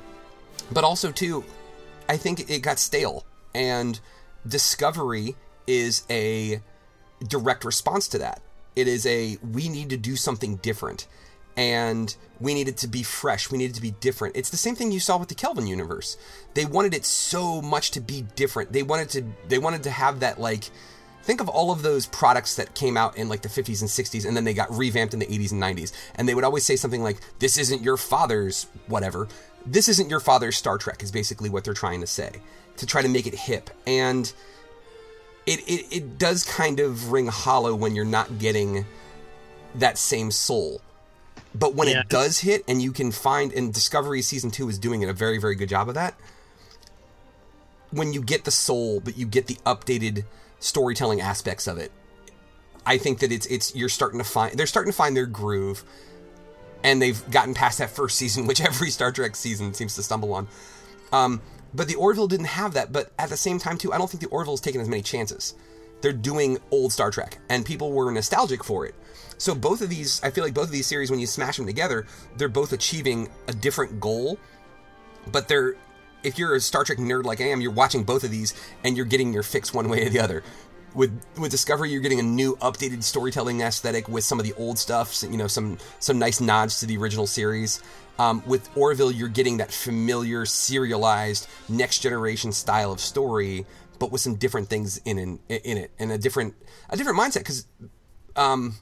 but 0.71 0.83
also 0.83 1.11
too, 1.11 1.43
I 2.07 2.17
think 2.17 2.49
it 2.49 2.61
got 2.61 2.79
stale, 2.79 3.25
and 3.53 3.99
Discovery 4.47 5.35
is 5.65 6.03
a 6.09 6.61
direct 7.27 7.65
response 7.65 8.07
to 8.09 8.17
that. 8.19 8.41
It 8.75 8.87
is 8.87 9.05
a 9.05 9.37
we 9.41 9.69
need 9.69 9.89
to 9.89 9.97
do 9.97 10.15
something 10.15 10.57
different. 10.57 11.07
And 11.57 12.15
we 12.39 12.53
needed 12.53 12.77
to 12.77 12.87
be 12.87 13.03
fresh. 13.03 13.51
We 13.51 13.57
needed 13.57 13.75
to 13.75 13.81
be 13.81 13.91
different. 13.91 14.37
It's 14.37 14.49
the 14.49 14.57
same 14.57 14.75
thing 14.75 14.91
you 14.91 14.99
saw 14.99 15.17
with 15.17 15.27
the 15.27 15.35
Kelvin 15.35 15.67
universe. 15.67 16.15
They 16.53 16.65
wanted 16.65 16.93
it 16.93 17.03
so 17.03 17.61
much 17.61 17.91
to 17.91 17.99
be 17.99 18.21
different. 18.35 18.71
They 18.71 18.83
wanted 18.83 19.09
to 19.09 19.23
they 19.49 19.57
wanted 19.57 19.83
to 19.83 19.89
have 19.89 20.19
that 20.19 20.39
like 20.39 20.69
think 21.27 21.41
of 21.41 21.49
all 21.49 21.71
of 21.71 21.81
those 21.81 22.05
products 22.05 22.55
that 22.55 22.73
came 22.73 22.95
out 22.95 23.17
in 23.17 23.27
like 23.27 23.41
the 23.41 23.49
50s 23.49 23.81
and 23.81 23.89
60s 23.89 24.25
and 24.25 24.35
then 24.37 24.45
they 24.45 24.53
got 24.53 24.71
revamped 24.71 25.13
in 25.13 25.19
the 25.19 25.25
80s 25.25 25.51
and 25.51 25.61
90s 25.61 25.91
and 26.15 26.27
they 26.27 26.33
would 26.33 26.45
always 26.45 26.63
say 26.63 26.77
something 26.77 27.03
like 27.03 27.17
this 27.39 27.57
isn't 27.57 27.81
your 27.81 27.97
father's 27.97 28.67
whatever 28.87 29.27
this 29.65 29.89
isn't 29.89 30.09
your 30.09 30.21
father's 30.21 30.55
star 30.55 30.77
trek 30.77 31.03
is 31.03 31.11
basically 31.11 31.49
what 31.49 31.65
they're 31.65 31.73
trying 31.73 31.99
to 31.99 32.07
say 32.07 32.31
to 32.77 32.85
try 32.85 33.01
to 33.01 33.09
make 33.09 33.27
it 33.27 33.35
hip 33.35 33.69
and 33.85 34.31
it, 35.45 35.59
it, 35.67 35.85
it 35.91 36.17
does 36.17 36.45
kind 36.45 36.79
of 36.79 37.11
ring 37.11 37.27
hollow 37.27 37.75
when 37.75 37.93
you're 37.93 38.05
not 38.05 38.39
getting 38.39 38.85
that 39.75 39.97
same 39.97 40.31
soul 40.31 40.79
but 41.57 41.75
when 41.75 41.87
Yeah. 41.87 42.01
it 42.01 42.09
does 42.09 42.39
hit 42.39 42.63
and 42.67 42.81
you 42.81 42.91
can 42.91 43.11
find 43.11 43.51
and 43.53 43.73
discovery 43.73 44.21
season 44.21 44.51
2 44.51 44.69
is 44.69 44.77
doing 44.77 45.01
it 45.01 45.09
a 45.09 45.13
very 45.13 45.37
very 45.39 45.55
good 45.55 45.69
job 45.69 45.87
of 45.87 45.95
that 45.95 46.15
when 47.91 48.13
you 48.13 48.21
get 48.21 48.43
the 48.43 48.51
soul 48.51 48.99
but 48.99 49.17
you 49.17 49.25
get 49.25 49.47
the 49.47 49.55
updated 49.65 50.25
storytelling 50.59 51.21
aspects 51.21 51.67
of 51.67 51.77
it 51.77 51.91
i 52.85 52.97
think 52.97 53.19
that 53.19 53.31
it's 53.31 53.45
it's 53.47 53.75
you're 53.75 53.89
starting 53.89 54.19
to 54.19 54.23
find 54.25 54.57
they're 54.57 54.65
starting 54.67 54.91
to 54.91 54.95
find 54.97 55.15
their 55.15 55.25
groove 55.25 55.83
and 56.83 57.01
they've 57.01 57.29
gotten 57.31 57.53
past 57.53 57.77
that 57.79 57.89
first 57.89 58.17
season 58.17 58.45
which 58.47 58.61
every 58.61 58.89
star 58.89 59.11
trek 59.11 59.35
season 59.35 59.73
seems 59.73 59.95
to 59.95 60.03
stumble 60.03 60.33
on 60.33 60.47
um, 61.13 61.41
but 61.73 61.87
the 61.87 61.95
orville 61.95 62.27
didn't 62.27 62.47
have 62.47 62.73
that 62.73 62.91
but 62.91 63.11
at 63.17 63.29
the 63.29 63.37
same 63.37 63.57
time 63.59 63.77
too 63.77 63.93
i 63.93 63.97
don't 63.97 64.09
think 64.09 64.21
the 64.21 64.29
orville's 64.29 64.61
taken 64.61 64.81
as 64.81 64.89
many 64.89 65.01
chances 65.01 65.53
they're 66.01 66.13
doing 66.13 66.57
old 66.71 66.91
star 66.91 67.11
trek 67.11 67.39
and 67.49 67.65
people 67.65 67.91
were 67.91 68.11
nostalgic 68.11 68.63
for 68.63 68.85
it 68.85 68.95
so 69.37 69.53
both 69.53 69.81
of 69.81 69.89
these 69.89 70.21
i 70.23 70.29
feel 70.29 70.43
like 70.43 70.53
both 70.53 70.65
of 70.65 70.71
these 70.71 70.87
series 70.87 71.09
when 71.09 71.19
you 71.19 71.27
smash 71.27 71.57
them 71.57 71.65
together 71.65 72.05
they're 72.37 72.47
both 72.47 72.73
achieving 72.73 73.29
a 73.47 73.53
different 73.53 73.99
goal 73.99 74.37
but 75.31 75.47
they're 75.47 75.75
if 76.23 76.37
you're 76.37 76.55
a 76.55 76.59
Star 76.59 76.83
Trek 76.83 76.97
nerd 76.97 77.23
like 77.23 77.41
I 77.41 77.45
am, 77.45 77.61
you're 77.61 77.71
watching 77.71 78.03
both 78.03 78.23
of 78.23 78.31
these 78.31 78.53
and 78.83 78.97
you're 78.97 79.05
getting 79.05 79.33
your 79.33 79.43
fix 79.43 79.73
one 79.73 79.89
way 79.89 80.05
or 80.05 80.09
the 80.09 80.19
other. 80.19 80.43
With 80.93 81.21
with 81.37 81.51
Discovery, 81.51 81.91
you're 81.91 82.01
getting 82.01 82.19
a 82.19 82.23
new 82.23 82.55
updated 82.57 83.03
storytelling 83.03 83.61
aesthetic 83.61 84.07
with 84.07 84.23
some 84.23 84.39
of 84.39 84.45
the 84.45 84.53
old 84.53 84.79
stuff, 84.79 85.21
you 85.21 85.37
know, 85.37 85.47
some 85.47 85.77
some 85.99 86.17
nice 86.17 86.41
nods 86.41 86.79
to 86.79 86.85
the 86.85 86.97
original 86.97 87.27
series. 87.27 87.81
Um, 88.19 88.41
with 88.47 88.67
Orville, 88.75 89.11
you're 89.11 89.29
getting 89.29 89.57
that 89.57 89.71
familiar, 89.71 90.43
serialized, 90.45 91.47
next 91.69 91.99
generation 91.99 92.51
style 92.51 92.91
of 92.91 92.99
story, 92.99 93.67
but 93.99 94.11
with 94.11 94.21
some 94.21 94.35
different 94.35 94.69
things 94.69 94.99
in 95.05 95.17
in, 95.17 95.39
in 95.49 95.77
it 95.77 95.91
and 95.99 96.11
a 96.11 96.17
different 96.17 96.55
a 96.89 96.97
different 96.97 97.19
mindset. 97.19 97.39
Because 97.39 97.65
um, 98.35 98.75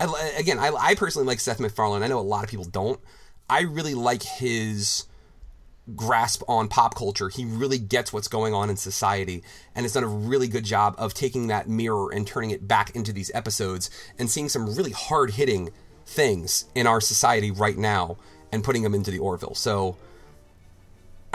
I, 0.00 0.32
again, 0.38 0.58
I, 0.58 0.72
I 0.78 0.94
personally 0.94 1.26
like 1.26 1.40
Seth 1.40 1.60
MacFarlane. 1.60 2.02
I 2.02 2.08
know 2.08 2.18
a 2.18 2.20
lot 2.20 2.44
of 2.44 2.50
people 2.50 2.64
don't. 2.64 3.00
I 3.48 3.62
really 3.62 3.94
like 3.94 4.22
his 4.22 5.06
grasp 5.94 6.42
on 6.48 6.68
pop 6.68 6.96
culture. 6.96 7.28
He 7.28 7.44
really 7.44 7.78
gets 7.78 8.12
what's 8.12 8.28
going 8.28 8.54
on 8.54 8.70
in 8.70 8.76
society 8.76 9.42
and 9.74 9.84
has 9.84 9.92
done 9.92 10.02
a 10.02 10.08
really 10.08 10.48
good 10.48 10.64
job 10.64 10.96
of 10.98 11.14
taking 11.14 11.46
that 11.46 11.68
mirror 11.68 12.10
and 12.12 12.26
turning 12.26 12.50
it 12.50 12.66
back 12.66 12.96
into 12.96 13.12
these 13.12 13.30
episodes 13.34 13.88
and 14.18 14.28
seeing 14.28 14.48
some 14.48 14.74
really 14.74 14.90
hard 14.90 15.32
hitting 15.32 15.70
things 16.04 16.64
in 16.74 16.86
our 16.86 17.00
society 17.00 17.50
right 17.50 17.78
now 17.78 18.16
and 18.50 18.64
putting 18.64 18.82
them 18.82 18.94
into 18.94 19.10
the 19.10 19.18
Orville. 19.18 19.54
So 19.54 19.96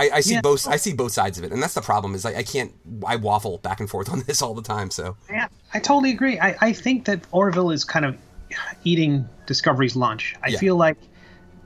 I, 0.01 0.17
I 0.17 0.21
see 0.21 0.33
Yeah. 0.35 0.41
both 0.41 0.67
I 0.67 0.77
see 0.77 0.93
both 0.93 1.11
sides 1.11 1.37
of 1.37 1.43
it. 1.43 1.51
And 1.51 1.61
that's 1.61 1.73
the 1.73 1.81
problem 1.81 2.15
is 2.15 2.25
I, 2.25 2.35
I 2.37 2.43
can't 2.43 2.71
I 3.05 3.15
waffle 3.15 3.57
back 3.59 3.79
and 3.79 3.89
forth 3.89 4.09
on 4.13 4.23
this 4.27 4.41
all 4.41 4.53
the 4.53 4.61
time. 4.61 4.89
So 4.91 5.15
Yeah, 5.29 5.47
I 5.73 5.79
totally 5.79 6.11
agree. 6.11 6.39
I, 6.39 6.55
I 6.61 6.73
think 6.73 7.05
that 7.05 7.19
Orville 7.31 7.71
is 7.71 7.83
kind 7.83 8.05
of 8.05 8.17
eating 8.83 9.27
Discovery's 9.45 9.95
lunch. 9.95 10.35
I 10.43 10.49
Yeah. 10.49 10.59
feel 10.59 10.75
like 10.75 10.97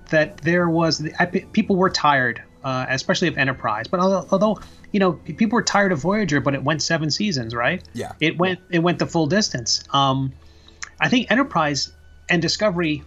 that 0.10 0.38
there 0.38 0.70
was 0.70 1.08
I, 1.20 1.26
people 1.26 1.76
were 1.76 1.90
tired, 1.90 2.42
uh, 2.64 2.86
especially 2.90 3.28
of 3.28 3.38
Enterprise. 3.38 3.88
But 3.88 4.00
although, 4.00 4.28
although 4.32 4.60
you 4.92 5.00
know 5.00 5.14
people 5.14 5.56
were 5.56 5.64
tired 5.64 5.92
of 5.92 6.00
Voyager, 6.00 6.40
but 6.40 6.54
it 6.54 6.64
went 6.64 6.82
seven 6.84 7.10
seasons, 7.10 7.56
right? 7.56 7.82
Yeah. 7.94 8.12
it 8.20 8.38
went 8.38 8.60
it 8.70 8.80
went 8.80 9.00
the 9.00 9.08
full 9.08 9.28
distance. 9.28 9.84
Um, 9.92 10.32
I 11.00 11.10
think 11.10 11.30
Enterprise 11.32 11.92
and 12.30 12.42
Discovery, 12.42 13.04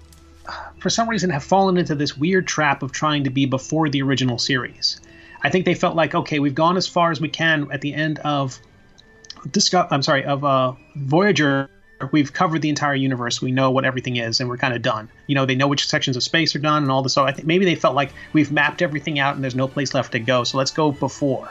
for 0.78 0.90
some 0.90 1.08
reason, 1.08 1.30
have 1.30 1.42
fallen 1.44 1.76
into 1.78 1.94
this 1.94 2.16
weird 2.16 2.46
trap 2.46 2.82
of 2.82 2.92
trying 2.92 3.24
to 3.24 3.30
be 3.30 3.46
before 3.46 3.88
the 3.88 4.02
original 4.02 4.38
series. 4.38 5.00
I 5.42 5.50
think 5.50 5.64
they 5.64 5.74
felt 5.74 5.94
like, 5.96 6.14
okay, 6.14 6.38
we've 6.38 6.54
gone 6.54 6.76
as 6.76 6.86
far 6.86 7.10
as 7.10 7.20
we 7.20 7.28
can 7.28 7.70
at 7.70 7.80
the 7.80 7.94
end 7.94 8.18
of 8.20 8.58
Disco- 9.50 9.86
I'm 9.90 10.02
sorry, 10.02 10.24
of 10.24 10.44
uh, 10.44 10.72
Voyager. 10.96 11.70
We've 12.12 12.32
covered 12.32 12.62
the 12.62 12.68
entire 12.68 12.94
universe. 12.94 13.42
We 13.42 13.50
know 13.50 13.70
what 13.72 13.84
everything 13.84 14.16
is, 14.16 14.40
and 14.40 14.48
we're 14.48 14.56
kind 14.56 14.72
of 14.74 14.82
done. 14.82 15.08
You 15.26 15.34
know, 15.34 15.46
they 15.46 15.56
know 15.56 15.66
which 15.66 15.88
sections 15.88 16.16
of 16.16 16.22
space 16.22 16.54
are 16.54 16.60
done 16.60 16.82
and 16.84 16.92
all 16.92 17.02
this. 17.02 17.12
So 17.12 17.24
I 17.24 17.32
think 17.32 17.46
maybe 17.46 17.64
they 17.64 17.74
felt 17.74 17.96
like 17.96 18.12
we've 18.32 18.52
mapped 18.52 18.82
everything 18.82 19.18
out, 19.18 19.34
and 19.34 19.42
there's 19.42 19.56
no 19.56 19.66
place 19.66 19.94
left 19.94 20.12
to 20.12 20.20
go. 20.20 20.44
So 20.44 20.58
let's 20.58 20.70
go 20.70 20.92
before. 20.92 21.48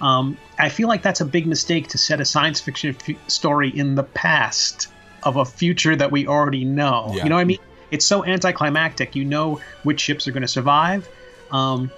Um, 0.00 0.36
I 0.58 0.68
feel 0.68 0.88
like 0.88 1.02
that's 1.02 1.20
a 1.20 1.24
big 1.24 1.46
mistake 1.46 1.88
to 1.88 1.98
set 1.98 2.20
a 2.20 2.24
science 2.24 2.60
fiction 2.60 2.96
f- 3.08 3.16
story 3.28 3.70
in 3.70 3.94
the 3.94 4.04
past 4.04 4.88
of 5.22 5.36
a 5.36 5.44
future 5.44 5.96
that 5.96 6.12
we 6.12 6.26
already 6.26 6.64
know. 6.64 7.10
Yeah. 7.14 7.24
You 7.24 7.30
know 7.30 7.36
what 7.36 7.40
I 7.40 7.44
mean? 7.44 7.58
It's 7.90 8.04
so 8.04 8.24
anticlimactic. 8.24 9.16
You 9.16 9.24
know 9.24 9.60
which 9.82 10.00
ships 10.00 10.28
are 10.28 10.32
going 10.32 10.42
to 10.42 10.48
survive. 10.48 11.08
Um, 11.50 11.90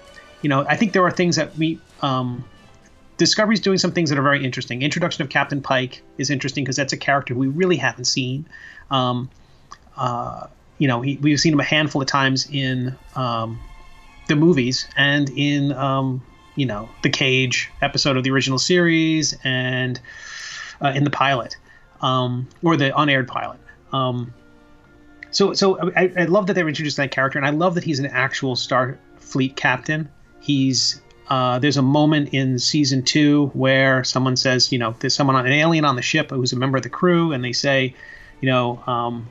you 0.43 0.49
know, 0.49 0.65
I 0.69 0.77
think 0.77 0.93
there 0.93 1.05
are 1.05 1.11
things 1.11 1.37
that 1.37 1.57
we. 1.57 1.81
Um, 2.03 2.45
Discovery's 3.17 3.61
doing 3.61 3.77
some 3.77 3.93
things 3.93 4.09
that 4.09 4.19
are 4.19 4.23
very 4.23 4.43
interesting. 4.43 4.81
Introduction 4.81 5.23
of 5.23 5.29
Captain 5.29 5.61
Pike 5.61 6.03
is 6.17 6.31
interesting 6.31 6.65
because 6.65 6.77
that's 6.77 6.95
a 6.95 6.97
character 6.97 7.35
we 7.35 7.49
really 7.49 7.77
haven't 7.77 8.07
seen. 8.07 8.49
Um, 8.91 9.29
uh, 9.99 10.47
you 10.79 10.89
know, 10.89 11.03
he, 11.03 11.19
we've 11.19 11.39
seen 11.39 11.53
him 11.53 11.61
a 11.61 11.65
handful 11.65 12.01
of 12.01 12.09
times 12.09 12.49
in 12.51 12.97
um, 13.17 13.61
the 14.29 14.37
movies 14.37 14.89
and 14.97 15.29
in 15.37 15.73
um, 15.73 16.23
you 16.57 16.65
know 16.65 16.89
the 17.03 17.11
Cage 17.11 17.71
episode 17.83 18.17
of 18.17 18.25
the 18.25 18.31
original 18.31 18.59
series 18.59 19.37
and 19.45 20.01
uh, 20.81 20.93
in 20.95 21.05
the 21.05 21.11
pilot 21.11 21.57
um, 22.01 22.49
or 22.63 22.77
the 22.77 22.99
unaired 22.99 23.29
pilot. 23.29 23.59
Um, 23.93 24.33
so, 25.31 25.53
so 25.53 25.93
I, 25.93 26.13
I 26.17 26.25
love 26.25 26.47
that 26.47 26.55
they 26.55 26.63
were 26.63 26.69
introducing 26.69 27.03
that 27.05 27.11
character, 27.11 27.39
and 27.39 27.47
I 27.47 27.51
love 27.51 27.75
that 27.77 27.85
he's 27.85 27.99
an 27.99 28.07
actual 28.07 28.57
Starfleet 28.57 29.57
captain. 29.57 30.09
He's 30.41 31.01
uh, 31.29 31.61
there's 31.61 31.77
a 31.77 31.83
moment 31.83 32.31
in 32.33 32.59
season 32.59 33.03
two 33.03 33.47
where 33.55 34.03
someone 34.03 34.37
says, 34.37 34.73
you 34.73 34.79
know, 34.79 34.97
there's 34.99 35.15
someone 35.15 35.37
on 35.37 35.47
an 35.47 35.53
alien 35.53 35.85
on 35.85 35.95
the 35.95 36.03
ship 36.03 36.31
who's 36.31 36.53
a 36.53 36.57
member 36.57 36.77
of 36.77 36.83
the 36.83 36.91
crew, 36.91 37.33
and 37.33 37.45
they 37.45 37.53
say, 37.53 37.95
you 38.41 38.49
know, 38.49 38.83
um, 38.87 39.29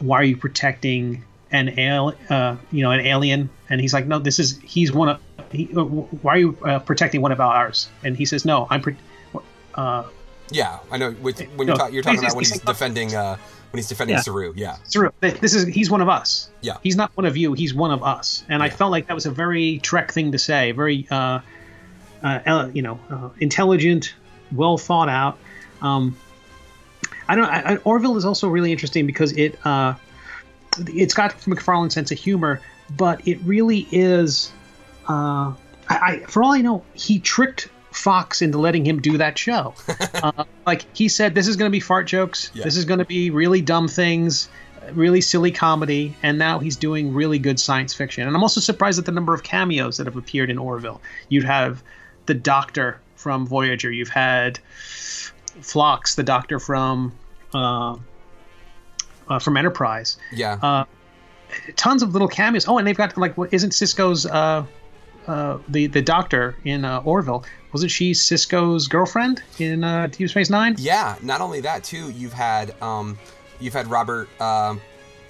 why 0.00 0.20
are 0.20 0.24
you 0.24 0.36
protecting 0.36 1.24
an 1.50 1.78
al- 1.78 2.14
uh, 2.28 2.56
you 2.70 2.82
know, 2.82 2.90
an 2.90 3.00
alien? 3.00 3.48
And 3.70 3.80
he's 3.80 3.94
like, 3.94 4.06
no, 4.06 4.18
this 4.18 4.38
is 4.38 4.58
he's 4.58 4.92
one 4.92 5.08
of. 5.08 5.20
He, 5.50 5.70
uh, 5.74 5.82
why 5.84 6.34
are 6.34 6.38
you 6.38 6.58
uh, 6.62 6.78
protecting 6.80 7.22
one 7.22 7.32
of 7.32 7.40
ours? 7.40 7.88
And 8.04 8.16
he 8.16 8.26
says, 8.26 8.44
no, 8.44 8.66
I'm. 8.68 8.82
Pre- 8.82 8.96
uh, 9.74 10.04
Yeah, 10.50 10.78
I 10.90 10.96
know. 10.98 11.14
With, 11.20 11.40
when 11.56 11.66
No, 11.66 11.72
you're, 11.72 11.76
ta- 11.76 11.86
you're 11.88 12.02
talking 12.02 12.20
about 12.20 12.34
when 12.36 12.44
he's- 12.44 12.60
defending 12.60 13.14
uh, 13.14 13.36
when 13.70 13.78
he's 13.78 13.88
defending 13.88 14.16
Yeah. 14.16 14.22
Saru. 14.22 14.52
Yeah, 14.56 14.76
Saru, 14.84 15.10
this 15.20 15.54
is 15.54 15.66
he's 15.66 15.90
one 15.90 16.00
of 16.00 16.08
us. 16.08 16.50
Yeah. 16.62 16.78
he's 16.82 16.96
not 16.96 17.14
one 17.16 17.26
of 17.26 17.36
you. 17.36 17.52
He's 17.52 17.74
one 17.74 17.90
of 17.90 18.02
us. 18.02 18.44
And 18.48 18.62
I 18.62 18.70
felt 18.70 18.90
like 18.90 19.08
that 19.08 19.14
was 19.14 19.26
a 19.26 19.30
very 19.30 19.78
Trek 19.80 20.10
thing 20.12 20.32
to 20.32 20.38
say. 20.38 20.72
Very, 20.72 21.06
uh, 21.10 21.40
uh, 22.22 22.70
you 22.72 22.82
know, 22.82 22.98
uh, 23.10 23.28
intelligent, 23.40 24.14
well 24.52 24.78
thought 24.78 25.08
out. 25.10 25.38
Um, 25.82 26.16
I 27.28 27.34
don't. 27.36 27.44
I, 27.44 27.74
I, 27.74 27.76
Orville 27.78 28.16
is 28.16 28.24
also 28.24 28.48
really 28.48 28.72
interesting 28.72 29.06
because 29.06 29.32
it 29.32 29.58
uh, 29.66 29.94
it's 30.86 31.12
got 31.14 31.34
MacFarlane's 31.46 31.92
sense 31.94 32.10
of 32.10 32.18
humor, 32.18 32.60
but 32.96 33.26
it 33.28 33.38
really 33.44 33.86
is. 33.92 34.50
Uh, 35.08 35.52
I, 35.90 35.98
I, 36.00 36.18
for 36.26 36.42
all 36.42 36.52
I 36.52 36.60
know, 36.62 36.82
he 36.94 37.18
tricked 37.18 37.68
Fox 37.98 38.40
into 38.42 38.58
letting 38.58 38.86
him 38.86 39.00
do 39.00 39.18
that 39.18 39.36
show. 39.36 39.74
uh, 40.14 40.44
like 40.66 40.84
he 40.96 41.08
said, 41.08 41.34
this 41.34 41.48
is 41.48 41.56
going 41.56 41.68
to 41.68 41.72
be 41.72 41.80
fart 41.80 42.06
jokes. 42.06 42.50
Yeah. 42.54 42.64
This 42.64 42.76
is 42.76 42.84
going 42.84 42.98
to 42.98 43.04
be 43.04 43.30
really 43.30 43.60
dumb 43.60 43.88
things, 43.88 44.48
really 44.92 45.20
silly 45.20 45.50
comedy, 45.50 46.14
and 46.22 46.38
now 46.38 46.58
he's 46.58 46.76
doing 46.76 47.12
really 47.12 47.38
good 47.38 47.58
science 47.58 47.94
fiction. 47.94 48.26
And 48.26 48.36
I'm 48.36 48.42
also 48.42 48.60
surprised 48.60 48.98
at 48.98 49.06
the 49.06 49.12
number 49.12 49.34
of 49.34 49.42
cameos 49.42 49.96
that 49.96 50.06
have 50.06 50.16
appeared 50.16 50.50
in 50.50 50.58
Orville. 50.58 51.00
You'd 51.28 51.44
have 51.44 51.82
the 52.26 52.34
Doctor 52.34 53.00
from 53.16 53.46
Voyager. 53.46 53.90
You've 53.90 54.08
had 54.08 54.58
Phlox, 55.60 56.14
the 56.14 56.22
Doctor 56.22 56.58
from 56.58 57.12
uh, 57.52 57.96
uh, 59.28 59.38
from 59.38 59.56
Enterprise 59.56 60.16
yeah. 60.32 60.58
Uh, 60.62 60.84
tons 61.76 62.02
of 62.02 62.12
little 62.12 62.28
cameos. 62.28 62.66
Oh, 62.68 62.78
and 62.78 62.86
they've 62.86 62.96
got 62.96 63.16
like, 63.16 63.36
what 63.36 63.52
isn't 63.52 63.70
Sisko's 63.70 64.26
uh, 64.26 64.64
uh, 65.28 65.58
the 65.68 65.86
the 65.86 66.02
doctor 66.02 66.56
in 66.64 66.84
uh, 66.84 67.00
Orville? 67.04 67.44
Wasn't 67.72 67.90
she 67.90 68.12
Sisko's 68.12 68.88
girlfriend 68.88 69.42
in 69.58 69.84
uh, 69.84 70.06
Deep 70.08 70.28
Space 70.30 70.50
Nine? 70.50 70.74
Yeah, 70.78 71.16
not 71.22 71.40
only 71.40 71.60
that 71.60 71.84
too, 71.84 72.10
you've 72.10 72.32
had 72.32 72.80
um, 72.82 73.18
you've 73.60 73.74
had 73.74 73.86
Robert 73.88 74.28
um, 74.40 74.80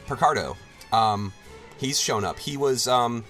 Picardo. 0.06 0.56
Um, 0.92 1.32
he's 1.78 2.00
shown 2.00 2.24
up. 2.24 2.38
He 2.38 2.56
was 2.56 2.86
um, 2.86 3.24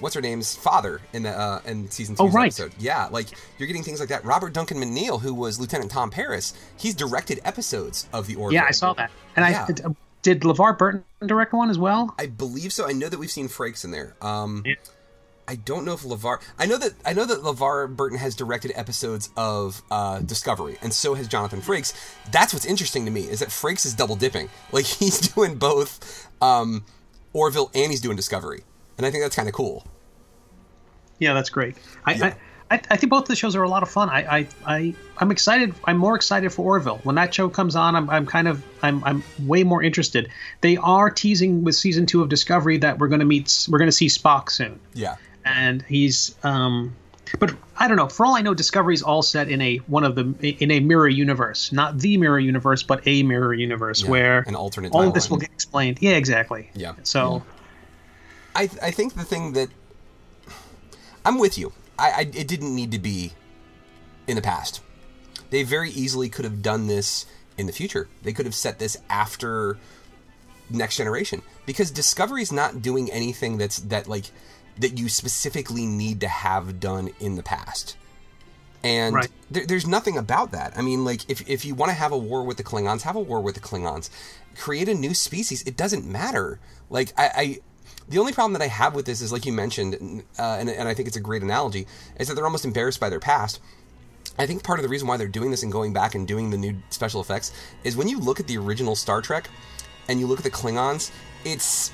what's 0.00 0.14
her 0.14 0.20
name's 0.20 0.54
father 0.54 1.00
in 1.12 1.22
the 1.22 1.30
uh, 1.30 1.60
in 1.64 1.90
season 1.90 2.14
two 2.16 2.24
Oh, 2.24 2.28
right. 2.28 2.46
episode. 2.46 2.72
Yeah, 2.78 3.08
like 3.10 3.28
you're 3.58 3.66
getting 3.66 3.82
things 3.82 3.98
like 4.00 4.10
that. 4.10 4.24
Robert 4.24 4.52
Duncan 4.52 4.76
McNeil, 4.78 5.20
who 5.20 5.32
was 5.34 5.58
Lieutenant 5.58 5.90
Tom 5.90 6.10
Paris, 6.10 6.52
he's 6.76 6.94
directed 6.94 7.40
episodes 7.44 8.06
of 8.12 8.26
the 8.26 8.36
Orville. 8.36 8.54
Yeah, 8.54 8.66
I 8.68 8.72
saw 8.72 8.92
that. 8.94 9.10
And 9.36 9.46
Yeah. 9.48 9.66
I 9.68 9.88
uh, 9.88 9.92
did 10.22 10.42
LeVar 10.42 10.76
Burton 10.76 11.02
direct 11.26 11.54
one 11.54 11.70
as 11.70 11.78
well. 11.78 12.14
I 12.18 12.26
believe 12.26 12.74
so. 12.74 12.86
I 12.86 12.92
know 12.92 13.08
that 13.08 13.18
we've 13.18 13.30
seen 13.30 13.48
Frakes 13.48 13.84
in 13.86 13.90
there. 13.90 14.14
Um, 14.20 14.62
Yeah. 14.66 14.74
I 15.50 15.56
don't 15.56 15.84
know 15.84 15.94
if 15.94 16.02
LeVar. 16.02 16.40
I 16.60 16.66
know 16.66 16.78
that 16.78 16.92
I 17.04 17.12
know 17.12 17.24
that 17.24 17.40
LeVar 17.40 17.96
Burton 17.96 18.18
has 18.18 18.36
directed 18.36 18.70
episodes 18.76 19.30
of 19.36 19.82
uh, 19.90 20.20
Discovery, 20.20 20.76
and 20.80 20.94
so 20.94 21.14
has 21.14 21.26
Jonathan 21.26 21.60
Frakes. 21.60 21.92
That's 22.30 22.54
what's 22.54 22.64
interesting 22.64 23.04
to 23.06 23.10
me 23.10 23.22
is 23.22 23.40
that 23.40 23.48
Frakes 23.48 23.84
is 23.84 23.92
double 23.92 24.14
dipping. 24.14 24.48
Like 24.72 24.84
he's 24.84 25.18
doing 25.18 25.56
both 25.56 26.28
um, 26.40 26.84
Orville 27.32 27.72
and 27.74 27.90
he's 27.90 28.00
doing 28.00 28.14
Discovery, 28.14 28.62
and 28.96 29.04
I 29.04 29.10
think 29.10 29.24
that's 29.24 29.34
kind 29.34 29.48
of 29.48 29.54
cool. 29.54 29.84
Yeah, 31.18 31.34
that's 31.34 31.50
great. 31.50 31.76
I, 32.04 32.12
Yeah. 32.12 32.26
I, 32.26 32.36
I, 32.76 32.80
I 32.88 32.96
think 32.96 33.10
both 33.10 33.24
the 33.24 33.34
shows 33.34 33.56
are 33.56 33.64
a 33.64 33.68
lot 33.68 33.82
of 33.82 33.90
fun. 33.90 34.08
I, 34.08 34.38
I, 34.38 34.48
I, 34.64 34.94
I'm 35.18 35.32
excited. 35.32 35.74
I'm 35.84 35.96
more 35.96 36.14
excited 36.14 36.52
for 36.52 36.64
Orville. 36.64 37.00
When 37.02 37.16
that 37.16 37.34
show 37.34 37.48
comes 37.48 37.74
on, 37.74 37.96
I'm, 37.96 38.08
I'm 38.08 38.26
kind 38.26 38.46
of, 38.46 38.64
I'm, 38.80 39.02
I'm 39.02 39.24
way 39.40 39.64
more 39.64 39.82
interested. 39.82 40.30
They 40.60 40.76
are 40.76 41.10
teasing 41.10 41.64
with 41.64 41.74
season 41.74 42.06
two 42.06 42.22
of 42.22 42.28
Discovery 42.28 42.78
that 42.78 43.00
we're 43.00 43.08
going 43.08 43.20
to 43.20 43.26
meet, 43.26 43.66
we're 43.68 43.78
going 43.78 43.88
to 43.88 43.92
see 43.92 44.06
Spock 44.06 44.50
soon, 44.50 44.78
Yeah, 44.94 45.16
and 45.44 45.82
he's, 45.82 46.34
um, 46.42 46.94
but 47.38 47.54
I 47.76 47.88
don't 47.88 47.96
know. 47.96 48.08
For 48.08 48.26
all 48.26 48.36
I 48.36 48.42
know, 48.42 48.54
Discovery's 48.54 49.02
all 49.02 49.22
set 49.22 49.48
in 49.48 49.60
a 49.60 49.76
one 49.86 50.04
of 50.04 50.14
the 50.14 50.56
in 50.60 50.70
a 50.70 50.80
mirror 50.80 51.08
universe, 51.08 51.72
not 51.72 51.98
the 51.98 52.16
mirror 52.16 52.38
universe, 52.38 52.82
but 52.82 53.02
a 53.06 53.22
mirror 53.22 53.54
universe 53.54 54.02
Yeah, 54.02 54.10
where 54.10 54.44
an 54.46 54.56
alternate 54.56 54.92
all 54.92 55.06
of 55.06 55.14
this 55.14 55.30
will 55.30 55.38
get 55.38 55.50
explained. 55.50 55.98
Yeah, 56.00 56.12
exactly. 56.12 56.70
Yeah. 56.74 56.94
So. 57.02 57.42
I 58.54 58.62
I 58.82 58.90
think 58.90 59.14
the 59.14 59.24
thing 59.24 59.52
that 59.52 59.68
I'm 61.24 61.38
with 61.38 61.56
you. 61.56 61.72
I, 61.98 62.10
I 62.10 62.20
it 62.22 62.48
didn't 62.48 62.74
need 62.74 62.92
to 62.92 62.98
be 62.98 63.32
in 64.26 64.36
the 64.36 64.42
past. 64.42 64.80
They 65.50 65.62
very 65.62 65.90
easily 65.90 66.28
could 66.28 66.44
have 66.44 66.62
done 66.62 66.86
this 66.86 67.26
in 67.56 67.66
the 67.66 67.72
future. 67.72 68.08
They 68.22 68.32
could 68.32 68.46
have 68.46 68.54
set 68.54 68.78
this 68.78 68.96
after 69.08 69.78
next 70.68 70.96
generation 70.96 71.42
because 71.66 71.90
Discovery's 71.90 72.52
not 72.52 72.82
doing 72.82 73.10
anything 73.10 73.58
that's 73.58 73.78
that 73.78 74.08
like 74.08 74.30
that 74.80 74.98
you 74.98 75.08
specifically 75.08 75.86
need 75.86 76.20
to 76.20 76.28
have 76.28 76.80
done 76.80 77.10
in 77.20 77.36
the 77.36 77.42
past. 77.42 77.96
And 78.82 79.14
Right. 79.14 79.30
there, 79.50 79.66
there's 79.66 79.86
nothing 79.86 80.16
about 80.16 80.52
that. 80.52 80.72
I 80.76 80.82
mean, 80.82 81.04
like, 81.04 81.28
if, 81.28 81.46
if 81.48 81.64
you 81.64 81.74
want 81.74 81.90
to 81.90 81.94
have 81.94 82.12
a 82.12 82.18
war 82.18 82.42
with 82.42 82.56
the 82.56 82.64
Klingons, 82.64 83.02
have 83.02 83.16
a 83.16 83.20
war 83.20 83.40
with 83.40 83.54
the 83.54 83.60
Klingons. 83.60 84.08
Create 84.56 84.88
a 84.88 84.94
new 84.94 85.12
species. 85.12 85.62
It 85.62 85.76
doesn't 85.76 86.06
matter. 86.06 86.58
Like, 86.88 87.12
I, 87.16 87.30
I 87.36 87.58
the 88.08 88.18
only 88.18 88.32
problem 88.32 88.54
that 88.54 88.62
I 88.62 88.68
have 88.68 88.94
with 88.94 89.06
this 89.06 89.20
is, 89.20 89.32
like 89.32 89.46
you 89.46 89.52
mentioned, 89.52 90.24
uh, 90.38 90.56
and, 90.58 90.68
and 90.68 90.88
I 90.88 90.94
think 90.94 91.06
it's 91.06 91.16
a 91.16 91.20
great 91.20 91.42
analogy, 91.42 91.86
is 92.18 92.26
that 92.28 92.34
they're 92.34 92.44
almost 92.44 92.64
embarrassed 92.64 92.98
by 92.98 93.08
their 93.08 93.20
past. 93.20 93.60
I 94.38 94.46
think 94.46 94.64
part 94.64 94.78
of 94.78 94.82
the 94.82 94.88
reason 94.88 95.06
why 95.06 95.16
they're 95.16 95.28
doing 95.28 95.50
this 95.50 95.62
and 95.62 95.70
going 95.70 95.92
back 95.92 96.14
and 96.14 96.26
doing 96.26 96.50
the 96.50 96.56
new 96.56 96.76
special 96.88 97.20
effects 97.20 97.52
is 97.84 97.96
when 97.96 98.08
you 98.08 98.18
look 98.18 98.40
at 98.40 98.46
the 98.46 98.56
original 98.56 98.96
Star 98.96 99.20
Trek 99.20 99.48
and 100.08 100.18
you 100.18 100.26
look 100.26 100.38
at 100.38 100.44
the 100.44 100.50
Klingons, 100.50 101.10
it's 101.44 101.92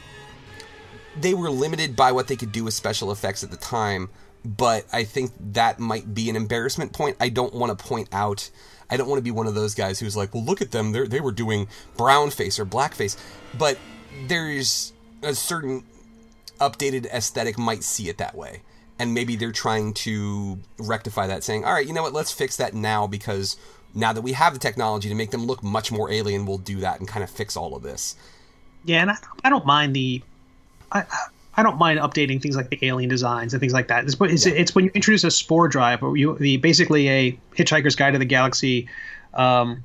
they 1.21 1.35
were 1.35 1.51
limited 1.51 1.97
by 1.97 2.13
what 2.13 2.29
they 2.29 2.37
could 2.37 2.53
do 2.53 2.65
with 2.65 2.75
special 2.75 3.11
effects 3.13 3.43
at 3.43 3.51
the 3.51 3.57
time, 3.57 4.11
but 4.45 4.87
I 4.93 5.05
think 5.05 5.33
that 5.53 5.79
might 5.79 6.15
be 6.15 6.31
an 6.31 6.37
embarrassment 6.37 6.93
point. 6.93 7.17
I 7.21 7.29
don't 7.29 7.55
want 7.55 7.77
to 7.77 7.85
point 7.85 8.09
out. 8.13 8.51
I 8.89 8.97
don't 8.97 9.09
want 9.09 9.19
to 9.19 9.25
be 9.25 9.33
one 9.33 9.47
of 9.47 9.55
those 9.55 9.75
guys 9.75 9.99
who's 9.99 10.17
like, 10.17 10.33
"Well, 10.35 10.45
look 10.45 10.63
at 10.63 10.71
them. 10.71 10.93
They 10.93 11.07
they 11.07 11.21
were 11.21 11.33
doing 11.33 11.69
brown 11.97 12.31
face 12.31 12.59
or 12.59 12.65
black 12.65 12.95
face," 12.95 13.17
but 13.59 13.79
there's 14.29 14.93
a 15.23 15.35
certain 15.35 15.85
updated 16.61 17.07
aesthetic 17.07 17.59
might 17.59 17.83
see 17.83 18.09
it 18.09 18.19
that 18.19 18.35
way. 18.35 18.63
And 18.99 19.13
maybe 19.13 19.37
they're 19.37 19.53
trying 19.53 19.93
to 19.95 20.59
rectify 20.79 21.27
that, 21.27 21.45
saying, 21.45 21.65
all 21.65 21.73
right, 21.73 21.87
you 21.87 21.93
know 21.93 22.03
what, 22.03 22.15
let's 22.15 22.33
fix 22.33 22.57
that 22.57 22.73
now 22.73 23.07
because 23.07 23.57
now 23.95 24.13
that 24.13 24.23
we 24.23 24.33
have 24.33 24.55
the 24.55 24.59
technology 24.59 25.09
to 25.09 25.15
make 25.15 25.31
them 25.31 25.45
look 25.47 25.63
much 25.63 25.93
more 25.93 26.11
alien, 26.11 26.47
we'll 26.47 26.59
do 26.59 26.79
that 26.81 26.99
and 26.99 27.09
kind 27.09 27.23
of 27.23 27.29
fix 27.29 27.57
all 27.57 27.75
of 27.77 27.83
this. 27.83 28.17
Yeah, 28.85 29.03
and 29.03 29.11
I, 29.11 29.17
I 29.45 29.51
don't 29.51 29.67
mind 29.67 29.95
the, 29.95 30.23
I, 30.93 31.05
I 31.57 31.63
don't 31.63 31.79
mind 31.79 31.99
updating 32.01 32.41
things 32.41 32.55
like 32.55 32.69
the 32.69 32.79
alien 32.83 33.09
designs 33.09 33.55
and 33.55 33.61
things 33.61 33.73
like 33.73 33.89
that. 33.89 34.05
It's, 34.05 34.17
it's, 34.21 34.47
it's 34.47 34.75
when 34.75 34.85
you 34.85 34.91
introduce 34.95 35.25
a 35.25 35.31
spore 35.31 35.69
drive, 35.69 36.03
or 36.03 36.17
you 36.17 36.37
the 36.39 36.59
basically 36.59 37.09
a 37.09 37.39
Hitchhiker's 37.57 37.97
Guide 37.97 38.13
to 38.13 38.19
the 38.19 38.27
Galaxy, 38.27 38.89
um, 39.33 39.85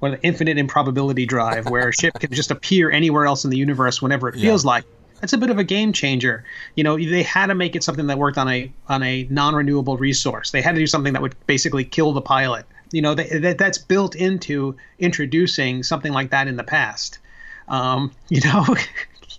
or 0.00 0.10
the 0.10 0.22
infinite 0.22 0.58
improbability 0.58 1.26
drive, 1.26 1.68
where 1.68 1.88
a 1.88 1.92
ship 1.92 2.14
can 2.20 2.32
just 2.32 2.50
appear 2.50 2.90
anywhere 2.90 3.24
else 3.24 3.44
in 3.44 3.50
the 3.50 3.56
universe 3.56 4.02
whenever 4.02 4.28
it 4.28 4.34
feels 4.34 4.64
like. 4.64 4.84
That's 5.20 5.32
a 5.32 5.38
bit 5.38 5.50
of 5.50 5.58
a 5.58 5.64
game 5.64 5.92
changer. 5.92 6.44
You 6.74 6.82
know, 6.82 6.96
they 6.96 7.22
had 7.22 7.46
to 7.46 7.54
make 7.54 7.76
it 7.76 7.84
something 7.84 8.08
that 8.08 8.18
worked 8.18 8.36
on 8.36 8.48
a 8.48 8.72
on 8.88 9.04
a 9.04 9.28
non-renewable 9.30 9.96
resource. 9.96 10.50
They 10.50 10.60
had 10.60 10.74
to 10.74 10.80
do 10.80 10.88
something 10.88 11.12
that 11.12 11.22
would 11.22 11.36
basically 11.46 11.84
kill 11.84 12.12
the 12.12 12.20
pilot. 12.20 12.66
You 12.90 13.02
know, 13.02 13.14
they, 13.14 13.38
that 13.38 13.58
that's 13.58 13.78
built 13.78 14.16
into 14.16 14.76
introducing 14.98 15.84
something 15.84 16.12
like 16.12 16.30
that 16.30 16.48
in 16.48 16.56
the 16.56 16.64
past. 16.64 17.20
Um, 17.68 18.10
you 18.28 18.40
know, 18.40 18.66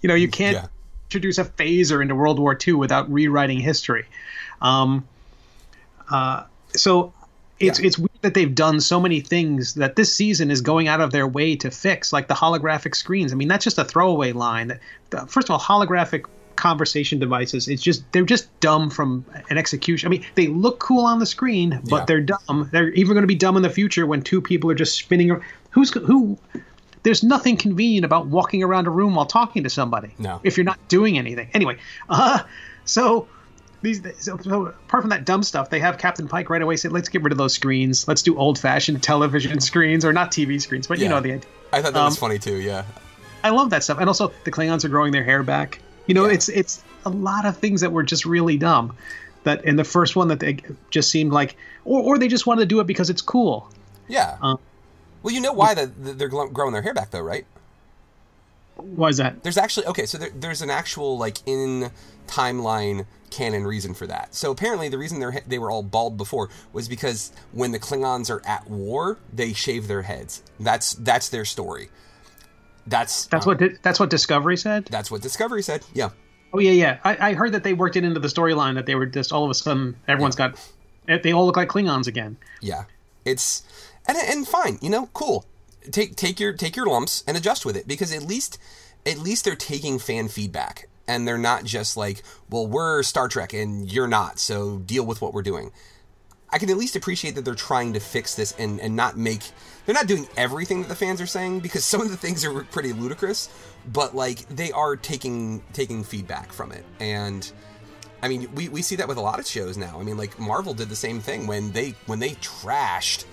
you 0.02 0.08
know, 0.08 0.16
you 0.16 0.30
can't 0.30 0.56
Yeah. 0.56 0.68
Introduce 1.14 1.38
a 1.38 1.46
phaser 1.46 2.02
into 2.02 2.16
World 2.16 2.40
War 2.40 2.58
II 2.68 2.74
without 2.74 3.12
rewriting 3.12 3.60
history. 3.60 4.06
Um, 4.62 5.08
uh, 6.10 6.44
so 6.76 7.14
it's 7.60 7.80
Yeah. 7.80 7.86
it's 7.86 8.00
weird 8.00 8.10
that 8.22 8.34
they've 8.34 8.54
done 8.54 8.80
so 8.80 9.00
many 9.00 9.20
things 9.22 9.76
that 9.76 9.96
this 9.96 10.14
season 10.16 10.50
is 10.50 10.62
going 10.62 10.88
out 10.88 11.02
of 11.02 11.12
their 11.12 11.28
way 11.28 11.56
to 11.58 11.70
fix, 11.70 12.12
like 12.12 12.28
the 12.28 12.34
holographic 12.34 12.96
screens. 12.96 13.32
I 13.32 13.36
mean, 13.36 13.48
that's 13.48 13.64
just 13.64 13.78
a 13.78 13.86
throwaway 13.86 14.32
line. 14.32 14.80
First 15.28 15.50
of 15.50 15.52
all, 15.52 15.60
holographic 15.60 16.26
conversation 16.56 17.18
devices 17.18 17.68
it's 17.68 17.82
just 17.82 18.04
they're 18.12 18.22
just 18.24 18.48
dumb 18.60 18.88
from 18.88 19.26
an 19.50 19.58
execution 19.58 20.06
i 20.06 20.10
mean 20.12 20.24
they 20.36 20.46
look 20.46 20.78
cool 20.78 21.04
on 21.04 21.18
the 21.18 21.26
screen 21.26 21.82
but 21.90 22.02
Yeah. 22.02 22.06
they're 22.06 22.22
dumb 22.22 22.70
they're 22.72 22.90
even 22.92 23.14
going 23.16 23.24
to 23.24 23.28
be 23.28 23.34
dumb 23.34 23.58
in 23.58 23.64
the 23.64 23.72
future 23.72 24.06
when 24.06 24.22
two 24.22 24.40
people 24.40 24.70
are 24.70 24.76
just 24.76 24.96
spinning 24.96 25.42
who's 25.72 25.90
who 25.96 26.38
there's 27.04 27.24
nothing 27.24 27.58
convenient 27.58 28.06
about 28.06 28.28
walking 28.28 28.64
around 28.64 28.88
a 28.88 28.90
room 28.90 29.16
while 29.16 29.26
talking 29.26 29.64
to 29.64 29.70
somebody 29.70 30.14
No. 30.20 30.40
if 30.44 30.58
you're 30.58 30.64
not 30.64 30.80
doing 30.88 31.18
anything 31.18 31.50
anyway 31.54 31.78
uh 32.10 32.40
so 32.86 33.28
these 33.82 34.02
so, 34.24 34.38
so 34.38 34.68
apart 34.68 35.04
from 35.04 35.10
that 35.10 35.26
dumb 35.26 35.44
stuff 35.44 35.70
they 35.70 35.80
have 35.80 35.98
captain 35.98 36.28
pike 36.28 36.50
right 36.50 36.62
away 36.62 36.76
say 36.78 36.90
let's 36.90 37.10
get 37.10 37.22
rid 37.22 37.32
of 37.32 37.38
those 37.38 37.54
screens 37.54 38.08
let's 38.08 38.22
do 38.22 38.38
old-fashioned 38.38 39.04
television 39.04 39.60
screens 39.70 40.06
or 40.06 40.14
not 40.14 40.32
tv 40.32 40.62
screens 40.62 40.88
but 40.88 41.00
you 41.00 41.10
know 41.10 41.20
the 41.20 41.34
idea 41.34 41.50
I 41.72 41.82
thought 41.82 41.94
that 41.94 42.04
was 42.04 42.14
Um, 42.16 42.20
funny 42.20 42.38
too, 42.40 42.58
yeah. 42.58 42.84
I 43.44 43.50
love 43.50 43.72
that 43.72 43.84
stuff, 43.84 43.98
and 44.00 44.08
also 44.08 44.32
the 44.44 44.52
Klingons 44.52 44.86
are 44.86 44.90
growing 44.90 45.12
their 45.12 45.24
hair 45.24 45.42
back. 45.42 45.80
You 46.06 46.14
know, 46.14 46.28
Yeah. 46.28 46.34
it's 46.36 46.48
it's 46.48 46.84
a 47.04 47.10
lot 47.10 47.46
of 47.48 47.58
things 47.58 47.82
that 47.82 47.92
were 47.92 48.04
just 48.04 48.26
really 48.26 48.58
dumb. 48.58 48.96
that 49.44 49.66
in 49.66 49.76
the 49.76 49.84
first 49.84 50.16
one 50.16 50.28
that 50.28 50.40
they 50.40 50.58
just 50.92 51.10
seemed 51.10 51.34
like, 51.34 51.58
or 51.84 52.00
or 52.02 52.18
they 52.20 52.28
just 52.28 52.46
wanted 52.46 52.62
to 52.62 52.66
do 52.68 52.80
it 52.80 52.86
because 52.86 53.10
it's 53.10 53.24
cool. 53.24 53.70
Yeah. 54.08 54.38
Um, 54.44 54.60
well, 55.24 55.34
you 55.34 55.42
know 55.42 55.54
why 55.54 55.74
that 55.74 56.20
they're 56.20 56.28
growing 56.30 56.74
their 56.74 56.82
hair 56.82 56.94
back 56.94 57.12
though, 57.12 57.22
right? 57.22 57.46
Why 58.76 59.10
is 59.10 59.18
that? 59.18 59.44
There's 59.44 59.58
actually 59.58 59.86
okay, 59.88 60.06
so 60.06 60.18
there, 60.18 60.30
there's 60.36 60.62
an 60.62 60.70
actual 60.70 61.18
like 61.18 61.38
in 61.46 61.92
timeline 62.28 63.06
canon 63.32 63.66
reason 63.66 63.94
for 63.94 64.06
that. 64.08 64.36
So 64.36 64.52
apparently, 64.52 64.90
the 64.90 64.98
reason 64.98 65.20
they 65.20 65.42
they 65.48 65.60
were 65.60 65.72
all 65.72 65.84
bald 65.84 66.18
before 66.18 66.50
was 66.74 66.88
because 66.88 67.32
when 67.52 67.72
the 67.72 67.80
Klingons 67.80 68.30
are 68.30 68.46
at 68.46 68.70
war, 68.70 69.18
they 69.32 69.54
shave 69.54 69.88
their 69.88 70.04
heads. 70.04 70.44
That's 70.60 70.94
that's 70.94 71.30
their 71.30 71.46
story. 71.46 71.90
That's 72.86 73.26
That's 73.28 73.48
uh, 73.48 73.52
what 73.52 73.82
that's 73.82 74.00
what 74.00 74.10
Discovery 74.10 74.58
said. 74.58 74.86
that's 74.86 75.10
what 75.10 75.22
Discovery 75.22 75.64
said. 75.64 75.86
Yeah, 75.94 76.10
Oh 76.54 76.60
yeah, 76.60 76.72
yeah. 76.72 77.00
I, 77.04 77.30
I 77.30 77.34
heard 77.34 77.54
that 77.54 77.64
they 77.64 77.74
worked 77.74 77.96
it 77.96 78.04
into 78.04 78.20
the 78.20 78.28
storyline 78.28 78.76
that 78.76 78.86
they 78.86 78.96
were 78.96 79.08
just 79.08 79.32
all 79.32 79.44
of 79.44 79.50
a 79.50 79.56
sudden 79.56 79.96
everyone's 80.08 80.36
got 80.36 80.60
they 81.08 81.32
all 81.32 81.46
look 81.46 81.58
like 81.58 81.70
Klingons 81.70 82.08
again. 82.08 82.38
yeah. 82.62 82.84
It's 83.26 83.64
and 84.08 84.18
and 84.18 84.48
fine, 84.48 84.80
you 84.82 84.90
know, 84.90 85.08
cool. 85.14 85.46
Take 85.92 86.16
take 86.16 86.40
your 86.40 86.54
take 86.54 86.76
your 86.76 86.86
lumps 86.86 87.24
and 87.28 87.36
adjust 87.36 87.66
with 87.66 87.76
it 87.76 87.88
because 87.88 88.14
at 88.14 88.24
least 88.24 88.58
at 89.06 89.18
least 89.18 89.46
they're 89.46 89.56
taking 89.56 90.00
fan 90.00 90.28
feedback 90.28 90.88
and 91.08 91.28
they're 91.28 91.38
not 91.38 91.66
just 91.66 91.98
like, 91.98 92.24
well, 92.50 92.66
we're 92.66 93.04
Star 93.04 93.28
Trek 93.28 93.54
and 93.54 93.92
you're 93.92 94.08
not, 94.08 94.40
so 94.40 94.80
deal 94.80 95.06
with 95.06 95.22
what 95.22 95.34
we're 95.34 95.42
doing. 95.42 95.72
I 96.50 96.60
can 96.60 96.70
at 96.70 96.78
least 96.78 96.96
appreciate 96.96 97.34
that 97.36 97.46
they're 97.46 97.56
trying 97.56 97.94
to 97.94 98.00
fix 98.00 98.36
this 98.36 98.54
and, 98.60 98.80
and 98.80 98.96
not 98.96 99.18
make 99.18 99.42
they're 99.86 99.96
not 99.96 100.08
doing 100.08 100.28
everything 100.38 100.84
that 100.84 100.88
the 100.88 100.96
fans 100.96 101.20
are 101.20 101.26
saying 101.26 101.62
because 101.62 101.84
some 101.86 102.02
of 102.02 102.12
the 102.12 102.18
things 102.18 102.46
are 102.46 102.64
pretty 102.66 102.94
ludicrous, 102.94 103.50
but 103.92 104.16
like 104.16 104.48
they 104.50 104.72
are 104.72 104.96
taking 104.96 105.64
taking 105.74 106.04
feedback 106.04 106.54
from 106.54 106.72
it. 106.72 106.86
And 107.00 107.52
I 108.22 108.28
mean 108.28 108.54
we, 108.54 108.70
we 108.70 108.82
see 108.84 108.96
that 108.98 109.08
with 109.08 109.18
a 109.18 109.22
lot 109.22 109.40
of 109.40 109.48
shows 109.48 109.78
now. 109.78 110.00
I 110.00 110.04
mean 110.04 110.16
like 110.16 110.40
Marvel 110.40 110.76
did 110.76 110.90
the 110.90 110.96
same 110.96 111.20
thing 111.20 111.48
when 111.48 111.72
they 111.72 111.96
when 112.06 112.20
they 112.20 112.32
trashed 112.36 113.26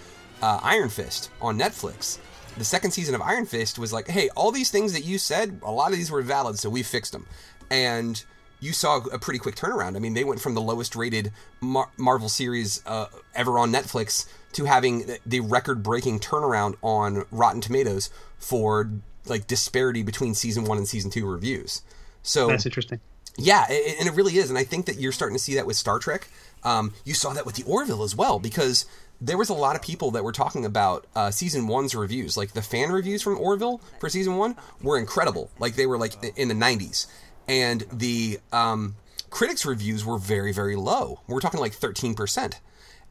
uh, 0.43 0.61
Iron 0.63 0.89
Fist 0.89 1.31
on 1.41 1.59
Netflix. 1.59 2.19
The 2.59 2.65
second 2.65 2.91
season 2.91 3.15
of 3.15 3.23
Iron 3.23 3.47
Fist 3.47 3.79
was 3.79 3.93
like, 3.93 4.09
hey, 4.09 4.29
all 4.37 4.51
these 4.53 4.71
things 4.71 4.93
that 4.93 5.05
you 5.05 5.19
said, 5.19 5.61
a 5.63 5.71
lot 5.71 5.93
of 5.93 5.97
these 5.99 6.11
were 6.11 6.23
valid, 6.23 6.59
so 6.59 6.69
we 6.69 6.83
fixed 6.83 7.13
them. 7.13 7.27
And 7.71 8.23
you 8.59 8.73
saw 8.73 8.99
a 9.13 9.19
pretty 9.19 9.39
quick 9.39 9.55
turnaround. 9.55 9.97
I 9.97 10.01
mean, 10.01 10.15
they 10.15 10.25
went 10.25 10.41
from 10.41 10.55
the 10.55 10.61
lowest 10.61 10.95
rated 10.97 11.33
Mar- 11.61 11.91
Marvel 11.97 12.29
series 12.29 12.83
uh, 12.87 13.07
ever 13.35 13.59
on 13.59 13.73
Netflix 13.73 14.27
to 14.53 14.65
having 14.65 15.17
the 15.25 15.41
record 15.41 15.83
breaking 15.83 16.19
turnaround 16.21 16.75
on 16.83 17.25
Rotten 17.31 17.61
Tomatoes 17.61 18.11
for 18.39 18.91
like 19.27 19.47
disparity 19.47 20.03
between 20.03 20.35
season 20.35 20.65
one 20.65 20.77
and 20.77 20.89
season 20.89 21.11
two 21.11 21.27
reviews. 21.27 21.83
So 22.23 22.49
That's 22.49 22.67
interesting. 22.67 23.01
yeah, 23.39 23.65
a- 23.71 23.97
and 23.99 24.09
it 24.09 24.15
really 24.15 24.37
is, 24.37 24.51
and 24.51 24.59
I 24.59 24.65
think 24.65 24.87
that 24.87 24.97
you're 24.97 25.13
starting 25.13 25.37
to 25.37 25.43
see 25.43 25.55
that 25.55 25.67
with 25.67 25.77
Star 25.77 25.99
Trek. 25.99 26.29
Um, 26.65 26.93
you 27.05 27.15
saw 27.15 27.33
that 27.33 27.47
with 27.47 27.55
the 27.55 27.63
Orville 27.63 28.03
as 28.03 28.15
well, 28.15 28.39
because 28.39 28.85
there 29.21 29.37
was 29.37 29.49
a 29.51 29.55
lot 29.55 29.77
of 29.77 29.83
people 29.83 30.11
that 30.13 30.25
were 30.25 30.33
talking 30.33 30.65
about 30.65 31.07
uh, 31.15 31.31
season 31.31 31.69
one's 31.69 31.95
reviews, 31.95 32.37
like 32.37 32.53
the 32.53 32.63
fan 32.63 32.91
reviews 32.91 33.23
from 33.23 33.39
Orville 33.39 33.81
for 33.99 34.09
season 34.09 34.37
one 34.37 34.57
were 34.83 34.99
incredible. 34.99 35.51
Like 35.59 35.77
they 35.77 35.87
were 35.87 35.99
like 35.99 36.15
in 36.37 36.49
the 36.49 36.55
90s, 36.55 37.07
and 37.47 37.85
the 37.93 38.41
um, 38.53 38.97
critics' 39.29 39.67
reviews 39.67 40.05
were 40.05 40.19
very 40.19 40.53
very 40.53 40.77
low. 40.77 41.21
We're 41.27 41.41
talking 41.41 41.61
like 41.61 41.75
13 41.75 42.15
percent, 42.15 42.61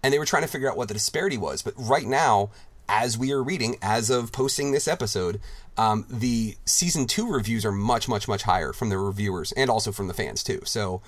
and 0.02 0.14
they 0.14 0.20
were 0.20 0.26
trying 0.26 0.44
to 0.44 0.50
figure 0.50 0.70
out 0.70 0.78
what 0.78 0.88
the 0.88 0.94
disparity 0.96 1.38
was. 1.38 1.62
But 1.62 1.76
right 1.78 2.08
now, 2.08 2.50
as 2.90 3.18
we 3.18 3.32
are 3.32 3.44
reading, 3.44 3.78
as 3.82 4.10
of 4.10 4.32
posting 4.32 4.72
this 4.72 4.88
episode, 4.88 5.40
um, 5.78 6.06
the 6.10 6.58
season 6.66 7.06
two 7.06 7.32
reviews 7.32 7.64
are 7.64 7.72
much, 7.72 8.10
much, 8.10 8.28
much 8.28 8.44
higher 8.44 8.74
from 8.74 8.90
the 8.90 8.98
reviewers 8.98 9.52
and 9.52 9.70
also 9.70 9.92
from 9.92 10.08
the 10.08 10.14
fans 10.14 10.44
too. 10.44 10.62
So 10.66 11.02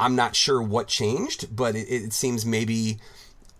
I'm 0.00 0.16
not 0.16 0.34
sure 0.34 0.60
what 0.60 0.88
changed, 0.88 1.54
but 1.54 1.76
it, 1.76 1.86
it 1.88 2.12
seems 2.12 2.44
maybe 2.44 2.98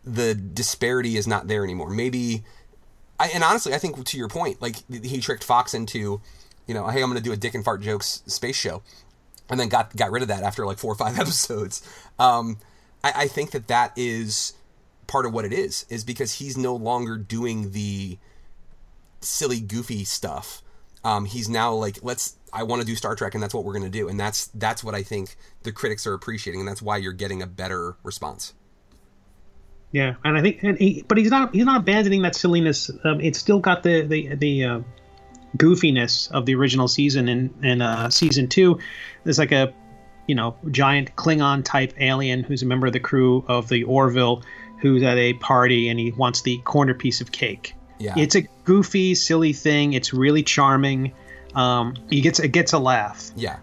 the 0.05 0.34
disparity 0.34 1.16
is 1.16 1.26
not 1.26 1.48
there 1.48 1.64
anymore. 1.64 1.90
Maybe, 1.90 2.44
I, 3.18 3.28
and 3.28 3.44
honestly, 3.44 3.74
I 3.74 3.78
think 3.78 4.05
to 4.05 4.16
your 4.16 4.28
point, 4.28 4.61
like 4.61 4.76
he 4.90 5.20
tricked 5.20 5.44
Fox 5.44 5.74
into, 5.74 6.20
you 6.66 6.74
know, 6.74 6.88
hey, 6.88 7.03
I'm 7.03 7.09
going 7.09 7.22
to 7.22 7.22
do 7.22 7.32
a 7.32 7.36
dick 7.36 7.55
and 7.55 7.64
fart 7.64 7.80
jokes 7.80 8.22
space 8.26 8.57
show, 8.57 8.82
and 9.48 9.59
then 9.59 9.68
got 9.68 9.94
got 9.96 10.11
rid 10.11 10.22
of 10.22 10.28
that 10.28 10.42
after 10.42 10.66
like 10.66 10.78
four 10.78 10.92
or 10.92 10.96
five 10.96 11.18
episodes. 11.20 11.82
Um, 12.18 12.59
I, 13.05 13.12
I 13.16 13.28
think 13.28 13.53
that 13.53 13.68
that 13.68 13.92
is 13.96 14.55
part 15.07 15.26
of 15.26 15.32
what 15.32 15.44
it 15.44 15.53
is, 15.53 15.86
is 15.88 16.05
because 16.05 16.34
he's 16.34 16.57
no 16.57 16.74
longer 16.74 17.16
doing 17.16 17.72
the 17.72 18.18
silly, 19.20 19.61
goofy 19.61 20.05
stuff. 20.05 20.62
Um, 21.05 21.24
he's 21.24 21.48
now 21.48 21.72
like, 21.74 21.98
let's. 22.03 22.36
I 22.53 22.64
want 22.64 22.82
to 22.82 22.86
do 22.86 22.94
Star 22.94 23.14
Trek, 23.14 23.34
and 23.34 23.42
that's 23.42 23.55
what 23.55 23.64
we're 23.64 23.72
going 23.72 23.84
to 23.84 23.90
do, 23.90 24.09
and 24.09 24.20
that's 24.20 24.48
that's 24.48 24.84
what 24.84 24.94
I 24.94 25.03
think 25.03 25.36
the 25.62 25.72
critics 25.72 26.07
are 26.07 26.14
appreciating, 26.14 26.61
and 26.61 26.68
that's 26.68 26.82
why 26.82 26.98
you're 26.98 27.12
getting 27.12 27.40
a 27.40 27.46
better 27.46 27.96
response. 28.03 28.53
Yeah, 29.93 30.14
and 30.24 30.36
I 30.38 30.43
think, 30.43 30.62
and 30.62 30.78
he, 30.78 31.05
but 31.07 31.18
he's 31.18 31.30
not 31.30 31.55
he's 31.55 31.66
not 31.66 31.80
abandoning 31.80 32.22
that 32.22 32.34
silliness. 32.34 32.90
Um, 33.05 33.20
it's 33.20 33.38
still 33.38 33.61
got 33.61 33.82
the 33.82 34.03
the 34.03 34.34
the 34.34 34.64
uh, 34.64 34.80
goofiness 35.59 36.30
of 36.32 36.47
the 36.47 36.55
original 36.55 36.88
season. 36.88 37.28
In 37.28 37.55
in 37.62 37.82
uh, 37.82 38.09
season 38.09 38.49
two, 38.49 38.78
there's 39.24 39.38
like 39.38 39.53
a 39.53 39.72
you 40.26 40.34
know 40.34 40.57
giant 40.70 41.14
Klingon 41.16 41.62
type 41.62 41.93
alien 42.01 42.43
who's 42.43 42.62
a 42.62 42.66
member 42.66 42.86
of 42.86 42.95
the 42.95 43.01
crew 43.01 43.45
of 43.49 43.68
the 43.68 43.84
Orville, 43.84 44.43
who's 44.80 45.03
at 45.03 45.18
a 45.18 45.34
party 45.34 45.88
and 45.88 45.99
he 45.99 46.11
wants 46.12 46.40
the 46.40 46.59
corner 46.59 46.95
piece 46.95 47.20
of 47.20 47.30
cake. 47.30 47.74
Yeah. 47.99 48.14
It's 48.16 48.34
a 48.34 48.43
goofy, 48.64 49.14
silly 49.14 49.53
thing. 49.53 49.93
It's 49.93 50.12
really 50.12 50.43
charming. 50.43 51.12
Um, 51.55 51.95
he 52.09 52.22
gets 52.22 52.40
it 52.40 52.49
gets 52.49 52.72
a 52.72 52.78
laugh 52.78 53.30
Yeah, 53.36 53.59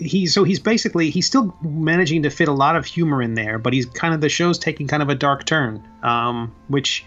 he's 0.00 0.34
so 0.34 0.44
he's 0.44 0.58
basically 0.58 1.10
he's 1.10 1.26
still 1.26 1.56
managing 1.62 2.22
to 2.22 2.30
fit 2.30 2.48
a 2.48 2.52
lot 2.52 2.76
of 2.76 2.84
humor 2.84 3.22
in 3.22 3.34
there, 3.34 3.58
but 3.58 3.72
he's 3.72 3.86
kind 3.86 4.14
of 4.14 4.20
the 4.20 4.28
show's 4.28 4.58
taking 4.58 4.86
kind 4.88 5.02
of 5.02 5.08
a 5.08 5.14
dark 5.14 5.44
turn, 5.44 5.86
um, 6.02 6.54
which 6.68 7.04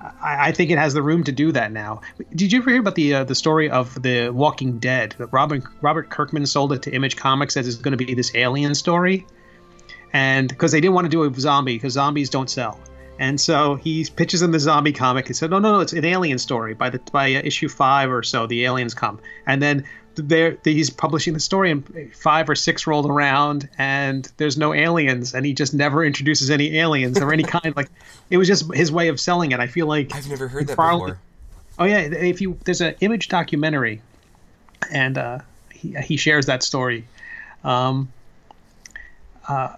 I, 0.00 0.48
I 0.48 0.52
think 0.52 0.70
it 0.70 0.78
has 0.78 0.94
the 0.94 1.02
room 1.02 1.24
to 1.24 1.32
do 1.32 1.52
that 1.52 1.72
now. 1.72 2.00
Did 2.34 2.52
you 2.52 2.60
ever 2.60 2.70
hear 2.70 2.80
about 2.80 2.94
the 2.94 3.14
uh, 3.14 3.24
the 3.24 3.34
story 3.34 3.70
of 3.70 4.00
the 4.02 4.30
Walking 4.30 4.78
Dead? 4.78 5.14
That 5.18 5.28
Robert 5.28 5.62
Robert 5.82 6.10
Kirkman 6.10 6.46
sold 6.46 6.72
it 6.72 6.82
to 6.82 6.92
Image 6.92 7.16
Comics 7.16 7.56
as 7.56 7.68
it's 7.68 7.76
going 7.76 7.96
to 7.96 8.04
be 8.04 8.14
this 8.14 8.34
alien 8.34 8.74
story, 8.74 9.26
and 10.12 10.48
because 10.48 10.72
they 10.72 10.80
didn't 10.80 10.94
want 10.94 11.04
to 11.04 11.10
do 11.10 11.24
a 11.24 11.40
zombie 11.40 11.74
because 11.74 11.94
zombies 11.94 12.30
don't 12.30 12.50
sell. 12.50 12.80
And 13.18 13.38
so 13.38 13.74
he 13.74 14.06
pitches 14.16 14.40
in 14.40 14.50
the 14.50 14.58
zombie 14.58 14.94
comic. 14.94 15.28
He 15.28 15.34
said, 15.34 15.50
"No, 15.50 15.58
no, 15.58 15.72
no, 15.72 15.80
it's 15.80 15.92
an 15.92 16.06
alien 16.06 16.38
story." 16.38 16.72
By 16.72 16.88
the 16.88 16.98
by 17.12 17.34
uh, 17.34 17.42
issue 17.44 17.68
five 17.68 18.10
or 18.10 18.22
so, 18.22 18.46
the 18.46 18.64
aliens 18.64 18.94
come, 18.94 19.20
and 19.46 19.60
then 19.60 19.84
there 20.14 20.58
he's 20.64 20.90
publishing 20.90 21.34
the 21.34 21.40
story, 21.40 21.70
and 21.70 22.14
five 22.14 22.48
or 22.48 22.54
six 22.54 22.86
rolled 22.86 23.08
around, 23.08 23.68
and 23.78 24.30
there's 24.36 24.56
no 24.56 24.74
aliens, 24.74 25.34
and 25.34 25.46
he 25.46 25.54
just 25.54 25.74
never 25.74 26.04
introduces 26.04 26.50
any 26.50 26.78
aliens 26.78 27.18
or 27.20 27.32
any 27.32 27.42
kind. 27.42 27.74
Like 27.76 27.88
it 28.28 28.36
was 28.36 28.48
just 28.48 28.72
his 28.74 28.90
way 28.92 29.08
of 29.08 29.20
selling 29.20 29.52
it. 29.52 29.60
I 29.60 29.66
feel 29.66 29.86
like 29.86 30.14
I've 30.14 30.28
never 30.28 30.48
heard 30.48 30.66
that 30.66 30.76
before. 30.76 31.18
Oh 31.78 31.84
yeah, 31.84 31.98
if 32.00 32.40
you 32.40 32.58
there's 32.64 32.80
an 32.80 32.94
image 33.00 33.28
documentary, 33.28 34.02
and 34.90 35.16
uh, 35.16 35.38
he 35.72 35.94
he 35.94 36.16
shares 36.16 36.46
that 36.46 36.62
story. 36.62 37.04
Um, 37.64 38.12
uh, 39.48 39.76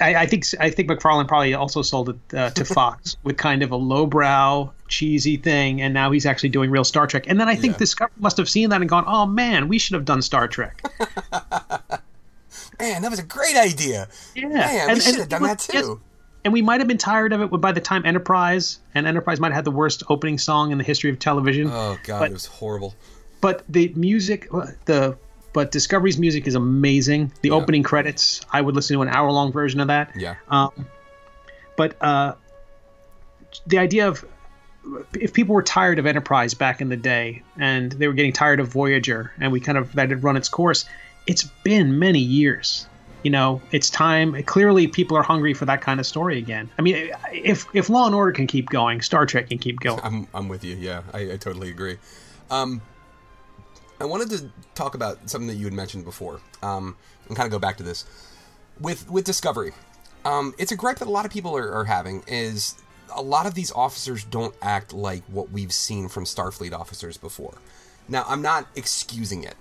I, 0.00 0.14
I 0.14 0.26
think 0.26 0.44
I 0.60 0.70
think 0.70 0.88
MacFarlane 0.88 1.26
probably 1.26 1.54
also 1.54 1.82
sold 1.82 2.10
it 2.10 2.16
uh, 2.36 2.50
to 2.50 2.64
Fox 2.78 3.16
with 3.24 3.36
kind 3.36 3.62
of 3.62 3.70
a 3.72 3.76
lowbrow, 3.76 4.72
cheesy 4.88 5.36
thing, 5.36 5.80
and 5.82 5.92
now 5.92 6.10
he's 6.12 6.26
actually 6.26 6.50
doing 6.50 6.70
real 6.70 6.84
Star 6.84 7.06
Trek. 7.06 7.24
And 7.26 7.40
then 7.40 7.48
I 7.48 7.54
think 7.56 7.74
Yeah. 7.74 7.78
Discovery 7.78 8.14
must 8.20 8.36
have 8.36 8.48
seen 8.48 8.70
that 8.70 8.80
and 8.80 8.88
gone, 8.88 9.04
"Oh 9.06 9.26
man, 9.26 9.68
we 9.68 9.78
should 9.78 9.94
have 9.94 10.04
done 10.04 10.22
Star 10.22 10.46
Trek." 10.48 10.82
Man, 12.80 13.02
that 13.02 13.10
was 13.10 13.18
a 13.20 13.22
great 13.24 13.56
idea. 13.56 14.08
Yeah, 14.34 14.48
Man, 14.48 14.86
we 14.86 14.92
And- 14.92 15.02
should 15.02 15.08
and- 15.10 15.18
have 15.20 15.28
done 15.28 15.42
that 15.44 15.66
yes, 15.72 15.84
too. 15.86 16.00
and 16.44 16.52
we 16.52 16.62
might 16.62 16.80
have 16.80 16.88
been 16.88 16.98
tired 16.98 17.32
of 17.32 17.40
it 17.40 17.46
by 17.60 17.70
the 17.72 17.80
time 17.80 18.04
Enterprise 18.04 18.80
and 18.94 19.06
Enterprise 19.06 19.40
might 19.40 19.48
have 19.48 19.56
had 19.56 19.64
the 19.64 19.70
worst 19.70 20.02
opening 20.08 20.36
song 20.38 20.72
in 20.72 20.78
the 20.78 20.84
history 20.84 21.10
of 21.10 21.18
television. 21.18 21.68
Oh 21.68 21.96
god, 22.04 22.18
But- 22.20 22.30
it 22.30 22.34
was 22.34 22.46
horrible. 22.46 22.94
but 23.40 23.62
the 23.68 23.92
music 23.96 24.48
the 24.86 25.16
but 25.52 25.70
discovery's 25.70 26.18
music 26.18 26.46
is 26.46 26.54
amazing 26.54 27.32
the 27.42 27.48
Yeah. 27.50 27.54
opening 27.56 27.82
credits 27.82 28.40
i 28.52 28.60
would 28.60 28.74
listen 28.74 28.94
to 28.96 29.02
an 29.02 29.08
hour 29.08 29.30
long 29.30 29.52
version 29.52 29.80
of 29.80 29.88
that 29.88 30.10
Yeah. 30.16 30.34
um, 30.48 30.70
but 31.76 31.96
uh, 32.00 32.34
the 33.66 33.78
idea 33.78 34.08
of 34.08 34.24
if 35.14 35.32
people 35.32 35.54
were 35.54 35.62
tired 35.62 35.98
of 35.98 36.06
enterprise 36.06 36.54
back 36.54 36.80
in 36.80 36.88
the 36.88 36.96
day 36.96 37.42
and 37.58 37.92
they 37.92 38.08
were 38.08 38.14
getting 38.14 38.32
tired 38.32 38.58
of 38.60 38.68
voyager 38.68 39.32
and 39.40 39.52
we 39.52 39.60
kind 39.60 39.78
of 39.78 39.92
that 39.94 40.08
had 40.10 40.22
run 40.24 40.36
its 40.36 40.48
course 40.48 40.84
it's 41.26 41.44
been 41.62 41.98
many 42.00 42.18
years 42.18 42.86
you 43.22 43.30
know 43.30 43.62
it's 43.70 43.88
time 43.88 44.42
clearly 44.42 44.88
people 44.88 45.16
are 45.16 45.22
hungry 45.22 45.54
for 45.54 45.66
that 45.66 45.80
kind 45.80 46.00
of 46.00 46.06
story 46.06 46.36
again 46.38 46.68
i 46.78 46.82
mean 46.82 47.10
if 47.32 47.66
if 47.74 47.88
law 47.88 48.06
and 48.06 48.14
order 48.14 48.32
can 48.32 48.48
keep 48.48 48.68
going 48.70 49.00
star 49.00 49.24
trek 49.24 49.48
can 49.48 49.58
keep 49.58 49.78
going 49.78 50.00
I'm 50.02 50.26
I'm 50.34 50.48
with 50.48 50.64
you. 50.64 50.74
Yeah, 50.74 51.02
I, 51.14 51.32
I 51.32 51.36
totally 51.36 51.70
agree. 51.70 51.98
Um, 52.50 52.82
I 54.02 54.04
wanted 54.04 54.30
to 54.30 54.50
talk 54.74 54.96
about 54.96 55.30
something 55.30 55.46
that 55.46 55.54
you 55.54 55.64
had 55.64 55.72
mentioned 55.72 56.04
before, 56.04 56.40
um, 56.60 56.96
and 57.28 57.36
kind 57.36 57.46
of 57.46 57.52
go 57.52 57.60
back 57.60 57.76
to 57.76 57.84
this 57.84 58.04
with 58.80 59.08
with 59.08 59.24
Discovery. 59.24 59.70
Um, 60.24 60.54
it's 60.58 60.72
a 60.72 60.76
gripe 60.76 60.98
that 60.98 61.06
a 61.06 61.10
lot 61.10 61.24
of 61.24 61.30
people 61.30 61.56
are, 61.56 61.72
are 61.72 61.84
having 61.84 62.24
is 62.26 62.74
a 63.14 63.22
lot 63.22 63.46
of 63.46 63.54
these 63.54 63.70
officers 63.70 64.24
don't 64.24 64.54
act 64.60 64.92
like 64.92 65.22
what 65.26 65.50
we've 65.50 65.72
seen 65.72 66.08
from 66.08 66.24
Starfleet 66.24 66.72
officers 66.72 67.16
before. 67.16 67.54
Now, 68.08 68.24
I'm 68.26 68.42
not 68.42 68.66
excusing 68.74 69.44
it. 69.44 69.54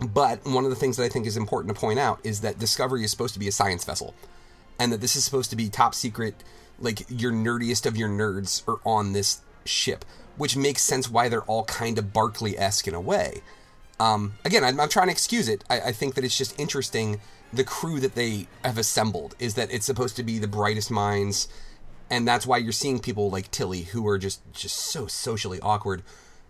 But 0.00 0.44
one 0.44 0.62
of 0.62 0.70
the 0.70 0.76
things 0.76 0.96
that 0.96 1.02
I 1.02 1.08
think 1.08 1.26
is 1.26 1.36
important 1.36 1.74
to 1.74 1.80
point 1.80 1.98
out 1.98 2.20
is 2.22 2.42
that 2.42 2.60
Discovery 2.60 3.02
is 3.02 3.10
supposed 3.10 3.34
to 3.34 3.40
be 3.40 3.48
a 3.48 3.52
science 3.52 3.84
vessel, 3.84 4.14
and 4.78 4.92
that 4.92 5.00
this 5.00 5.16
is 5.16 5.24
supposed 5.24 5.50
to 5.50 5.56
be 5.56 5.68
top 5.68 5.96
secret, 5.96 6.36
like 6.78 7.02
your 7.08 7.32
nerdiest 7.32 7.86
of 7.86 7.96
your 7.96 8.08
nerds 8.08 8.62
are 8.68 8.78
on 8.84 9.12
this 9.12 9.40
ship, 9.64 10.04
which 10.38 10.56
makes 10.56 10.82
sense 10.82 11.10
why 11.10 11.28
they're 11.28 11.42
all 11.42 11.64
kind 11.64 11.98
of 11.98 12.12
Barkley 12.12 12.58
esque 12.58 12.88
in 12.88 12.94
a 12.94 13.00
way. 13.00 13.42
Um, 14.00 14.34
again, 14.44 14.64
I'm, 14.64 14.78
I'm 14.80 14.88
trying 14.88 15.08
to 15.08 15.12
excuse 15.12 15.48
it. 15.48 15.64
I, 15.68 15.80
I 15.80 15.92
think 15.92 16.14
that 16.14 16.24
it's 16.24 16.38
just 16.38 16.58
interesting 16.58 17.20
the 17.52 17.64
crew 17.64 17.98
that 18.00 18.14
they 18.14 18.46
have 18.64 18.78
assembled 18.78 19.34
is 19.38 19.54
that 19.54 19.72
it's 19.72 19.86
supposed 19.86 20.16
to 20.16 20.22
be 20.22 20.38
the 20.38 20.48
brightest 20.48 20.90
minds, 20.90 21.48
and 22.10 22.26
that's 22.26 22.46
why 22.46 22.58
you're 22.58 22.72
seeing 22.72 22.98
people 23.00 23.30
like 23.30 23.50
Tilly 23.50 23.82
who 23.82 24.06
are 24.06 24.18
just 24.18 24.40
just 24.52 24.76
so 24.76 25.06
socially 25.06 25.58
awkward. 25.60 26.02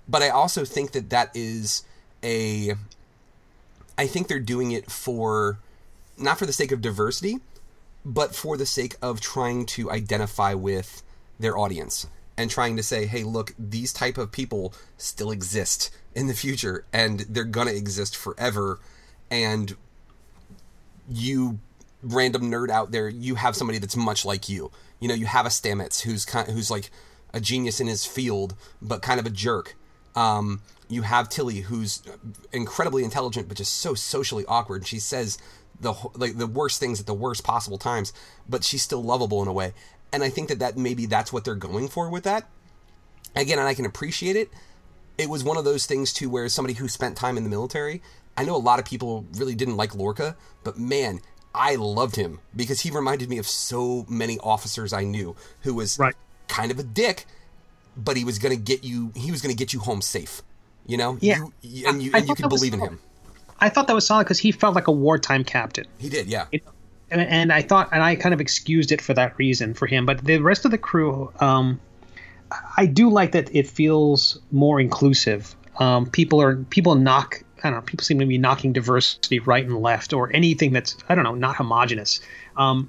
But 0.08 0.22
I 0.22 0.28
also 0.30 0.64
think 0.64 0.92
that 0.92 1.10
that 1.10 1.30
is 1.34 1.84
a 2.22 2.74
I 3.96 4.06
think 4.06 4.28
they're 4.28 4.40
doing 4.40 4.72
it 4.72 4.90
for 4.90 5.58
not 6.16 6.38
for 6.38 6.46
the 6.46 6.52
sake 6.52 6.72
of 6.72 6.80
diversity, 6.80 7.38
but 8.04 8.34
for 8.34 8.56
the 8.56 8.66
sake 8.66 8.96
of 9.00 9.20
trying 9.20 9.66
to 9.66 9.90
identify 9.90 10.54
with 10.54 11.02
their 11.38 11.56
audience 11.56 12.08
and 12.38 12.50
trying 12.50 12.76
to 12.76 12.82
say, 12.82 13.04
"Hey, 13.04 13.24
look, 13.24 13.54
these 13.58 13.92
type 13.92 14.16
of 14.16 14.32
people 14.32 14.72
still 14.96 15.30
exist 15.30 15.90
in 16.14 16.26
the 16.26 16.34
future 16.34 16.86
and 16.92 17.20
they're 17.28 17.44
to 17.44 17.76
exist 17.76 18.16
forever." 18.16 18.80
And 19.30 19.76
you 21.10 21.58
random 22.02 22.50
nerd 22.50 22.70
out 22.70 22.92
there, 22.92 23.08
you 23.08 23.34
have 23.34 23.56
somebody 23.56 23.78
that's 23.78 23.96
much 23.96 24.24
like 24.24 24.48
you. 24.48 24.70
You 25.00 25.08
know, 25.08 25.14
you 25.14 25.26
have 25.26 25.46
a 25.46 25.50
Stamets 25.50 26.02
who's 26.02 26.24
kind 26.24 26.48
who's 26.48 26.70
like 26.70 26.90
a 27.34 27.40
genius 27.40 27.80
in 27.80 27.86
his 27.86 28.04
field, 28.04 28.54
but 28.80 29.02
kind 29.02 29.20
of 29.20 29.26
a 29.26 29.30
jerk. 29.30 29.76
Um, 30.14 30.62
you 30.88 31.02
have 31.02 31.28
Tilly, 31.28 31.60
who's 31.60 32.02
incredibly 32.52 33.04
intelligent, 33.04 33.48
but 33.48 33.56
just 33.56 33.76
so 33.76 33.94
socially 33.94 34.44
awkward. 34.46 34.86
She 34.86 34.98
says 34.98 35.38
the 35.80 35.94
like 36.14 36.38
the 36.38 36.46
worst 36.46 36.80
things 36.80 37.00
at 37.00 37.06
the 37.06 37.14
worst 37.14 37.44
possible 37.44 37.78
times, 37.78 38.12
but 38.48 38.64
she's 38.64 38.82
still 38.82 39.02
lovable 39.02 39.42
in 39.42 39.48
a 39.48 39.52
way. 39.52 39.74
And 40.12 40.22
I 40.22 40.30
think 40.30 40.48
that 40.48 40.58
that 40.60 40.76
maybe 40.76 41.06
that's 41.06 41.32
what 41.32 41.44
they're 41.44 41.54
going 41.54 41.88
for 41.88 42.08
with 42.10 42.24
that. 42.24 42.48
Again, 43.36 43.58
and 43.58 43.68
I 43.68 43.74
can 43.74 43.84
appreciate 43.86 44.36
it. 44.36 44.50
It 45.18 45.28
was 45.28 45.44
one 45.44 45.56
of 45.56 45.64
those 45.64 45.84
things 45.86 46.12
too, 46.12 46.30
where 46.30 46.48
somebody 46.48 46.74
who 46.74 46.88
spent 46.88 47.16
time 47.16 47.36
in 47.36 47.44
the 47.44 47.50
military. 47.50 48.02
I 48.36 48.44
know 48.44 48.54
a 48.54 48.58
lot 48.58 48.78
of 48.78 48.84
people 48.84 49.26
really 49.34 49.54
didn't 49.54 49.76
like 49.76 49.94
Lorca, 49.94 50.36
but 50.64 50.78
man, 50.78 51.20
I 51.54 51.74
loved 51.74 52.14
him 52.16 52.38
because 52.54 52.80
he 52.82 52.90
reminded 52.90 53.28
me 53.28 53.38
of 53.38 53.46
so 53.46 54.06
many 54.08 54.38
officers 54.38 54.92
I 54.92 55.02
knew 55.04 55.34
who 55.62 55.74
was 55.74 55.98
Right. 55.98 56.14
kind 56.46 56.70
of 56.70 56.78
a 56.78 56.84
dick, 56.84 57.26
but 57.96 58.16
he 58.16 58.24
was 58.24 58.38
going 58.38 58.56
to 58.56 58.62
get 58.62 58.84
you. 58.84 59.12
He 59.16 59.30
was 59.32 59.42
going 59.42 59.52
to 59.54 59.58
get 59.58 59.72
you 59.72 59.80
home 59.80 60.00
safe. 60.02 60.42
You 60.86 60.96
know, 60.96 61.18
Yeah. 61.20 61.44
You, 61.62 61.88
and 61.88 62.02
you 62.02 62.12
I- 62.12 62.16
I 62.16 62.18
and 62.20 62.28
you 62.28 62.34
could 62.34 62.44
that 62.44 62.50
was 62.52 62.60
believe 62.60 62.74
in 62.74 62.80
him. 62.80 63.00
I 63.60 63.68
thought 63.70 63.88
that 63.88 63.94
was 63.94 64.06
solid 64.06 64.24
because 64.24 64.38
he 64.38 64.52
felt 64.52 64.74
like 64.76 64.86
a 64.86 64.92
wartime 64.92 65.42
captain. 65.42 65.86
He 65.98 66.08
did, 66.08 66.28
yeah. 66.28 66.46
And, 67.10 67.20
and 67.20 67.52
I 67.52 67.62
thought, 67.62 67.88
and 67.92 68.02
I 68.02 68.16
kind 68.16 68.34
of 68.34 68.40
excused 68.40 68.92
it 68.92 69.00
for 69.00 69.14
that 69.14 69.38
reason 69.38 69.74
for 69.74 69.86
him. 69.86 70.06
But 70.06 70.24
the 70.24 70.38
rest 70.38 70.64
of 70.64 70.70
the 70.70 70.78
crew, 70.78 71.32
um, 71.40 71.80
I 72.76 72.86
do 72.86 73.10
like 73.10 73.32
that 73.32 73.54
it 73.54 73.66
feels 73.66 74.38
more 74.50 74.80
inclusive. 74.80 75.54
Um, 75.78 76.06
people 76.06 76.40
are 76.42 76.56
people 76.56 76.94
knock. 76.94 77.42
I 77.62 77.70
don't 77.70 77.78
know. 77.78 77.82
People 77.82 78.04
seem 78.04 78.18
to 78.20 78.26
be 78.26 78.38
knocking 78.38 78.72
diversity 78.72 79.38
right 79.38 79.64
and 79.64 79.80
left, 79.80 80.12
or 80.12 80.34
anything 80.34 80.72
that's 80.72 80.96
I 81.08 81.14
don't 81.14 81.24
know, 81.24 81.34
not 81.34 81.56
homogenous. 81.56 82.20
Um, 82.56 82.88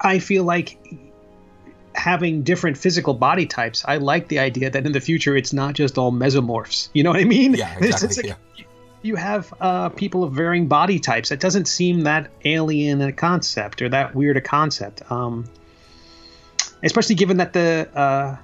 I 0.00 0.18
feel 0.18 0.44
like 0.44 0.78
having 1.94 2.42
different 2.42 2.78
physical 2.78 3.14
body 3.14 3.46
types. 3.46 3.84
I 3.86 3.96
like 3.96 4.28
the 4.28 4.38
idea 4.38 4.70
that 4.70 4.86
in 4.86 4.92
the 4.92 5.00
future 5.00 5.36
it's 5.36 5.52
not 5.52 5.74
just 5.74 5.98
all 5.98 6.12
mesomorphs. 6.12 6.88
You 6.92 7.02
know 7.02 7.10
what 7.10 7.20
I 7.20 7.24
mean? 7.24 7.54
Yeah, 7.54 7.76
exactly. 7.78 8.08
it's 8.08 8.24
yeah. 8.24 8.34
like- 8.56 8.66
you 9.02 9.16
have 9.16 9.52
uh, 9.60 9.88
people 9.90 10.24
of 10.24 10.32
varying 10.32 10.66
body 10.66 10.98
types. 10.98 11.30
It 11.30 11.40
doesn't 11.40 11.66
seem 11.66 12.02
that 12.02 12.30
alien 12.44 13.00
a 13.00 13.12
concept 13.12 13.82
or 13.82 13.88
that 13.88 14.14
weird 14.14 14.36
a 14.36 14.40
concept. 14.40 15.02
Um, 15.10 15.46
especially 16.82 17.14
given 17.14 17.38
that 17.38 17.52
the 17.52 17.88
uh, 17.94 18.36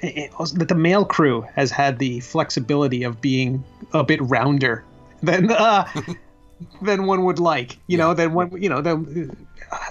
that 0.00 0.66
the 0.68 0.74
male 0.74 1.04
crew 1.04 1.46
has 1.54 1.70
had 1.70 1.98
the 1.98 2.20
flexibility 2.20 3.02
of 3.04 3.20
being 3.20 3.64
a 3.92 4.04
bit 4.04 4.20
rounder 4.22 4.84
than 5.22 5.50
uh, 5.50 5.88
than 6.82 7.04
one 7.06 7.24
would 7.24 7.38
like. 7.38 7.78
You 7.86 7.98
know, 7.98 8.14
than 8.14 8.32
one 8.34 8.62
you 8.62 8.68
know 8.68 8.80
the. 8.80 9.34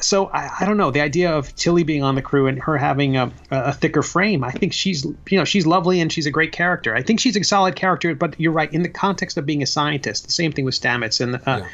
So 0.02 0.28
I, 0.28 0.50
I 0.62 0.66
don't 0.66 0.78
know 0.78 0.90
the 0.92 1.02
idea 1.02 1.36
of 1.36 1.54
Tilly 1.56 1.84
being 1.84 2.02
on 2.02 2.16
the 2.16 2.22
crew 2.22 2.48
and 2.48 2.58
her 2.62 2.78
having 2.78 3.18
a, 3.18 3.32
a 3.52 3.74
thicker 3.74 4.02
frame. 4.02 4.44
I 4.44 4.52
think 4.52 4.72
she's 4.74 5.04
you 5.04 5.38
know 5.38 5.44
she's 5.46 5.66
lovely 5.68 6.00
and 6.00 6.12
she's 6.12 6.26
a 6.26 6.32
great 6.32 6.52
character. 6.52 6.96
I 6.96 7.02
think 7.02 7.20
she's 7.20 7.36
a 7.36 7.44
solid 7.44 7.76
character. 7.76 8.16
But 8.16 8.40
you're 8.40 8.54
right 8.54 8.72
in 8.74 8.84
the 8.84 8.90
context 8.90 9.38
of 9.38 9.46
being 9.46 9.62
a 9.64 9.66
scientist. 9.68 10.26
The 10.26 10.32
same 10.32 10.52
thing 10.52 10.66
with 10.66 10.76
Stamets 10.80 11.22
and. 11.22 11.36
Uh, 11.36 11.40
Yeah. 11.46 11.68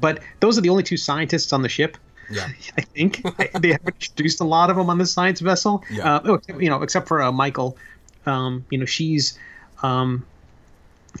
But 0.00 0.20
those 0.40 0.56
are 0.56 0.62
the 0.62 0.70
only 0.70 0.82
two 0.82 0.96
scientists 0.96 1.52
on 1.52 1.60
the 1.60 1.68
ship. 1.68 1.98
Yeah. 2.30 2.48
I 2.78 2.80
think 2.80 3.20
they 3.60 3.72
have 3.72 3.84
introduced 3.84 4.40
a 4.40 4.44
lot 4.44 4.70
of 4.70 4.76
them 4.76 4.88
on 4.88 4.96
the 4.96 5.04
science 5.04 5.40
vessel. 5.40 5.84
Yeah. 5.90 6.14
Uh, 6.14 6.20
oh, 6.24 6.34
except- 6.34 6.62
you 6.62 6.70
know, 6.70 6.80
except 6.82 7.06
for 7.06 7.20
uh, 7.20 7.30
Michael. 7.30 7.76
Um, 8.24 8.64
you 8.70 8.78
know, 8.78 8.86
she's, 8.86 9.38
um, 9.82 10.24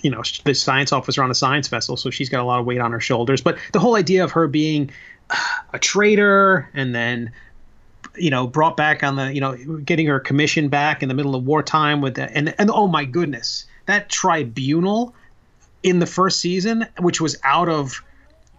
you 0.02 0.10
know, 0.10 0.22
the 0.44 0.54
science 0.54 0.92
officer 0.92 1.22
on 1.22 1.30
a 1.30 1.34
science 1.34 1.68
vessel, 1.68 1.96
so 1.96 2.10
she's 2.10 2.28
got 2.28 2.40
a 2.40 2.44
lot 2.44 2.60
of 2.60 2.66
weight 2.66 2.80
on 2.80 2.92
her 2.92 3.00
shoulders. 3.00 3.40
But 3.40 3.58
the 3.72 3.80
whole 3.80 3.96
idea 3.96 4.24
of 4.24 4.32
her 4.32 4.46
being 4.46 4.90
a 5.72 5.78
traitor 5.78 6.68
and 6.74 6.94
then 6.94 7.32
you 8.16 8.30
know 8.30 8.46
brought 8.46 8.76
back 8.76 9.04
on 9.04 9.16
the 9.16 9.32
you 9.32 9.40
know 9.40 9.56
getting 9.84 10.06
her 10.06 10.18
commission 10.18 10.68
back 10.68 11.02
in 11.02 11.08
the 11.08 11.14
middle 11.14 11.34
of 11.34 11.44
wartime 11.44 12.00
with 12.00 12.14
the, 12.14 12.30
and 12.36 12.54
and 12.58 12.70
oh 12.70 12.88
my 12.88 13.04
goodness 13.04 13.66
that 13.86 14.08
tribunal 14.08 15.14
in 15.82 16.00
the 16.00 16.06
first 16.06 16.40
season 16.40 16.86
which 16.98 17.20
was 17.20 17.36
out 17.44 17.68
of 17.68 18.02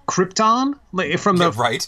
krypton 0.08 0.78
like 0.94 1.18
from 1.20 1.38
the 1.38 1.52
Yeah, 1.52 1.62
right. 1.62 1.88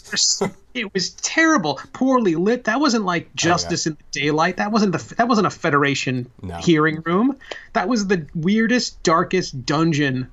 It 0.74 0.92
was 0.92 1.10
terrible 1.10 1.80
poorly 1.92 2.34
lit. 2.34 2.64
That 2.64 2.80
wasn't 2.80 3.04
like 3.04 3.26
oh, 3.26 3.30
justice 3.36 3.86
in 3.86 3.94
the 3.94 4.20
daylight. 4.20 4.56
That 4.56 4.72
wasn't 4.72 4.92
the 4.92 5.14
that 5.16 5.28
wasn't 5.28 5.46
a 5.46 5.50
federation 5.50 6.30
No. 6.42 6.56
hearing 6.56 7.00
room. 7.02 7.38
That 7.72 7.88
was 7.88 8.08
the 8.08 8.26
weirdest 8.34 9.02
darkest 9.02 9.64
dungeon 9.64 10.28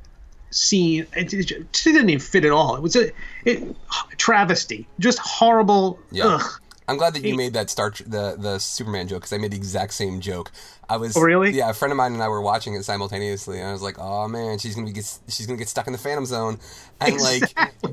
scene. 0.49 1.05
It, 1.15 1.33
it, 1.33 1.51
it 1.51 1.71
didn't 1.71 2.09
even 2.09 2.19
fit 2.19 2.43
at 2.43 2.51
all. 2.51 2.75
It 2.75 2.81
was 2.81 2.95
a 2.95 3.11
it, 3.45 3.75
travesty. 4.17 4.87
Just 4.99 5.19
horrible. 5.19 5.99
Yeah. 6.11 6.25
ugh. 6.25 6.60
I'm 6.91 6.97
glad 6.97 7.13
that 7.15 7.23
you 7.23 7.35
made 7.35 7.53
that 7.53 7.69
Star 7.69 7.91
the 8.05 8.35
the 8.37 8.59
Superman 8.59 9.07
joke 9.07 9.21
because 9.21 9.33
I 9.33 9.37
made 9.37 9.51
the 9.51 9.57
exact 9.57 9.93
same 9.93 10.19
joke. 10.21 10.51
I 10.89 10.97
was 10.97 11.15
Oh, 11.17 11.21
really? 11.21 11.51
yeah. 11.51 11.69
A 11.69 11.73
friend 11.73 11.91
of 11.91 11.97
mine 11.97 12.13
and 12.13 12.21
I 12.21 12.27
were 12.27 12.41
watching 12.41 12.75
it 12.75 12.83
simultaneously, 12.83 13.59
and 13.59 13.67
I 13.69 13.71
was 13.71 13.81
like, 13.81 13.97
"Oh 13.97 14.27
man, 14.27 14.59
she's 14.59 14.75
gonna 14.75 14.85
be 14.87 14.93
get, 14.93 15.19
she's 15.27 15.47
gonna 15.47 15.57
get 15.57 15.69
stuck 15.69 15.87
in 15.87 15.93
the 15.93 15.99
Phantom 15.99 16.25
Zone," 16.25 16.59
and 16.99 17.19
like 17.19 17.43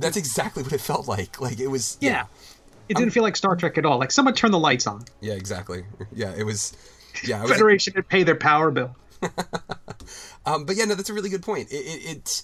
that's 0.00 0.16
exactly 0.16 0.62
what 0.62 0.72
it 0.72 0.80
felt 0.80 1.08
like. 1.08 1.40
Like 1.40 1.60
it 1.60 1.68
was 1.68 1.96
Yeah. 2.00 2.26
It 2.88 2.96
didn't 2.96 3.12
feel 3.12 3.22
like 3.22 3.36
Star 3.36 3.54
Trek 3.54 3.76
at 3.78 3.84
all. 3.84 3.98
Like 3.98 4.10
someone 4.10 4.34
turned 4.34 4.52
the 4.54 4.58
lights 4.58 4.86
on. 4.86 5.04
yeah, 5.20 5.34
exactly. 5.34 5.84
Yeah, 6.12 6.34
it 6.36 6.44
was 6.44 6.74
yeah. 7.22 7.38
I 7.38 7.42
was, 7.42 7.52
Federation 7.52 7.92
would 7.96 8.08
pay 8.08 8.22
their 8.24 8.34
power 8.36 8.70
bill. 8.70 8.96
Um, 10.46 10.64
but 10.64 10.76
yeah, 10.76 10.86
no, 10.86 10.94
that's 10.94 11.10
a 11.10 11.14
really 11.14 11.28
good 11.28 11.42
point. 11.42 11.70
It, 11.70 11.76
it, 11.76 12.16
it's 12.16 12.42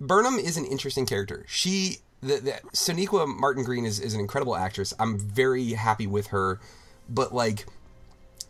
Burnham 0.00 0.38
is 0.38 0.56
an 0.56 0.64
interesting 0.64 1.06
character. 1.06 1.44
She, 1.48 1.98
the, 2.22 2.36
the 2.36 2.52
Sonequa 2.74 3.26
Martin 3.26 3.64
Green 3.64 3.84
is, 3.84 3.98
is 4.00 4.14
an 4.14 4.20
incredible 4.20 4.56
actress. 4.56 4.92
I'm 4.98 5.18
very 5.18 5.72
happy 5.72 6.06
with 6.06 6.28
her, 6.28 6.60
but 7.08 7.34
like, 7.34 7.66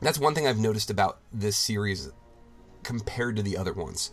that's 0.01 0.19
one 0.19 0.35
thing 0.35 0.47
I've 0.47 0.59
noticed 0.59 0.91
about 0.91 1.19
this 1.33 1.57
series 1.57 2.11
compared 2.83 3.37
to 3.37 3.43
the 3.43 3.57
other 3.57 3.73
ones. 3.73 4.11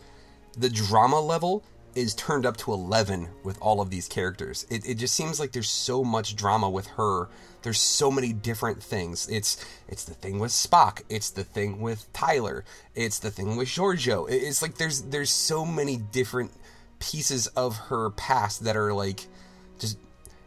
The 0.58 0.70
drama 0.70 1.20
level 1.20 1.64
is 1.96 2.14
turned 2.14 2.46
up 2.46 2.58
to 2.58 2.72
11 2.74 3.30
with 3.44 3.58
all 3.62 3.82
of 3.82 3.90
these 3.90 4.08
characters. 4.08 4.68
It, 4.70 4.88
it 4.88 4.96
just 4.96 5.16
seems 5.16 5.40
like 5.40 5.52
there's 5.54 5.70
so 5.70 6.04
much 6.04 6.36
drama 6.36 6.70
with 6.70 6.86
her. 6.88 7.28
There's 7.64 7.80
so 7.80 8.12
many 8.12 8.34
different 8.34 8.84
things. 8.84 9.28
It's 9.30 9.66
it's 9.88 10.04
the 10.04 10.14
thing 10.14 10.38
with 10.40 10.52
Spock. 10.52 11.02
It's 11.10 11.32
the 11.32 11.44
thing 11.44 11.82
with 11.82 12.12
Tyler. 12.14 12.64
It's 12.94 13.18
the 13.20 13.32
thing 13.32 13.56
with 13.56 13.68
Georgiou. 13.70 14.30
It- 14.30 14.44
It's 14.44 14.62
like 14.62 14.76
there's 14.76 15.02
there's 15.04 15.32
so 15.32 15.66
many 15.66 15.98
different 15.98 16.52
pieces 17.00 17.48
of 17.48 17.76
her 17.78 18.12
past 18.12 18.64
that 18.66 18.78
are 18.78 18.94
like 18.94 19.26
just 19.80 19.98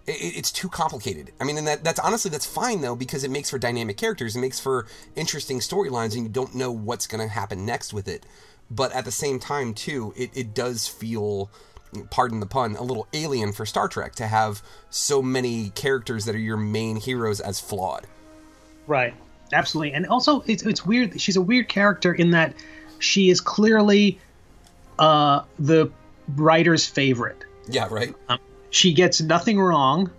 it, 0.07 0.13
it- 0.13 0.37
it's 0.39 0.51
too 0.53 0.69
complicated. 0.69 1.33
I 1.41 1.45
mean, 1.45 1.59
and 1.59 1.67
that 1.67 1.85
that's 1.85 1.99
honestly 2.01 2.31
that's 2.31 2.47
fine 2.47 2.81
though 2.81 2.97
because 2.97 3.25
it 3.25 3.31
makes 3.31 3.51
for 3.51 3.59
dynamic 3.59 3.97
characters. 3.97 4.37
It 4.37 4.41
makes 4.41 4.61
for 4.61 4.87
interesting 5.17 5.59
storylines, 5.61 6.15
and 6.15 6.23
you 6.25 6.29
don't 6.29 6.55
know 6.55 6.71
what's 6.73 7.07
going 7.07 7.27
to 7.27 7.33
happen 7.33 7.65
next 7.67 7.93
with 7.93 8.09
it. 8.09 8.25
But 8.71 8.93
at 8.93 9.05
the 9.05 9.11
same 9.11 9.41
time, 9.41 9.75
too, 9.75 10.13
it, 10.17 10.31
it 10.33 10.55
does 10.55 10.87
feel, 10.87 11.51
pardon 12.11 12.39
the 12.39 12.47
pun, 12.47 12.77
a 12.77 12.83
little 12.85 13.09
alien 13.13 13.53
for 13.53 13.67
Star 13.67 13.89
Trek 13.89 14.15
to 14.15 14.29
have 14.29 14.63
so 14.91 15.21
many 15.21 15.71
characters 15.71 16.25
that 16.27 16.37
are 16.37 16.39
your 16.39 16.57
main 16.57 16.95
heroes 16.95 17.41
as 17.41 17.59
flawed. 17.59 18.07
Right. 18.87 19.13
Absolutely. 19.53 19.93
And 19.95 20.07
also, 20.07 20.43
it's, 20.47 20.63
it's 20.63 20.87
weird. 20.87 21.21
She's 21.21 21.35
a 21.37 21.41
weird 21.43 21.69
character 21.69 22.13
in 22.13 22.31
that 22.31 22.55
she 23.01 23.29
is 23.29 23.41
clearly 23.41 24.21
uh, 25.01 25.43
the 25.59 25.91
writer's 26.37 26.87
favorite. 26.87 27.45
Yeah, 27.69 27.89
right. 27.91 28.15
She 28.71 28.93
gets 28.93 29.21
nothing 29.21 29.61
wrong. 29.61 30.11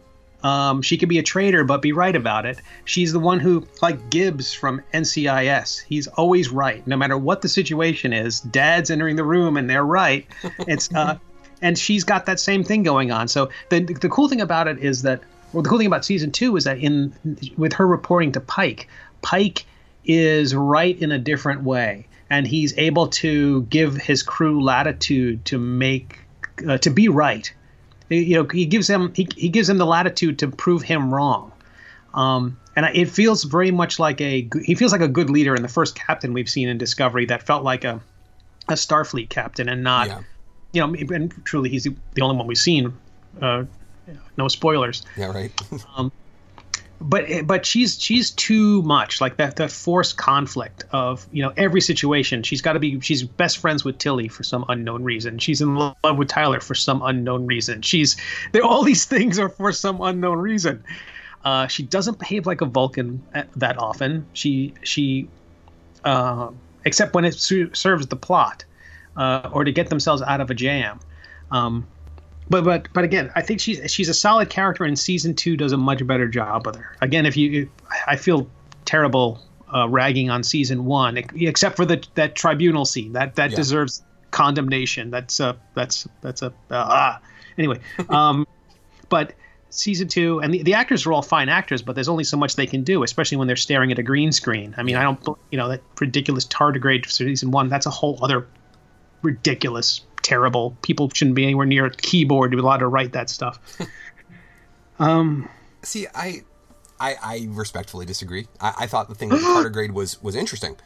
Um, 0.43 0.81
she 0.81 0.97
could 0.97 1.09
be 1.09 1.19
a 1.19 1.23
traitor, 1.23 1.63
but 1.63 1.81
be 1.81 1.91
right 1.91 2.15
about 2.15 2.45
it. 2.45 2.59
She's 2.85 3.13
the 3.13 3.19
one 3.19 3.39
who, 3.39 3.67
like 3.81 4.09
Gibbs 4.09 4.53
from 4.53 4.81
NCIS, 4.93 5.83
he's 5.83 6.07
always 6.07 6.49
right, 6.49 6.85
no 6.87 6.97
matter 6.97 7.17
what 7.17 7.41
the 7.41 7.47
situation 7.47 8.11
is. 8.11 8.41
Dad's 8.41 8.89
entering 8.89 9.17
the 9.17 9.23
room 9.23 9.55
and 9.55 9.69
they're 9.69 9.85
right. 9.85 10.25
It's 10.67 10.93
uh, 10.95 11.19
and 11.61 11.77
she's 11.77 12.03
got 12.03 12.25
that 12.25 12.39
same 12.39 12.63
thing 12.63 12.83
going 12.83 13.11
on. 13.11 13.27
So 13.27 13.49
the 13.69 13.81
the 13.81 14.09
cool 14.09 14.27
thing 14.27 14.41
about 14.41 14.67
it 14.67 14.79
is 14.79 15.03
that 15.03 15.21
well, 15.53 15.63
the 15.63 15.69
cool 15.69 15.77
thing 15.77 15.87
about 15.87 16.05
season 16.05 16.31
two 16.31 16.55
is 16.55 16.63
that 16.63 16.79
in 16.79 17.13
with 17.57 17.73
her 17.73 17.85
reporting 17.85 18.31
to 18.33 18.39
Pike, 18.39 18.87
Pike 19.21 19.65
is 20.05 20.55
right 20.55 20.99
in 20.99 21.11
a 21.11 21.19
different 21.19 21.63
way, 21.63 22.07
and 22.29 22.47
he's 22.47 22.77
able 22.77 23.07
to 23.07 23.63
give 23.63 23.95
his 23.95 24.23
crew 24.23 24.63
latitude 24.63 25.45
to 25.45 25.59
make 25.59 26.19
uh, 26.67 26.77
to 26.79 26.89
be 26.89 27.09
right. 27.09 27.53
You 28.17 28.35
know, 28.35 28.47
he 28.51 28.65
gives 28.65 28.89
him 28.89 29.13
he, 29.15 29.27
he 29.35 29.49
gives 29.49 29.69
him 29.69 29.77
the 29.77 29.85
latitude 29.85 30.39
to 30.39 30.47
prove 30.47 30.81
him 30.81 31.13
wrong. 31.13 31.51
Um, 32.13 32.57
and 32.75 32.85
it 32.93 33.09
feels 33.09 33.43
very 33.45 33.71
much 33.71 33.99
like 33.99 34.19
a 34.21 34.47
he 34.63 34.75
feels 34.75 34.91
like 34.91 35.01
a 35.01 35.07
good 35.07 35.29
leader 35.29 35.55
and 35.55 35.63
the 35.63 35.69
first 35.69 35.95
captain 35.95 36.33
we've 36.33 36.49
seen 36.49 36.67
in 36.67 36.77
Discovery 36.77 37.25
that 37.27 37.43
felt 37.43 37.63
like 37.63 37.83
a 37.83 38.01
a 38.67 38.73
Starfleet 38.73 39.29
captain 39.29 39.67
and 39.69 39.83
not 39.83 40.07
Yeah. 40.07 40.19
you 40.73 40.81
know 40.81 41.15
and 41.15 41.33
truly 41.45 41.69
he's 41.69 41.83
the, 41.83 42.21
only 42.21 42.37
one 42.37 42.47
we've 42.47 42.57
seen 42.57 42.93
uh, 43.41 43.63
no 44.37 44.47
spoilers 44.47 45.03
Yeah, 45.17 45.31
right. 45.31 45.51
but 47.01 47.25
but 47.47 47.65
she's 47.65 47.99
she's 48.01 48.31
too 48.31 48.81
much 48.83 49.19
like 49.19 49.37
that 49.37 49.55
that 49.55 49.71
forced 49.71 50.17
conflict 50.17 50.83
of 50.91 51.27
you 51.31 51.41
know 51.41 51.51
every 51.57 51.81
situation. 51.81 52.43
She's 52.43 52.61
got 52.61 52.73
to 52.73 52.79
be 52.79 52.99
she's 52.99 53.23
best 53.23 53.57
friends 53.57 53.83
with 53.83 53.97
Tilly 53.97 54.27
for 54.27 54.43
some 54.43 54.63
unknown 54.69 55.03
reason. 55.03 55.39
She's 55.39 55.61
in 55.61 55.75
love 55.75 55.95
with 56.17 56.27
Tyler 56.27 56.59
for 56.59 56.75
some 56.75 57.01
unknown 57.01 57.47
reason. 57.47 57.81
She's 57.81 58.15
there 58.51 58.63
all 58.63 58.83
these 58.83 59.05
things 59.05 59.39
are 59.39 59.49
for 59.49 59.71
some 59.71 59.99
unknown 60.01 60.37
reason. 60.37 60.83
Uh, 61.43 61.65
she 61.65 61.81
doesn't 61.81 62.19
behave 62.19 62.45
like 62.45 62.61
a 62.61 62.65
Vulcan 62.65 63.23
a- 63.33 63.45
that 63.55 63.79
often. 63.79 64.27
She 64.33 64.75
she 64.83 65.27
uh, 66.03 66.51
except 66.85 67.15
when 67.15 67.25
it 67.25 67.33
su- 67.33 67.73
serves 67.73 68.07
the 68.07 68.15
plot 68.15 68.63
uh, 69.17 69.49
or 69.51 69.63
to 69.63 69.71
get 69.71 69.89
themselves 69.89 70.21
out 70.21 70.39
of 70.39 70.51
a 70.51 70.53
jam. 70.53 70.99
Um, 71.49 71.87
but 72.49 72.63
but 72.63 72.87
but 72.93 73.03
again, 73.03 73.31
I 73.35 73.41
think 73.41 73.59
she's 73.59 73.91
she's 73.91 74.09
a 74.09 74.13
solid 74.13 74.49
character, 74.49 74.83
and 74.83 74.97
season 74.97 75.33
two 75.35 75.55
does 75.57 75.71
a 75.71 75.77
much 75.77 76.05
better 76.05 76.27
job 76.27 76.65
with 76.65 76.75
her. 76.75 76.95
Again, 77.01 77.25
if 77.25 77.37
you, 77.37 77.69
I 78.07 78.15
feel 78.15 78.49
terrible 78.85 79.39
uh, 79.73 79.87
ragging 79.87 80.29
on 80.29 80.43
season 80.43 80.85
one, 80.85 81.17
except 81.17 81.75
for 81.77 81.85
the 81.85 82.05
that 82.15 82.35
tribunal 82.35 82.85
scene 82.85 83.13
that 83.13 83.35
that 83.35 83.51
Yeah. 83.51 83.55
deserves 83.57 84.03
condemnation. 84.31 85.11
That's 85.11 85.39
a 85.39 85.57
that's 85.75 86.07
that's 86.21 86.41
a 86.41 86.47
uh, 86.47 86.51
ah. 86.71 87.21
Anyway, 87.57 87.79
um, 88.09 88.45
but 89.09 89.33
season 89.69 90.07
two 90.09 90.39
and 90.39 90.53
the, 90.53 90.63
the 90.63 90.73
actors 90.73 91.05
are 91.05 91.13
all 91.13 91.21
fine 91.21 91.47
actors, 91.47 91.81
but 91.81 91.95
there's 91.95 92.09
only 92.09 92.25
so 92.25 92.35
much 92.35 92.57
they 92.57 92.65
can 92.67 92.83
do, 92.83 93.03
especially 93.03 93.37
when 93.37 93.47
they're 93.47 93.55
staring 93.55 93.91
at 93.91 93.99
a 93.99 94.03
green 94.03 94.31
screen. 94.33 94.73
I 94.77 94.83
mean, 94.83 94.95
I 94.97 95.03
don't 95.03 95.19
you 95.51 95.57
know 95.57 95.69
that 95.69 95.81
ridiculous 95.99 96.45
tardigrade 96.45 97.05
for 97.05 97.11
season 97.11 97.51
one. 97.51 97.69
That's 97.69 97.85
a 97.85 97.89
whole 97.89 98.19
other 98.21 98.47
ridiculous, 99.21 100.01
terrible. 100.21 100.77
People 100.81 101.09
shouldn't 101.13 101.35
be 101.35 101.43
anywhere 101.43 101.65
near 101.65 101.85
a 101.85 101.91
keyboard 101.91 102.51
to 102.51 102.57
be 102.57 102.61
allowed 102.61 102.77
to 102.77 102.87
write 102.87 103.13
that 103.13 103.29
stuff. 103.29 103.59
Um, 104.99 105.49
See, 105.81 106.05
I, 106.13 106.43
I, 106.99 107.15
I 107.21 107.47
respectfully 107.49 108.05
disagree. 108.05 108.47
I, 108.59 108.73
I 108.81 108.87
thought 108.87 109.09
the 109.09 109.15
thing 109.15 109.29
with 109.29 109.41
the 109.41 109.47
tardigrade 109.47 109.91
was 109.93 110.21
was 110.21 110.35
interesting. 110.35 110.77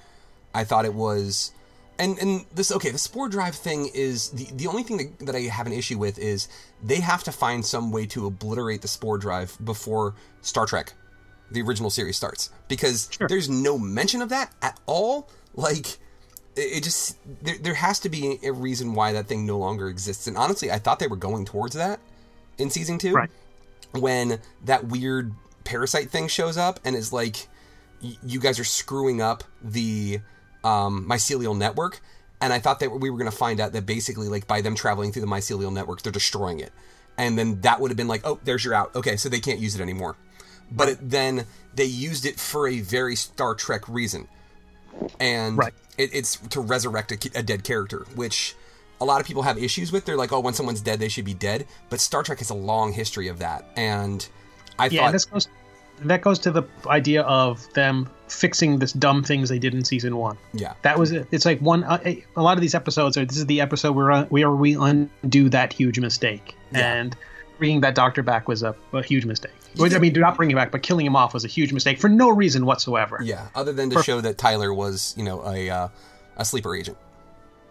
I 0.54 0.64
thought 0.64 0.86
it 0.86 0.94
was, 0.94 1.52
and 2.00 2.18
and 2.20 2.46
this 2.56 2.72
okay. 2.72 2.92
The 2.92 2.98
spore 2.98 3.28
drive 3.28 3.56
thing 3.56 3.90
is 3.94 4.30
the 4.30 4.48
the 4.54 4.68
only 4.68 4.84
thing 4.84 4.98
that, 4.98 5.26
that 5.26 5.36
I 5.36 5.42
have 5.42 5.68
an 5.68 5.74
issue 5.74 5.98
with 5.98 6.18
is 6.18 6.48
they 6.82 7.02
have 7.02 7.26
to 7.26 7.32
find 7.32 7.66
some 7.66 7.92
way 7.92 8.06
to 8.08 8.26
obliterate 8.26 8.82
the 8.82 8.88
spore 8.88 9.18
drive 9.18 9.58
before 9.64 10.16
Star 10.42 10.66
Trek, 10.66 10.94
the 11.52 11.62
original 11.62 11.90
series 11.90 12.16
starts 12.16 12.52
because 12.70 13.10
there's 13.28 13.50
no 13.50 13.78
mention 13.78 14.22
of 14.22 14.30
that 14.30 14.54
at 14.62 14.80
all. 14.86 15.30
Like 15.56 15.98
it, 16.56 16.78
it 16.78 16.84
just 16.84 17.18
there 17.43 17.58
there 17.60 17.74
has 17.76 17.99
to 17.99 18.10
be 18.10 18.39
a 18.43 18.51
reason 18.51 18.93
why 18.93 19.14
that 19.14 19.28
thing 19.28 19.45
no 19.45 19.58
longer 19.58 19.88
exists. 19.89 20.28
And 20.28 20.38
honestly, 20.38 20.72
I 20.72 20.80
thought 20.80 20.99
they 20.99 21.08
were 21.08 21.16
going 21.16 21.45
towards 21.45 21.76
that 21.76 21.99
in 22.58 22.70
season 22.70 22.97
two 22.97 23.14
Right. 23.14 23.30
when 23.91 24.39
that 24.64 24.86
weird 24.88 25.34
parasite 25.64 26.10
thing 26.12 26.28
shows 26.28 26.58
up 26.58 26.80
and 26.86 26.95
is 26.95 27.12
like, 27.12 27.47
y- 28.03 28.18
you 28.24 28.39
guys 28.39 28.60
are 28.60 28.64
screwing 28.66 29.22
up 29.22 29.43
the 29.64 30.20
um, 30.64 31.06
mycelial 31.10 31.58
network. 31.58 31.99
And 32.41 32.51
I 32.51 32.60
thought 32.60 32.80
that 32.82 32.91
we 32.91 33.10
were 33.10 33.18
going 33.18 33.32
to 33.32 33.36
find 33.36 33.60
out 33.62 33.72
that 33.72 33.86
basically, 33.86 34.28
like, 34.28 34.45
by 34.45 34.60
them 34.62 34.76
traveling 34.76 35.12
through 35.14 35.22
the 35.22 35.28
mycelial 35.28 35.72
network, 35.74 36.01
they're 36.01 36.12
destroying 36.12 36.60
it. 36.60 36.72
And 37.18 37.39
then 37.39 37.62
that 37.62 37.80
would 37.80 37.89
have 37.91 37.97
been 37.97 38.10
like, 38.10 38.22
oh, 38.26 38.39
there's 38.43 38.64
your 38.66 38.74
out. 38.74 38.93
Okay, 38.93 39.16
so 39.16 39.30
they 39.30 39.39
can't 39.39 39.60
use 39.60 39.74
it 39.74 39.82
anymore. 39.82 40.18
But 40.70 40.89
it, 40.89 40.97
then 41.10 41.45
they 41.74 41.86
used 41.86 42.26
it 42.26 42.38
for 42.39 42.68
a 42.68 42.82
very 42.82 43.16
Star 43.16 43.56
Trek 43.56 43.88
reason. 43.88 44.28
And 45.20 45.58
Right. 45.58 45.74
it, 45.98 46.10
it's 46.14 46.38
to 46.50 46.62
resurrect 46.62 47.12
a, 47.12 47.39
a 47.39 47.43
dead 47.43 47.64
character, 47.64 48.06
which 48.16 48.56
a 49.02 49.06
lot 49.06 49.20
of 49.22 49.28
people 49.28 49.43
have 49.43 49.58
issues 49.58 49.91
with. 49.91 50.06
They're 50.06 50.18
like, 50.18 50.32
oh, 50.32 50.39
when 50.39 50.54
someone's 50.54 50.82
dead, 50.82 51.00
they 51.00 51.10
should 51.10 51.26
be 51.26 51.34
dead. 51.34 51.66
But 51.89 52.00
Star 52.00 52.24
Trek 52.24 52.39
has 52.39 52.50
a 52.50 52.54
long 52.56 52.93
history 52.93 53.28
of 53.28 53.39
that. 53.39 53.66
And 53.76 54.28
I 54.80 54.88
Yeah, 54.88 55.02
thought. 55.06 55.12
this 55.14 55.26
goes 55.26 55.48
that 56.02 56.22
goes 56.22 56.39
to 56.39 56.52
the 56.52 56.64
idea 56.88 57.22
of 57.22 57.66
them 57.74 58.10
fixing 58.28 58.80
this 58.80 58.91
dumb 58.91 59.24
things 59.24 59.48
they 59.48 59.60
did 59.60 59.74
in 59.74 59.86
season 59.86 60.18
one. 60.18 60.38
Yeah. 60.54 60.74
that 60.82 61.00
was 61.00 61.14
it. 61.14 61.26
It's 61.32 61.46
like 61.46 61.60
one. 61.60 61.86
Uh, 61.86 62.00
a 62.36 62.41
lot 62.41 62.58
of 62.58 62.62
these 62.62 62.76
episodes 62.76 63.16
are. 63.18 63.24
This 63.26 63.38
is 63.38 63.46
the 63.46 63.62
episode 63.62 63.93
where 63.96 64.12
uh, 64.12 64.26
where 64.26 64.52
we 64.52 64.76
undo 64.76 65.48
that 65.50 65.72
huge 65.72 65.98
mistake, 66.00 66.56
Yeah. 66.74 66.93
and 66.93 67.16
bringing 67.60 67.80
that 67.82 67.96
doctor 67.96 68.24
back 68.24 68.50
was 68.50 68.62
a, 68.64 68.76
a 68.91 69.02
huge 69.04 69.26
mistake. 69.26 69.54
Well, 69.78 69.93
I 69.93 69.99
mean, 69.99 70.13
do 70.13 70.21
not 70.21 70.36
bringing 70.36 70.55
him 70.55 70.61
back, 70.61 70.71
but 70.71 70.84
killing 70.84 71.05
him 71.05 71.15
off 71.15 71.34
was 71.34 71.45
a 71.45 71.47
huge 71.47 71.73
mistake 71.73 71.99
for 71.99 72.09
no 72.09 72.30
reason 72.30 72.65
whatsoever. 72.65 73.19
Yeah, 73.21 73.47
other 73.55 73.73
than 73.73 73.89
to 73.91 74.03
show 74.03 74.21
that 74.21 74.38
Tyler 74.38 74.73
was, 74.73 75.13
you 75.17 75.23
know, 75.23 75.45
a 75.45 75.69
uh, 75.69 75.88
a 76.38 76.45
sleeper 76.45 76.76
agent. 76.76 76.97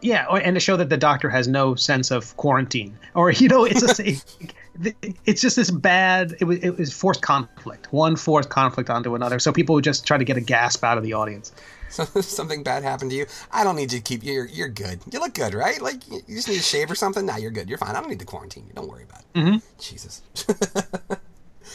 Yeah, 0.00 0.26
and 0.26 0.54
to 0.54 0.60
show 0.60 0.76
that 0.76 0.90
the 0.90 0.98
doctor 0.98 1.30
has 1.30 1.48
no 1.48 1.74
sense 1.74 2.10
of 2.10 2.36
quarantine, 2.36 2.98
or 3.14 3.30
you 3.30 3.48
know, 3.48 3.64
it's 3.64 3.80
just 3.80 4.00
it's 5.24 5.40
just 5.40 5.56
this 5.56 5.70
bad. 5.70 6.36
It 6.40 6.44
was 6.44 6.58
it 6.58 6.76
was 6.76 6.92
forced 6.92 7.22
conflict, 7.22 7.92
one 7.92 8.16
forced 8.16 8.50
conflict 8.50 8.90
onto 8.90 9.14
another. 9.14 9.38
So 9.38 9.52
people 9.52 9.74
would 9.76 9.84
just 9.84 10.06
try 10.06 10.18
to 10.18 10.24
get 10.24 10.36
a 10.36 10.42
gasp 10.42 10.84
out 10.84 10.98
of 10.98 11.04
the 11.04 11.14
audience. 11.14 11.52
So 11.88 12.04
something 12.20 12.62
bad 12.62 12.82
happened 12.82 13.12
to 13.12 13.16
you. 13.16 13.26
I 13.52 13.64
don't 13.64 13.76
need 13.76 13.92
you 13.92 13.98
to 13.98 14.04
keep. 14.04 14.24
You're 14.24 14.46
you're 14.46 14.68
good. 14.68 15.00
You 15.10 15.20
look 15.20 15.34
good, 15.34 15.54
right? 15.54 15.80
Like 15.80 16.06
you 16.10 16.20
you 16.26 16.36
just 16.36 16.48
need 16.48 16.56
to 16.56 16.62
shave 16.62 16.90
or 16.90 16.96
something. 16.96 17.24
Nah, 17.24 17.36
you're 17.36 17.50
good. 17.50 17.68
You're 17.68 17.78
fine. 17.78 17.96
I 17.96 18.00
don't 18.00 18.10
need 18.10 18.20
to 18.20 18.26
quarantine 18.26 18.66
you. 18.66 18.72
Don't 18.74 18.88
worry 18.88 19.04
about 19.04 19.20
it. 19.20 19.38
Mm-hmm. 19.38 19.56
Jesus. 19.80 20.22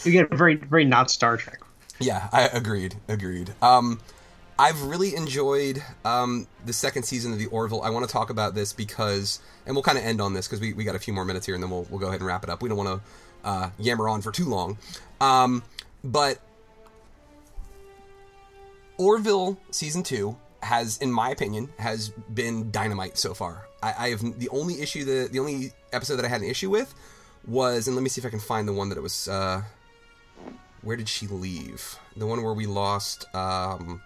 You 0.03 0.11
get 0.11 0.29
very 0.29 0.55
very 0.55 0.85
not 0.85 1.11
Star 1.11 1.37
Trek. 1.37 1.59
Yeah, 1.99 2.29
I 2.31 2.43
agreed. 2.47 2.95
Agreed. 3.07 3.53
Um, 3.61 3.99
I've 4.57 4.81
really 4.83 5.15
enjoyed 5.15 5.81
um, 6.03 6.45
the 6.65 6.73
second 6.73 7.03
season 7.03 7.31
of 7.31 7.39
the 7.39 7.45
Orville. 7.47 7.81
I 7.81 7.89
want 7.89 8.05
to 8.05 8.11
talk 8.11 8.29
about 8.29 8.55
this 8.55 8.73
because, 8.73 9.39
and 9.65 9.73
we'll 9.73 9.83
kind 9.83 9.97
of 9.97 10.03
end 10.03 10.19
on 10.19 10.33
this 10.33 10.47
because 10.47 10.59
we, 10.59 10.73
we 10.73 10.83
got 10.83 10.95
a 10.95 10.99
few 10.99 11.13
more 11.13 11.23
minutes 11.23 11.45
here, 11.45 11.55
and 11.55 11.63
then 11.63 11.69
we'll 11.69 11.87
we'll 11.89 11.99
go 11.99 12.07
ahead 12.07 12.19
and 12.19 12.27
wrap 12.27 12.43
it 12.43 12.49
up. 12.49 12.61
We 12.61 12.67
don't 12.67 12.77
want 12.77 13.01
to 13.01 13.47
uh, 13.47 13.69
yammer 13.79 14.09
on 14.09 14.21
for 14.21 14.31
too 14.31 14.45
long, 14.45 14.77
um, 15.21 15.63
but 16.03 16.39
Orville 18.97 19.57
season 19.71 20.03
two 20.03 20.35
has, 20.61 20.97
in 20.97 21.09
my 21.09 21.29
opinion, 21.29 21.69
has 21.79 22.09
been 22.09 22.69
dynamite 22.69 23.17
so 23.17 23.33
far. 23.33 23.65
I, 23.81 23.93
I 23.97 24.09
have 24.09 24.39
the 24.39 24.49
only 24.49 24.81
issue 24.81 25.05
the 25.05 25.29
the 25.31 25.39
only 25.39 25.71
episode 25.93 26.17
that 26.17 26.25
I 26.25 26.27
had 26.27 26.41
an 26.41 26.49
issue 26.49 26.69
with 26.69 26.93
was, 27.47 27.87
and 27.87 27.95
let 27.95 28.03
me 28.03 28.09
see 28.09 28.19
if 28.19 28.25
I 28.25 28.29
can 28.29 28.39
find 28.39 28.67
the 28.67 28.73
one 28.73 28.89
that 28.89 28.97
it 28.97 29.01
was. 29.01 29.29
Uh, 29.29 29.63
where 30.81 30.97
did 30.97 31.09
she 31.09 31.27
leave? 31.27 31.97
The 32.15 32.25
one 32.25 32.43
where 32.43 32.53
we 32.53 32.65
lost 32.65 33.33
um 33.35 34.01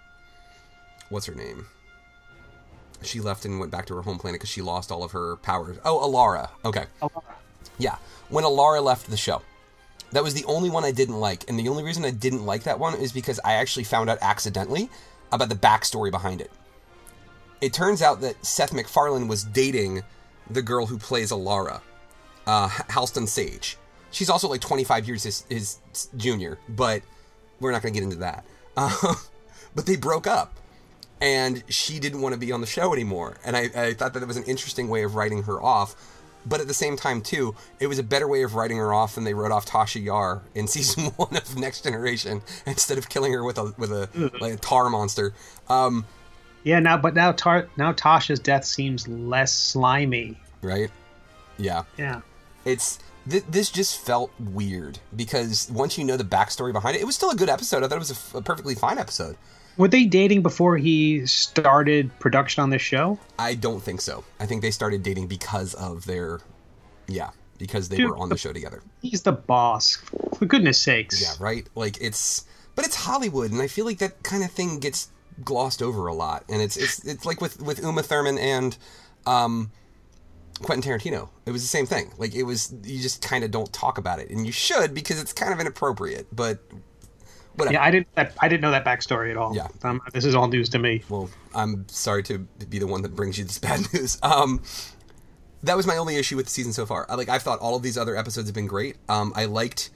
what's 1.08 1.26
her 1.26 1.34
name? 1.34 1.66
She 3.02 3.20
left 3.20 3.44
and 3.44 3.60
went 3.60 3.70
back 3.70 3.86
to 3.86 3.94
her 3.96 4.02
home 4.02 4.18
planet 4.18 4.40
because 4.40 4.50
she 4.50 4.62
lost 4.62 4.90
all 4.90 5.04
of 5.04 5.12
her 5.12 5.36
powers. 5.36 5.76
Oh, 5.84 5.98
Alara. 5.98 6.48
Okay. 6.64 6.86
Yeah. 7.78 7.96
When 8.28 8.44
Alara 8.44 8.82
left 8.82 9.10
the 9.10 9.16
show. 9.16 9.42
That 10.12 10.22
was 10.22 10.32
the 10.32 10.44
only 10.44 10.70
one 10.70 10.84
I 10.84 10.92
didn't 10.92 11.18
like. 11.20 11.48
And 11.48 11.58
the 11.58 11.68
only 11.68 11.82
reason 11.82 12.04
I 12.04 12.10
didn't 12.10 12.46
like 12.46 12.62
that 12.62 12.78
one 12.78 12.94
is 12.94 13.12
because 13.12 13.40
I 13.44 13.54
actually 13.54 13.84
found 13.84 14.08
out 14.08 14.18
accidentally 14.22 14.88
about 15.32 15.48
the 15.48 15.54
backstory 15.54 16.10
behind 16.10 16.40
it. 16.40 16.50
It 17.60 17.72
turns 17.72 18.00
out 18.00 18.20
that 18.20 18.44
Seth 18.44 18.72
MacFarlane 18.72 19.28
was 19.28 19.44
dating 19.44 20.02
the 20.48 20.62
girl 20.62 20.86
who 20.86 20.98
plays 20.98 21.30
Alara, 21.32 21.80
uh, 22.46 22.68
Halston 22.68 23.26
Sage. 23.26 23.76
She's 24.14 24.30
also 24.30 24.48
like 24.48 24.60
25 24.62 25.06
years 25.06 25.22
his, 25.24 25.44
his 25.50 25.78
junior, 26.16 26.58
but 26.68 27.02
we're 27.60 27.72
not 27.72 27.82
going 27.82 27.92
to 27.92 28.00
get 28.00 28.04
into 28.04 28.16
that. 28.20 28.44
Uh, 28.76 29.14
but 29.76 29.86
they 29.86 29.94
broke 29.96 30.26
up, 30.26 30.52
and 31.20 31.62
she 31.68 32.00
didn't 32.00 32.20
want 32.22 32.32
to 32.32 32.38
be 32.40 32.50
on 32.50 32.60
the 32.60 32.66
show 32.66 32.92
anymore. 32.92 33.36
And 33.44 33.56
I, 33.56 33.70
I 33.76 33.94
thought 33.94 34.14
that 34.14 34.22
it 34.22 34.26
was 34.26 34.36
an 34.36 34.42
interesting 34.44 34.88
way 34.88 35.04
of 35.04 35.14
writing 35.14 35.44
her 35.44 35.62
off. 35.62 35.94
But 36.44 36.60
at 36.60 36.66
the 36.66 36.74
same 36.74 36.96
time, 36.96 37.22
too, 37.22 37.54
it 37.80 37.86
was 37.86 37.98
a 37.98 38.02
better 38.02 38.26
way 38.28 38.42
of 38.42 38.54
writing 38.56 38.76
her 38.78 38.92
off 38.92 39.14
than 39.14 39.22
they 39.24 39.32
wrote 39.32 39.52
off 39.52 39.64
Tasha 39.64 40.02
Yar 40.02 40.42
in 40.56 40.66
season 40.74 41.04
one 41.16 41.36
of 41.36 41.56
Next 41.56 41.84
Generation 41.84 42.42
instead 42.66 42.98
of 42.98 43.08
killing 43.08 43.32
her 43.32 43.44
with 43.44 43.58
a 43.58 43.72
with 43.78 43.92
a 43.92 44.08
like 44.40 44.54
a 44.54 44.56
tar 44.56 44.90
monster. 44.90 45.32
Um, 45.68 46.04
Yeah, 46.64 46.80
now 46.80 46.96
but 46.96 47.14
now 47.14 47.30
Tar- 47.32 47.68
now 47.76 47.92
Tasha's 47.92 48.40
death 48.40 48.64
seems 48.64 49.06
less 49.06 49.54
slimy. 49.54 50.36
right? 50.62 50.90
Yeah. 51.58 51.84
Yeah. 51.96 52.20
it's 52.64 52.98
th- 53.28 53.44
this 53.48 53.70
just 53.70 53.98
felt 53.98 54.30
weird 54.38 54.98
because 55.14 55.70
once 55.70 55.98
you 55.98 56.04
know 56.04 56.16
the 56.16 56.24
backstory 56.24 56.72
behind 56.72 56.96
it, 56.96 57.02
it 57.02 57.04
was 57.04 57.14
still 57.14 57.30
a 57.30 57.36
good 57.36 57.48
episode. 57.48 57.82
I 57.82 57.88
thought 57.88 57.96
it 57.96 57.98
was 57.98 58.10
a, 58.10 58.14
f- 58.14 58.34
a 58.36 58.42
perfectly 58.42 58.74
fine 58.74 58.98
episode. 58.98 59.36
Were 59.76 59.88
they 59.88 60.04
dating 60.04 60.42
before 60.42 60.76
he 60.76 61.26
started 61.26 62.16
production 62.20 62.62
on 62.62 62.70
this 62.70 62.82
show? 62.82 63.18
I 63.38 63.54
don't 63.54 63.80
think 63.82 64.00
so. 64.00 64.22
I 64.38 64.46
think 64.46 64.62
they 64.62 64.70
started 64.70 65.02
dating 65.02 65.26
because 65.26 65.74
of 65.74 66.04
their 66.06 66.40
Yeah, 67.08 67.30
because 67.58 67.88
they 67.88 67.96
Dude, 67.96 68.10
were 68.10 68.16
on 68.16 68.28
the 68.28 68.36
show 68.36 68.52
together. 68.52 68.82
He's 69.02 69.22
the 69.22 69.32
boss. 69.32 69.96
For 70.38 70.46
goodness 70.46 70.80
sakes. 70.80 71.20
Yeah, 71.20 71.34
right. 71.44 71.66
Like 71.74 72.00
it's, 72.00 72.44
but 72.76 72.84
it's 72.84 72.94
Hollywood, 72.94 73.50
and 73.50 73.60
I 73.60 73.66
feel 73.66 73.84
like 73.84 73.98
that 73.98 74.22
kind 74.22 74.44
of 74.44 74.50
thing 74.52 74.78
gets 74.78 75.08
glossed 75.44 75.82
over 75.82 76.06
a 76.06 76.14
lot. 76.14 76.44
And 76.48 76.62
it's 76.62 76.76
it's 76.76 77.04
it's 77.04 77.24
like 77.24 77.40
with 77.40 77.60
with 77.60 77.80
Uma 77.82 78.02
Thurman 78.04 78.38
and 78.38 78.76
um, 79.26 79.72
Quentin 80.64 80.90
Tarantino. 80.90 81.28
It 81.46 81.52
was 81.52 81.62
the 81.62 81.68
same 81.68 81.86
thing. 81.86 82.12
Like 82.18 82.34
it 82.34 82.44
was, 82.44 82.74
you 82.82 83.00
just 83.00 83.22
kind 83.22 83.44
of 83.44 83.50
don't 83.50 83.72
talk 83.72 83.98
about 83.98 84.18
it, 84.18 84.30
and 84.30 84.46
you 84.46 84.52
should 84.52 84.94
because 84.94 85.20
it's 85.20 85.32
kind 85.32 85.52
of 85.52 85.60
inappropriate. 85.60 86.26
But 86.34 86.60
whatever. 87.56 87.74
Yeah, 87.74 87.84
I 87.84 87.90
didn't. 87.90 88.08
I 88.16 88.48
didn't 88.48 88.60
know 88.60 88.70
that 88.70 88.84
backstory 88.84 89.30
at 89.30 89.36
all. 89.36 89.54
Yeah. 89.54 89.68
Um, 89.82 90.00
this 90.12 90.24
is 90.24 90.34
all 90.34 90.48
news 90.48 90.68
to 90.70 90.78
me. 90.78 91.02
well, 91.08 91.30
I'm 91.54 91.88
sorry 91.88 92.22
to 92.24 92.38
be 92.38 92.78
the 92.78 92.86
one 92.86 93.02
that 93.02 93.14
brings 93.14 93.38
you 93.38 93.44
this 93.44 93.58
bad 93.68 93.80
news. 93.92 94.18
Um, 94.22 94.62
that 95.62 95.76
was 95.76 95.86
my 95.86 95.96
only 95.96 96.16
issue 96.16 96.36
with 96.36 96.46
the 96.46 96.52
season 96.52 96.72
so 96.72 96.86
far. 96.86 97.06
I, 97.08 97.14
like 97.14 97.28
I've 97.28 97.42
thought 97.42 97.60
all 97.60 97.76
of 97.76 97.82
these 97.82 97.96
other 97.96 98.16
episodes 98.16 98.48
have 98.48 98.54
been 98.54 98.66
great. 98.66 98.96
Um, 99.08 99.32
I 99.34 99.46
liked. 99.46 99.90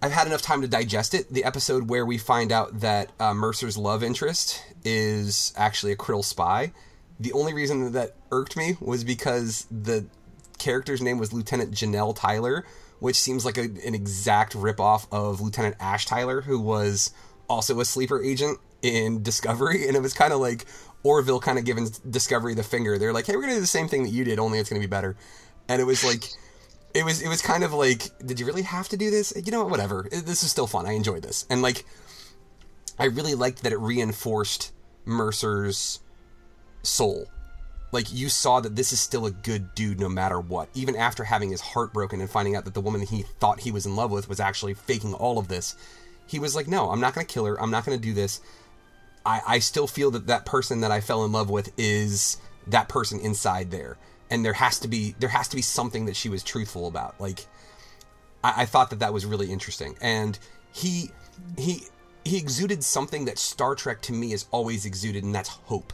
I've 0.00 0.12
had 0.12 0.28
enough 0.28 0.42
time 0.42 0.60
to 0.62 0.68
digest 0.68 1.12
it. 1.12 1.32
The 1.32 1.42
episode 1.42 1.90
where 1.90 2.06
we 2.06 2.18
find 2.18 2.52
out 2.52 2.80
that 2.80 3.10
uh, 3.18 3.34
Mercer's 3.34 3.76
love 3.76 4.04
interest 4.04 4.62
is 4.84 5.52
actually 5.56 5.90
a 5.90 5.96
Krill 5.96 6.24
spy. 6.24 6.72
The 7.20 7.32
only 7.32 7.52
reason 7.52 7.92
that 7.92 8.14
irked 8.30 8.56
me 8.56 8.76
was 8.80 9.04
because 9.04 9.66
the 9.70 10.06
character's 10.58 11.02
name 11.02 11.18
was 11.18 11.32
Lieutenant 11.32 11.72
Janelle 11.72 12.14
Tyler, 12.14 12.64
which 13.00 13.16
seems 13.16 13.44
like 13.44 13.58
a, 13.58 13.62
an 13.62 13.94
exact 13.94 14.54
ripoff 14.54 15.06
of 15.10 15.40
Lieutenant 15.40 15.76
Ash 15.80 16.06
Tyler, 16.06 16.42
who 16.42 16.60
was 16.60 17.12
also 17.48 17.80
a 17.80 17.84
sleeper 17.84 18.22
agent 18.22 18.58
in 18.82 19.22
Discovery, 19.22 19.86
and 19.86 19.96
it 19.96 20.02
was 20.02 20.14
kind 20.14 20.32
of 20.32 20.40
like 20.40 20.66
Orville 21.02 21.40
kind 21.40 21.58
of 21.58 21.64
giving 21.64 21.88
Discovery 22.08 22.54
the 22.54 22.62
finger. 22.62 22.98
They're 22.98 23.12
like, 23.12 23.26
"Hey, 23.26 23.36
we're 23.36 23.42
gonna 23.42 23.54
do 23.54 23.60
the 23.60 23.66
same 23.66 23.88
thing 23.88 24.02
that 24.04 24.10
you 24.10 24.24
did, 24.24 24.38
only 24.38 24.58
it's 24.58 24.68
gonna 24.68 24.80
be 24.80 24.86
better," 24.86 25.16
and 25.68 25.80
it 25.80 25.84
was 25.84 26.04
like. 26.04 26.24
It 26.94 27.04
was 27.04 27.20
it 27.20 27.28
was 27.28 27.42
kind 27.42 27.64
of 27.64 27.74
like, 27.74 28.08
did 28.24 28.40
you 28.40 28.46
really 28.46 28.62
have 28.62 28.88
to 28.88 28.96
do 28.96 29.10
this? 29.10 29.34
You 29.36 29.52
know 29.52 29.60
what? 29.60 29.70
Whatever. 29.70 30.08
This 30.10 30.42
is 30.42 30.50
still 30.50 30.66
fun. 30.66 30.86
I 30.86 30.92
enjoyed 30.92 31.22
this, 31.22 31.44
and 31.50 31.60
like, 31.60 31.84
I 32.98 33.04
really 33.04 33.34
liked 33.34 33.62
that 33.62 33.72
it 33.72 33.78
reinforced 33.78 34.72
Mercer's 35.04 36.00
soul. 36.88 37.28
Like 37.90 38.12
you 38.12 38.28
saw 38.28 38.60
that 38.60 38.76
this 38.76 38.92
is 38.92 39.00
still 39.00 39.24
a 39.26 39.30
good 39.30 39.74
dude 39.74 39.98
no 39.98 40.08
matter 40.08 40.40
what. 40.40 40.68
Even 40.74 40.94
after 40.94 41.24
having 41.24 41.50
his 41.50 41.60
heart 41.60 41.92
broken 41.92 42.20
and 42.20 42.28
finding 42.28 42.54
out 42.54 42.64
that 42.66 42.74
the 42.74 42.82
woman 42.82 43.00
he 43.00 43.22
thought 43.40 43.60
he 43.60 43.70
was 43.70 43.86
in 43.86 43.96
love 43.96 44.10
with 44.10 44.28
was 44.28 44.40
actually 44.40 44.74
faking 44.74 45.14
all 45.14 45.38
of 45.38 45.48
this, 45.48 45.74
he 46.26 46.38
was 46.38 46.54
like, 46.54 46.68
"No, 46.68 46.90
I'm 46.90 47.00
not 47.00 47.14
going 47.14 47.26
to 47.26 47.32
kill 47.32 47.46
her. 47.46 47.60
I'm 47.60 47.70
not 47.70 47.86
going 47.86 47.98
to 47.98 48.02
do 48.02 48.12
this. 48.12 48.40
I 49.24 49.40
I 49.46 49.58
still 49.60 49.86
feel 49.86 50.10
that 50.12 50.26
that 50.26 50.44
person 50.44 50.80
that 50.80 50.90
I 50.90 51.00
fell 51.00 51.24
in 51.24 51.32
love 51.32 51.48
with 51.48 51.72
is 51.78 52.36
that 52.66 52.88
person 52.88 53.20
inside 53.20 53.70
there, 53.70 53.96
and 54.30 54.44
there 54.44 54.52
has 54.52 54.78
to 54.80 54.88
be 54.88 55.14
there 55.18 55.30
has 55.30 55.48
to 55.48 55.56
be 55.56 55.62
something 55.62 56.06
that 56.06 56.16
she 56.16 56.28
was 56.28 56.42
truthful 56.42 56.86
about. 56.86 57.18
Like 57.18 57.46
I, 58.44 58.62
I 58.62 58.64
thought 58.66 58.90
that 58.90 58.98
that 58.98 59.12
was 59.14 59.24
really 59.24 59.50
interesting, 59.50 59.96
and 60.00 60.38
he 60.72 61.10
he 61.56 61.84
he 62.24 62.36
exuded 62.36 62.84
something 62.84 63.24
that 63.24 63.38
Star 63.38 63.74
Trek 63.74 64.02
to 64.02 64.12
me 64.12 64.30
has 64.30 64.46
always 64.50 64.84
exuded, 64.84 65.24
and 65.24 65.34
that's 65.34 65.48
hope. 65.48 65.92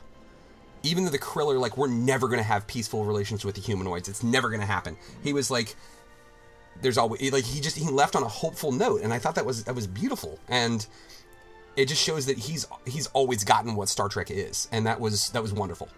Even 0.85 1.05
though 1.05 1.11
the 1.11 1.19
Krill 1.19 1.53
are 1.53 1.59
like, 1.59 1.77
we're 1.77 1.89
never 1.89 2.29
going 2.29 2.39
to 2.39 2.45
have 2.45 2.67
peaceful 2.67 3.05
relations 3.05 3.45
with 3.45 3.57
the 3.57 3.61
humanoids. 3.61 4.09
It's 4.09 4.23
never 4.23 4.49
going 4.49 4.61
to 4.61 4.67
happen. 4.67 4.97
He 5.23 5.33
was 5.33 5.51
like, 5.51 5.75
there's 6.81 6.99
always 6.99 7.33
like 7.33 7.45
he 7.45 7.61
just 7.61 7.77
he 7.77 7.89
left 7.89 8.15
on 8.15 8.23
a 8.23 8.29
hopeful 8.29 8.71
note, 8.71 9.01
and 9.03 9.13
I 9.13 9.19
thought 9.19 9.35
that 9.37 9.47
was 9.47 9.65
that 9.65 9.75
was 9.75 9.87
beautiful, 9.87 10.39
and 10.49 10.87
it 11.77 11.89
just 11.89 12.03
shows 12.03 12.27
that 12.27 12.39
he's 12.39 12.67
he's 12.87 13.07
always 13.09 13.45
gotten 13.45 13.75
what 13.75 13.89
Star 13.89 14.09
Trek 14.09 14.31
is, 14.31 14.69
and 14.71 14.87
that 14.87 15.01
was 15.01 15.31
that 15.31 15.43
was 15.43 15.53
wonderful. 15.53 15.89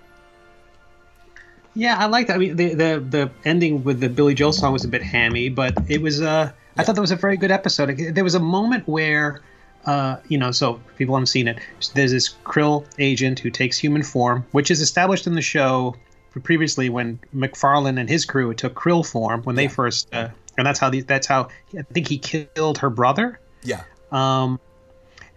Yeah, 1.74 1.96
I 1.98 2.06
like 2.06 2.28
that. 2.28 2.36
I 2.36 2.38
mean, 2.38 2.56
the 2.56 2.74
the 2.74 3.04
the 3.08 3.30
ending 3.44 3.84
with 3.84 4.00
the 4.00 4.08
Billy 4.08 4.34
Joel 4.34 4.52
song 4.52 4.72
was 4.72 4.84
a 4.84 4.88
bit 4.88 5.02
hammy, 5.02 5.48
but 5.50 5.74
it 5.88 6.00
was. 6.00 6.22
Uh, 6.22 6.50
I 6.76 6.84
thought 6.84 6.94
that 6.94 7.00
was 7.00 7.10
a 7.10 7.16
very 7.16 7.36
good 7.36 7.50
episode. 7.50 7.96
There 7.96 8.24
was 8.24 8.34
a 8.34 8.40
moment 8.40 8.86
where, 8.86 9.40
uh, 9.86 10.16
you 10.28 10.36
know, 10.38 10.50
so 10.50 10.80
people 10.96 11.14
haven't 11.14 11.26
seen 11.26 11.48
it. 11.48 11.58
There's 11.94 12.10
this 12.12 12.34
Krill 12.44 12.84
agent 12.98 13.38
who 13.38 13.50
takes 13.50 13.78
human 13.78 14.02
form, 14.02 14.44
which 14.52 14.70
is 14.70 14.80
established 14.80 15.26
in 15.26 15.34
the 15.34 15.42
show 15.42 15.94
previously 16.42 16.90
when 16.90 17.18
MacFarlane 17.32 17.96
and 17.96 18.08
his 18.10 18.24
crew 18.26 18.52
took 18.52 18.74
Krill 18.74 19.06
form 19.06 19.42
when 19.44 19.56
they 19.56 19.62
Yeah. 19.64 19.68
first, 19.68 20.14
uh, 20.14 20.28
and 20.58 20.66
that's 20.66 20.78
how 20.78 20.90
the, 20.90 21.00
that's 21.00 21.26
how 21.26 21.48
I 21.78 21.82
think 21.94 22.08
he 22.08 22.18
killed 22.18 22.78
her 22.78 22.90
brother. 22.90 23.40
Yeah, 23.62 23.82
Um, 24.12 24.60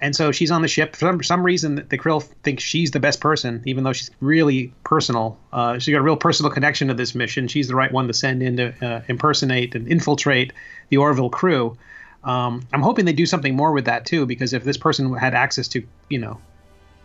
and 0.01 0.15
so 0.15 0.31
she's 0.31 0.51
on 0.51 0.61
the 0.61 0.67
ship. 0.67 0.95
For 0.95 0.99
some, 0.99 1.17
for 1.17 1.23
some 1.23 1.43
reason, 1.43 1.75
the 1.75 1.97
Krill 1.97 2.21
thinks 2.43 2.63
she's 2.63 2.91
the 2.91 2.99
best 2.99 3.19
person, 3.21 3.61
even 3.65 3.83
though 3.83 3.93
she's 3.93 4.11
really 4.21 4.73
personal. 4.83 5.37
Uh, 5.51 5.77
she's 5.79 5.93
got 5.93 5.99
a 5.99 6.03
real 6.03 6.15
personal 6.17 6.51
connection 6.51 6.87
to 6.89 6.93
this 6.93 7.15
mission. 7.15 7.47
She's 7.47 7.67
the 7.67 7.75
right 7.75 7.91
one 7.91 8.07
to 8.07 8.13
send 8.13 8.41
in 8.43 8.57
to 8.57 8.73
uh, 8.85 9.01
impersonate 9.07 9.75
and 9.75 9.87
infiltrate 9.87 10.53
the 10.89 10.97
Orville 10.97 11.29
crew. 11.29 11.77
Um, 12.23 12.67
I'm 12.73 12.81
hoping 12.81 13.05
they 13.05 13.13
do 13.13 13.25
something 13.25 13.55
more 13.55 13.71
with 13.71 13.85
that 13.85 14.05
too, 14.05 14.25
because 14.25 14.53
if 14.53 14.63
this 14.63 14.77
person 14.77 15.13
had 15.13 15.33
access 15.33 15.67
to, 15.69 15.83
you 16.09 16.19
know, 16.19 16.39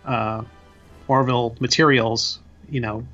uh, 0.04 0.42
Orville 1.08 1.56
materials, 1.60 2.40
you 2.68 2.80
know, 2.80 3.06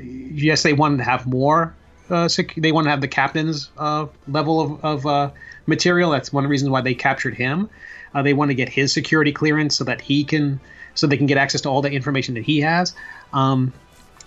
yes, 0.00 0.62
they 0.62 0.72
wanted 0.72 0.98
to 0.98 1.04
have 1.04 1.26
more. 1.26 1.74
Uh, 2.10 2.28
sec- 2.28 2.54
they 2.56 2.72
want 2.72 2.84
to 2.84 2.90
have 2.90 3.00
the 3.00 3.08
captain's 3.08 3.70
uh, 3.78 4.06
level 4.28 4.60
of, 4.60 4.84
of 4.84 5.06
uh, 5.06 5.30
material. 5.66 6.10
That's 6.10 6.32
one 6.32 6.44
of 6.44 6.48
the 6.48 6.50
reasons 6.50 6.70
why 6.70 6.80
they 6.80 6.94
captured 6.94 7.34
him. 7.34 7.68
Uh, 8.14 8.22
they 8.22 8.32
want 8.32 8.50
to 8.50 8.54
get 8.54 8.68
his 8.68 8.92
security 8.92 9.32
clearance 9.32 9.76
so 9.76 9.84
that 9.84 10.00
he 10.00 10.24
can, 10.24 10.60
so 10.94 11.06
they 11.06 11.16
can 11.16 11.26
get 11.26 11.36
access 11.36 11.60
to 11.62 11.68
all 11.68 11.82
the 11.82 11.90
information 11.90 12.34
that 12.34 12.44
he 12.44 12.60
has. 12.60 12.94
Um, 13.32 13.72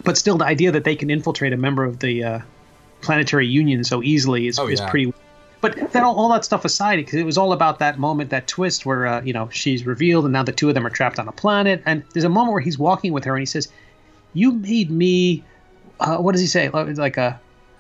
but 0.04 0.18
still, 0.18 0.38
the 0.38 0.46
idea 0.46 0.72
that 0.72 0.84
they 0.84 0.96
can 0.96 1.10
infiltrate 1.10 1.54
a 1.54 1.58
member 1.58 1.84
of 1.84 2.00
the 2.00 2.24
uh, 2.24 2.40
planetary 3.02 3.48
union 3.48 3.84
so 3.84 4.04
easily 4.04 4.48
is, 4.48 4.60
Oh, 4.60 4.68
is 4.68 4.82
pretty. 4.82 5.14
But 5.62 5.92
then 5.92 6.04
all, 6.04 6.16
all 6.18 6.30
that 6.30 6.46
stuff 6.46 6.64
aside, 6.64 6.98
because 6.98 7.16
it 7.16 7.26
was 7.26 7.38
all 7.38 7.52
about 7.52 7.80
that 7.80 8.00
moment, 8.00 8.30
that 8.30 8.48
twist 8.48 8.86
where 8.86 9.06
uh, 9.06 9.22
you 9.22 9.34
know 9.34 9.50
she's 9.52 9.86
revealed, 9.86 10.26
and 10.26 10.34
now 10.34 10.44
the 10.44 10.54
two 10.54 10.70
of 10.70 10.76
them 10.76 10.86
are 10.86 10.90
trapped 10.90 11.20
on 11.20 11.28
a 11.28 11.34
planet. 11.34 11.84
And 11.86 12.04
there's 12.14 12.24
a 12.24 12.30
moment 12.30 12.54
where 12.54 12.62
he's 12.62 12.80
walking 12.80 13.12
with 13.12 13.26
her, 13.26 13.36
and 13.36 13.42
he 13.42 13.46
says, 13.46 13.68
"You 14.34 14.54
made 14.54 14.90
me." 14.90 15.44
Uh, 16.00 16.18
what 16.18 16.32
does 16.32 16.42
he 16.42 16.48
say? 16.48 16.70
Like 16.70 17.18
a 17.18 17.40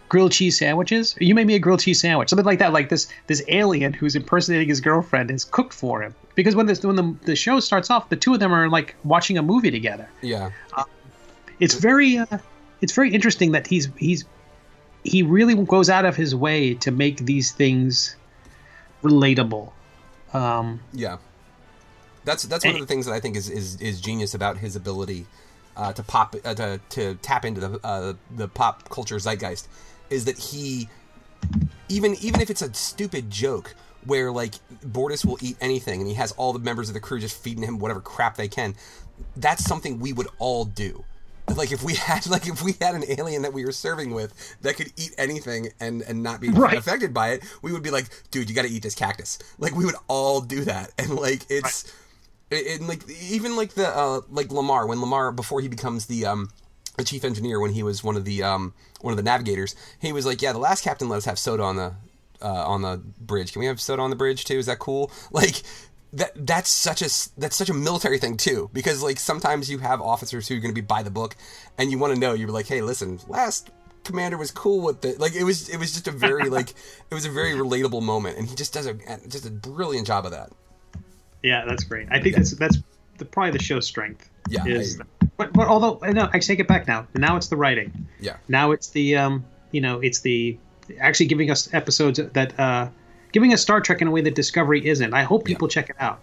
grilled 0.09 0.32
cheese 0.34 0.57
sandwiches. 0.57 1.15
You 1.21 1.34
made 1.36 1.47
me 1.47 1.55
a 1.55 1.59
grilled 1.59 1.80
cheese 1.80 2.01
sandwich, 2.01 2.30
something 2.30 2.45
like 2.45 2.59
that. 2.59 2.73
Like 2.73 2.89
this 2.89 3.07
this 3.27 3.41
alien 3.47 3.93
who's 3.93 4.15
impersonating 4.15 4.67
his 4.67 4.82
girlfriend 4.82 5.30
has 5.30 5.45
cooked 5.45 5.73
for 5.73 6.01
him. 6.01 6.13
Because 6.36 6.55
when 6.55 6.65
this 6.65 6.84
when 6.84 6.97
the 6.97 7.15
the 7.23 7.36
show 7.36 7.61
starts 7.61 7.89
off, 7.89 8.09
the 8.09 8.17
two 8.17 8.34
of 8.34 8.41
them 8.41 8.53
are 8.53 8.67
like 8.67 8.95
watching 9.05 9.38
a 9.38 9.41
movie 9.41 9.71
together. 9.71 10.09
yeah, 10.21 10.49
It's 11.59 11.75
very 11.75 12.17
uh, 12.17 12.39
it's 12.82 12.93
very 12.93 13.13
interesting 13.13 13.51
that 13.53 13.67
he's 13.67 13.88
he's 13.97 14.25
he 15.04 15.24
really 15.24 15.56
goes 15.56 15.89
out 15.89 16.06
of 16.06 16.16
his 16.16 16.36
way 16.36 16.74
to 16.76 16.91
make 16.91 17.18
these 17.18 17.52
things 17.52 18.16
relatable. 19.04 19.72
Um, 20.34 20.82
yeah. 20.93 21.18
That's 22.26 22.43
that's 22.43 22.66
one 22.66 22.76
of 22.76 22.82
the 22.82 22.86
things 22.86 23.06
that 23.06 23.14
I 23.14 23.20
think 23.20 23.36
is 23.36 23.50
is, 23.50 23.80
is 23.82 24.02
genius 24.02 24.34
about 24.34 24.58
his 24.58 24.76
ability 24.76 25.26
uh, 25.76 25.93
to 25.93 26.04
pop 26.04 26.36
uh, 26.43 26.54
to 26.54 26.80
to 26.89 27.16
tap 27.16 27.45
into 27.45 27.62
the 27.62 27.80
uh, 27.84 28.14
the 28.36 28.47
pop 28.47 28.89
culture 28.89 29.16
zeitgeist 29.16 29.68
is 30.10 30.26
that 30.26 30.38
he 30.38 30.89
even 31.88 32.16
even 32.22 32.41
if 32.41 32.50
it's 32.50 32.62
a 32.62 32.72
stupid 32.74 33.30
joke 33.30 33.74
where 34.06 34.32
like 34.32 34.56
Bortus 34.86 35.26
will 35.26 35.38
eat 35.41 35.58
anything 35.62 36.02
and 36.02 36.08
he 36.08 36.16
has 36.16 36.32
all 36.34 36.54
the 36.54 36.60
members 36.60 36.89
of 36.89 36.93
the 36.93 37.00
crew 37.00 37.20
just 37.20 37.41
feeding 37.41 37.64
him 37.64 37.80
whatever 37.80 38.02
crap 38.02 38.36
they 38.36 38.47
can, 38.47 38.76
that's 39.36 39.64
something 39.64 40.00
we 40.00 40.14
would 40.14 40.28
all 40.38 40.66
do. 40.66 41.04
Like 41.56 41.72
if 41.72 41.84
we 41.84 41.95
had 41.95 42.26
like 42.28 42.47
if 42.47 42.62
we 42.62 42.74
had 42.82 42.95
an 42.95 43.04
alien 43.08 43.41
that 43.43 43.54
we 43.54 43.66
were 43.66 43.72
serving 43.72 44.14
with 44.14 44.34
that 44.62 44.76
could 44.78 44.91
eat 44.97 45.14
anything 45.18 45.70
and 45.80 46.02
and 46.04 46.24
not 46.24 46.39
be 46.41 46.50
Right. 46.50 46.78
affected 46.78 47.14
by 47.14 47.30
it, 47.32 47.43
we 47.62 47.72
would 47.72 47.84
be 47.84 47.91
like, 47.91 48.06
dude, 48.32 48.50
you 48.50 48.56
got 48.56 48.64
to 48.66 48.70
eat 48.72 48.84
this 48.84 48.95
cactus. 48.95 49.39
Like 49.58 49.76
we 49.76 49.86
would 49.86 49.95
all 50.08 50.41
do 50.41 50.64
that, 50.66 50.91
and 50.97 51.16
like 51.16 51.45
it's. 51.50 51.84
it- 52.52 52.80
And 52.80 52.88
like 52.88 53.08
even 53.10 53.56
like 53.56 53.74
the 53.74 53.88
uh, 53.88 54.22
like 54.30 54.52
Lamar 54.52 54.88
when 54.88 55.00
Lamar 55.02 55.32
before 55.32 55.62
he 55.62 55.68
becomes 55.68 56.06
the 56.08 56.26
um 56.26 56.50
the 56.97 57.04
chief 57.04 57.24
engineer 57.24 57.60
when 57.60 57.72
he 57.72 57.84
was 57.84 58.04
one 58.04 58.16
of 58.18 58.26
the 58.26 58.41
um 58.43 58.74
one 59.02 59.12
of 59.14 59.18
the 59.18 59.24
navigators 59.24 59.74
he 60.02 60.12
was 60.12 60.26
like 60.26 60.41
yeah 60.41 60.52
the 60.52 60.58
last 60.60 60.84
captain 60.84 61.08
let 61.08 61.16
us 61.18 61.26
have 61.26 61.39
soda 61.39 61.64
on 61.64 61.78
the 61.78 61.93
uh, 62.41 62.66
on 62.68 62.82
the 62.82 62.97
bridge 63.22 63.54
can 63.54 63.60
we 63.62 63.66
have 63.68 63.80
soda 63.80 64.02
on 64.02 64.10
the 64.10 64.16
bridge 64.18 64.43
too 64.43 64.58
is 64.58 64.66
that 64.66 64.80
cool 64.80 65.10
like 65.32 65.62
that 66.14 66.32
that's 66.47 66.70
such 66.70 67.01
a 67.01 67.10
that's 67.39 67.55
such 67.55 67.70
a 67.70 67.74
military 67.74 68.18
thing 68.18 68.36
too 68.36 68.70
because 68.74 69.03
like 69.03 69.20
sometimes 69.20 69.70
you 69.70 69.78
have 69.78 70.01
officers 70.01 70.47
who 70.47 70.55
are 70.55 70.60
going 70.60 70.74
to 70.74 70.82
be 70.82 70.86
by 70.86 71.03
the 71.03 71.12
book 71.12 71.36
and 71.78 71.91
you 71.91 71.99
want 71.99 72.14
to 72.14 72.20
know 72.20 72.34
you're 72.34 72.49
like 72.49 72.68
hey 72.68 72.82
listen 72.82 73.20
last 73.28 73.70
commander 74.03 74.38
was 74.38 74.49
cool 74.49 74.82
with 74.82 75.05
it 75.05 75.20
like 75.20 75.36
it 75.36 75.43
was 75.43 75.70
it 75.70 75.78
was 75.78 75.91
just 75.91 76.07
a 76.07 76.12
very 76.12 76.49
like 76.49 76.72
it 76.72 77.14
was 77.14 77.26
a 77.26 77.30
very 77.30 77.51
relatable 77.51 78.01
moment 78.01 78.38
and 78.38 78.47
he 78.47 78.55
just 78.55 78.74
does 78.74 78.88
a 78.88 78.95
just 79.28 79.45
a 79.45 79.51
brilliant 79.51 80.07
job 80.07 80.26
of 80.26 80.32
that 80.32 80.51
yeah, 81.43 81.66
that's 81.66 81.84
great. 81.84 82.07
I 82.12 82.20
think 82.22 82.36
that's 82.36 82.51
that's 82.51 82.78
the, 83.18 83.26
probably 83.26 83.51
the 83.51 83.64
show's 83.64 83.86
strength. 83.86 84.30
Yeah, 84.49 84.66
Is, 84.66 84.99
I 84.99 85.28
but 85.38 85.53
but 85.53 85.68
although 85.68 85.99
no, 86.12 86.30
I 86.34 86.39
take 86.39 86.60
it 86.60 86.68
back 86.68 86.88
now. 86.88 87.07
Now 87.16 87.38
it's 87.38 87.47
the 87.47 87.57
writing. 87.57 88.07
yeah 88.20 88.38
Now 88.47 88.72
it's 88.72 88.89
the 88.89 89.16
um, 89.16 89.45
you 89.72 89.82
know, 89.82 89.99
it's 89.99 90.22
the 90.22 90.57
actually 90.99 91.28
giving 91.28 91.51
us 91.51 91.74
episodes 91.74 92.20
that 92.20 92.60
uh, 92.60 92.89
giving 93.32 93.53
us 93.53 93.61
Star 93.61 93.82
Trek 93.82 94.01
in 94.01 94.07
a 94.07 94.11
way 94.11 94.21
that 94.21 94.36
Discovery 94.36 94.86
isn't. 94.88 95.13
I 95.13 95.23
hope 95.23 95.45
people 95.45 95.67
check 95.67 95.89
it 95.89 95.95
out. 95.99 96.21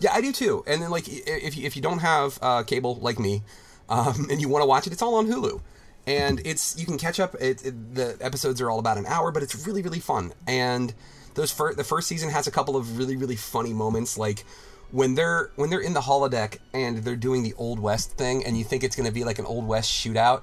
Yeah, 0.00 0.12
I 0.12 0.20
do 0.20 0.32
too. 0.32 0.64
And 0.66 0.82
then 0.82 0.90
like 0.90 1.04
if 1.08 1.56
you, 1.56 1.66
if 1.66 1.76
you 1.76 1.82
don't 1.82 1.98
have 1.98 2.38
uh, 2.42 2.62
cable 2.62 2.96
like 2.96 3.18
me, 3.18 3.42
um, 3.88 4.26
and 4.30 4.40
you 4.40 4.48
want 4.48 4.62
to 4.62 4.66
watch 4.66 4.86
it, 4.86 4.92
it's 4.92 5.02
all 5.02 5.16
on 5.16 5.26
Hulu. 5.26 5.60
and 6.06 6.40
it's 6.44 6.78
you 6.78 6.86
can 6.86 6.98
catch 6.98 7.20
up. 7.20 7.34
It, 7.36 7.64
it, 7.64 7.94
the 7.94 8.16
episodes 8.20 8.60
are 8.60 8.70
all 8.70 8.78
about 8.78 8.98
an 8.98 9.06
hour, 9.06 9.30
but 9.32 9.42
it's 9.42 9.66
really 9.66 9.82
really 9.82 10.00
fun. 10.00 10.32
And 10.46 10.94
those 11.34 11.52
fir- 11.52 11.74
the 11.74 11.84
first 11.84 12.08
season 12.08 12.30
has 12.30 12.46
a 12.46 12.50
couple 12.50 12.76
of 12.76 12.98
really 12.98 13.16
really 13.16 13.36
funny 13.36 13.72
moments, 13.74 14.16
like 14.16 14.44
when 14.92 15.14
they're 15.14 15.50
when 15.56 15.70
they're 15.70 15.80
in 15.80 15.94
the 15.94 16.00
holodeck 16.00 16.58
and 16.72 16.98
they're 16.98 17.16
doing 17.16 17.42
the 17.42 17.54
old 17.54 17.78
west 17.78 18.12
thing, 18.12 18.44
and 18.44 18.56
you 18.56 18.64
think 18.64 18.84
it's 18.84 18.96
going 18.96 19.06
to 19.06 19.12
be 19.12 19.24
like 19.24 19.38
an 19.38 19.46
old 19.46 19.66
west 19.66 19.90
shootout, 19.90 20.42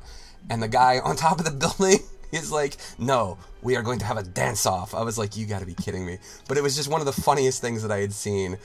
and 0.49 0.61
the 0.61 0.67
guy 0.67 0.99
on 1.03 1.15
top 1.15 1.39
of 1.39 1.45
the 1.45 1.51
building 1.51 1.99
is 2.33 2.51
like, 2.51 2.77
"No, 2.97 3.37
we 3.61 3.75
are 3.75 3.81
going 3.81 3.99
to 3.99 4.05
have 4.05 4.17
a 4.17 4.23
dance 4.23 4.65
off." 4.65 4.93
I 4.93 5.03
was 5.03 5.17
like, 5.17 5.37
"You 5.37 5.45
got 5.45 5.59
to 5.59 5.65
be 5.65 5.75
kidding 5.75 6.05
me!" 6.05 6.17
But 6.47 6.57
it 6.57 6.63
was 6.63 6.75
just 6.75 6.89
one 6.89 7.01
of 7.01 7.05
the 7.05 7.21
funniest 7.21 7.61
things 7.61 7.81
that 7.83 7.91
I 7.91 7.99
had 7.99 8.13
seen. 8.13 8.57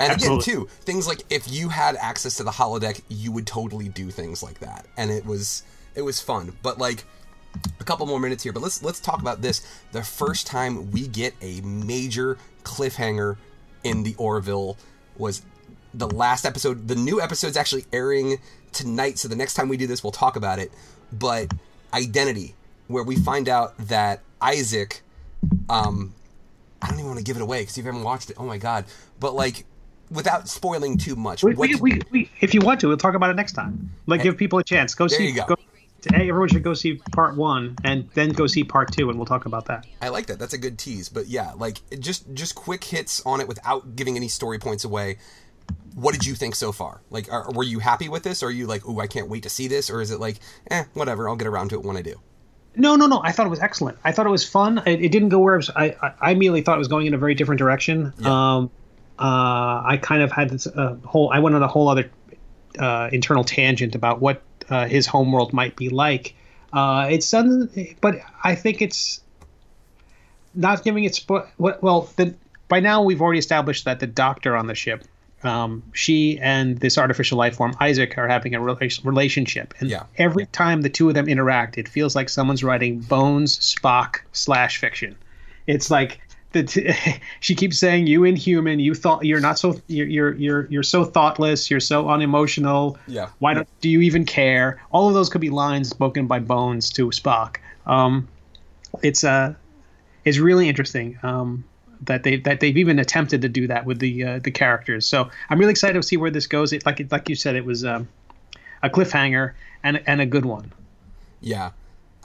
And 0.00 0.12
Absolutely. 0.12 0.52
again, 0.52 0.66
too, 0.66 0.68
things 0.80 1.06
like 1.06 1.22
if 1.30 1.50
you 1.50 1.68
had 1.68 1.96
access 1.96 2.36
to 2.38 2.42
the 2.42 2.50
holodeck, 2.50 3.00
you 3.08 3.30
would 3.30 3.46
totally 3.46 3.88
do 3.88 4.10
things 4.10 4.42
like 4.42 4.58
that, 4.60 4.86
and 4.96 5.10
it 5.10 5.24
was 5.24 5.62
it 5.94 6.02
was 6.02 6.20
fun. 6.20 6.56
But 6.62 6.78
like 6.78 7.04
a 7.80 7.84
couple 7.84 8.06
more 8.06 8.20
minutes 8.20 8.42
here, 8.42 8.52
but 8.52 8.62
let's 8.62 8.82
let's 8.82 9.00
talk 9.00 9.20
about 9.20 9.42
this. 9.42 9.66
The 9.92 10.02
first 10.02 10.46
time 10.46 10.90
we 10.90 11.06
get 11.06 11.34
a 11.40 11.60
major 11.60 12.38
cliffhanger 12.64 13.36
in 13.84 14.02
the 14.02 14.14
Orville 14.16 14.76
was 15.16 15.42
the 15.92 16.08
last 16.08 16.44
episode. 16.44 16.88
The 16.88 16.96
new 16.96 17.20
episode's 17.20 17.56
actually 17.56 17.84
airing 17.92 18.38
tonight, 18.72 19.18
so 19.18 19.28
the 19.28 19.36
next 19.36 19.54
time 19.54 19.68
we 19.68 19.76
do 19.76 19.86
this, 19.86 20.02
we'll 20.02 20.10
talk 20.10 20.36
about 20.36 20.58
it. 20.58 20.72
But 21.12 21.52
identity, 21.92 22.54
where 22.88 23.02
we 23.04 23.16
find 23.16 23.48
out 23.48 23.76
that 23.78 24.20
Isaac, 24.40 25.02
um, 25.68 26.14
I 26.82 26.88
don't 26.88 26.98
even 26.98 27.06
want 27.08 27.18
to 27.18 27.24
give 27.24 27.36
it 27.36 27.42
away 27.42 27.62
because 27.62 27.78
if 27.78 27.84
you 27.84 27.90
haven't 27.90 28.04
watched 28.04 28.30
it. 28.30 28.36
Oh 28.38 28.44
my 28.44 28.58
god! 28.58 28.84
But 29.20 29.34
like, 29.34 29.64
without 30.10 30.48
spoiling 30.48 30.98
too 30.98 31.16
much, 31.16 31.42
We, 31.42 31.54
we, 31.54 31.74
we, 31.76 32.00
we, 32.10 32.30
if 32.40 32.54
you 32.54 32.60
want 32.60 32.80
to, 32.80 32.88
we'll 32.88 32.96
talk 32.96 33.14
about 33.14 33.30
it 33.30 33.36
next 33.36 33.52
time. 33.52 33.90
Like, 34.06 34.22
give 34.22 34.36
people 34.36 34.58
a 34.58 34.64
chance. 34.64 34.94
Go 34.94 35.08
There 35.08 35.18
see. 35.18 35.28
you 35.28 35.34
go. 35.46 35.56
hey, 36.12 36.28
everyone 36.28 36.48
should 36.50 36.62
go 36.62 36.74
see 36.74 37.00
part 37.12 37.36
one, 37.36 37.76
and 37.84 38.08
then 38.12 38.30
go 38.30 38.46
see 38.46 38.64
part 38.64 38.92
two, 38.92 39.08
and 39.08 39.18
we'll 39.18 39.26
talk 39.26 39.46
about 39.46 39.64
that. 39.66 39.86
I 40.02 40.10
like 40.10 40.26
that. 40.26 40.38
That's 40.38 40.52
a 40.52 40.58
good 40.58 40.78
tease. 40.78 41.08
But 41.08 41.26
yeah, 41.28 41.52
like 41.56 41.78
just 41.98 42.32
just 42.34 42.54
quick 42.54 42.84
hits 42.84 43.22
on 43.24 43.40
it 43.40 43.48
without 43.48 43.96
giving 43.96 44.16
any 44.16 44.28
story 44.28 44.58
points 44.58 44.84
away. 44.84 45.16
What 45.94 46.12
did 46.12 46.26
you 46.26 46.34
think 46.34 46.56
so 46.56 46.72
far? 46.72 47.00
Like, 47.08 47.32
are, 47.32 47.50
were 47.52 47.62
you 47.62 47.78
happy 47.78 48.08
with 48.08 48.24
this? 48.24 48.42
Or 48.42 48.48
are 48.48 48.50
you 48.50 48.66
like, 48.66 48.86
ooh, 48.86 49.00
I 49.00 49.06
can't 49.06 49.28
wait 49.28 49.44
to 49.44 49.48
see 49.48 49.68
this? 49.68 49.88
Or 49.88 50.02
is 50.02 50.10
it 50.10 50.18
like, 50.20 50.40
eh, 50.70 50.84
whatever, 50.92 51.28
I'll 51.28 51.36
get 51.36 51.46
around 51.46 51.68
to 51.70 51.76
it 51.76 51.84
when 51.84 51.96
I 51.96 52.02
do? 52.02 52.20
No, 52.76 52.96
no, 52.96 53.06
no. 53.06 53.20
I 53.22 53.32
thought 53.32 53.46
it 53.46 53.50
was 53.50 53.60
excellent. 53.60 53.98
I 54.04 54.12
thought 54.12 54.26
it 54.26 54.30
was 54.30 54.48
fun. 54.48 54.82
It, 54.86 55.00
it 55.00 55.12
didn't 55.12 55.28
go 55.28 55.38
where 55.38 55.54
I, 55.54 55.56
was, 55.56 55.70
I, 55.70 55.96
I, 56.02 56.12
I 56.20 56.30
immediately 56.32 56.62
thought 56.62 56.76
it 56.76 56.78
was 56.78 56.88
going 56.88 57.06
in 57.06 57.14
a 57.14 57.18
very 57.18 57.34
different 57.34 57.58
direction. 57.58 58.12
Um, 58.24 58.70
uh, 59.18 59.82
I 59.86 59.98
kind 60.02 60.22
of 60.22 60.32
had 60.32 60.50
this 60.50 60.66
uh, 60.66 60.96
whole. 61.04 61.30
I 61.32 61.38
went 61.38 61.54
on 61.54 61.62
a 61.62 61.68
whole 61.68 61.88
other 61.88 62.10
uh, 62.78 63.10
internal 63.12 63.44
tangent 63.44 63.94
about 63.94 64.20
what 64.20 64.42
uh, 64.68 64.86
his 64.86 65.06
homeworld 65.06 65.52
might 65.52 65.76
be 65.76 65.88
like. 65.88 66.34
Uh, 66.72 67.06
it's 67.10 67.30
done, 67.30 67.70
but 68.00 68.16
I 68.42 68.56
think 68.56 68.82
it's 68.82 69.20
not 70.54 70.82
giving 70.82 71.04
it. 71.04 71.12
Spo- 71.12 71.46
well, 71.58 72.10
the, 72.16 72.34
by 72.68 72.80
now 72.80 73.02
we've 73.02 73.22
already 73.22 73.38
established 73.38 73.84
that 73.84 74.00
the 74.00 74.08
doctor 74.08 74.56
on 74.56 74.66
the 74.66 74.74
ship, 74.74 75.04
um, 75.44 75.82
she 75.92 76.38
and 76.40 76.78
this 76.78 76.96
artificial 76.98 77.38
life 77.38 77.56
form 77.56 77.74
Isaac 77.80 78.16
are 78.18 78.28
having 78.28 78.54
a 78.54 78.60
rela- 78.60 79.04
relationship, 79.04 79.74
and 79.80 79.88
Yeah. 79.90 80.04
every 80.16 80.46
time 80.46 80.82
the 80.82 80.88
two 80.90 81.08
of 81.08 81.14
them 81.14 81.28
interact, 81.28 81.78
it 81.78 81.88
feels 81.88 82.14
like 82.16 82.28
someone's 82.28 82.64
writing 82.64 83.00
Bones 83.00 83.58
Spock 83.58 84.16
slash 84.32 84.78
fiction. 84.78 85.16
It's 85.66 85.90
like 85.90 86.20
the 86.52 86.62
t- 86.62 86.92
she 87.40 87.54
keeps 87.54 87.78
saying, 87.78 88.06
"You 88.06 88.24
inhuman, 88.24 88.78
you 88.78 88.94
thought 88.94 89.24
you're 89.24 89.40
not 89.40 89.58
so 89.58 89.80
you're 89.88 90.06
you're 90.06 90.34
you're, 90.36 90.66
you're 90.70 90.82
so 90.82 91.04
thoughtless, 91.04 91.70
you're 91.70 91.80
so 91.80 92.08
unemotional. 92.08 92.96
Yeah. 93.08 93.28
Why 93.40 93.54
don't 93.54 93.68
do 93.80 93.88
you 93.88 94.00
even 94.02 94.24
care?" 94.24 94.80
All 94.92 95.08
of 95.08 95.14
those 95.14 95.28
could 95.28 95.40
be 95.40 95.50
lines 95.50 95.88
spoken 95.88 96.26
by 96.26 96.38
Bones 96.38 96.90
to 96.90 97.08
Spock. 97.08 97.56
Um, 97.86 98.28
it's 99.02 99.24
uh, 99.24 99.54
it's 100.24 100.38
really 100.38 100.68
interesting. 100.68 101.18
Um, 101.22 101.64
that 102.06 102.22
they 102.22 102.36
that 102.36 102.60
they've 102.60 102.76
even 102.76 102.98
attempted 102.98 103.42
to 103.42 103.48
do 103.48 103.66
that 103.66 103.86
with 103.86 103.98
the 103.98 104.24
uh, 104.24 104.38
the 104.42 104.50
characters. 104.50 105.06
So 105.06 105.30
I'm 105.50 105.58
really 105.58 105.72
excited 105.72 105.94
to 105.94 106.02
see 106.02 106.16
where 106.16 106.30
this 106.30 106.46
goes. 106.46 106.72
It, 106.72 106.86
like 106.86 107.00
it, 107.00 107.12
like 107.12 107.28
you 107.28 107.36
said, 107.36 107.56
it 107.56 107.64
was 107.64 107.84
um, 107.84 108.08
a 108.82 108.90
cliffhanger 108.90 109.52
and 109.82 110.02
and 110.06 110.20
a 110.20 110.26
good 110.26 110.44
one. 110.44 110.72
Yeah. 111.40 111.70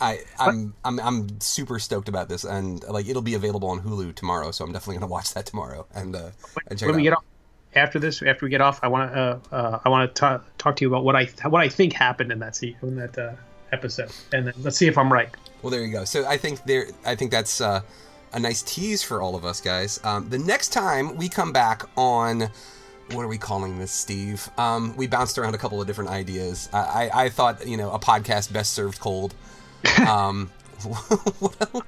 I, 0.01 0.19
I'm 0.39 0.73
I'm 0.85 0.97
I'm 1.01 1.41
super 1.41 1.77
stoked 1.77 2.07
about 2.07 2.29
this, 2.29 2.45
and 2.45 2.81
like 2.85 3.09
it'll 3.09 3.21
be 3.21 3.33
available 3.33 3.67
on 3.67 3.81
Hulu 3.81 4.15
tomorrow, 4.15 4.51
so 4.51 4.63
I'm 4.63 4.71
definitely 4.71 4.95
gonna 4.95 5.11
watch 5.11 5.33
that 5.33 5.45
tomorrow 5.45 5.85
and 5.93 6.15
uh, 6.15 6.29
and 6.67 6.79
check 6.79 6.87
when 6.87 6.95
it 6.95 7.01
we 7.01 7.09
out. 7.09 7.11
get 7.11 7.17
off 7.17 7.23
after 7.75 7.99
this, 7.99 8.21
after 8.21 8.45
we 8.45 8.49
get 8.49 8.61
off, 8.61 8.79
I 8.81 8.87
want 8.87 9.11
to 9.11 9.19
uh, 9.19 9.39
uh, 9.55 9.79
I 9.85 9.89
want 9.89 10.15
to 10.15 10.41
talk 10.57 10.75
to 10.77 10.85
you 10.85 10.87
about 10.87 11.03
what 11.03 11.15
I 11.15 11.25
what 11.47 11.61
I 11.61 11.69
think 11.69 11.93
happened 11.93 12.31
in 12.31 12.39
that 12.39 12.55
se- 12.55 12.77
in 12.81 12.95
that 12.95 13.17
uh, 13.17 13.33
episode, 13.71 14.11
and 14.33 14.47
then 14.47 14.53
let's 14.61 14.77
see 14.77 14.87
if 14.87 14.97
I'm 14.97 15.11
right. 15.11 15.29
Well, 15.61 15.71
there 15.71 15.83
you 15.83 15.91
go. 15.91 16.05
So 16.05 16.25
I 16.25 16.37
think 16.37 16.63
there, 16.65 16.87
I 17.05 17.15
think 17.15 17.31
that's 17.31 17.61
uh, 17.61 17.81
a 18.33 18.39
nice 18.39 18.61
tease 18.61 19.03
for 19.03 19.21
all 19.21 19.35
of 19.35 19.45
us 19.45 19.61
guys. 19.61 19.99
Um, 20.03 20.29
the 20.29 20.37
next 20.37 20.69
time 20.69 21.15
we 21.15 21.29
come 21.29 21.51
back 21.51 21.83
on, 21.97 22.49
what 23.11 23.23
are 23.23 23.27
we 23.27 23.37
calling 23.37 23.79
this, 23.79 23.91
Steve? 23.91 24.49
Um, 24.57 24.95
we 24.95 25.07
bounced 25.07 25.37
around 25.37 25.55
a 25.55 25.57
couple 25.57 25.81
of 25.81 25.87
different 25.87 26.09
ideas. 26.09 26.69
I, 26.71 27.09
I, 27.13 27.23
I 27.25 27.29
thought, 27.29 27.67
you 27.67 27.77
know, 27.77 27.91
a 27.91 27.99
podcast 27.99 28.53
best 28.53 28.73
served 28.73 28.99
cold. 28.99 29.33
Um. 29.99 30.51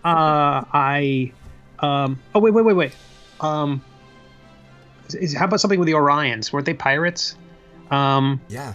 Uh, 0.03 0.65
I 0.73 1.31
um 1.79 2.19
oh 2.35 2.39
wait 2.39 2.53
wait 2.53 2.65
wait 2.65 2.75
wait 2.75 2.95
um 3.39 3.81
is, 5.13 5.33
how 5.33 5.45
about 5.45 5.59
something 5.59 5.79
with 5.79 5.87
the 5.87 5.93
Orions? 5.93 6.51
Weren't 6.51 6.65
they 6.65 6.73
pirates? 6.73 7.35
Um, 7.89 8.41
yeah, 8.47 8.73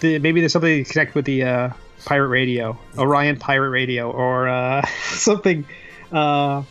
the, 0.00 0.18
maybe 0.18 0.40
there's 0.40 0.52
something 0.52 0.84
connected 0.84 1.14
with 1.14 1.24
the 1.24 1.42
uh, 1.42 1.70
pirate 2.04 2.28
radio, 2.28 2.78
Orion 2.98 3.38
pirate 3.38 3.70
radio, 3.70 4.10
or 4.10 4.48
uh, 4.48 4.86
something. 5.10 5.64
Uh, 6.12 6.62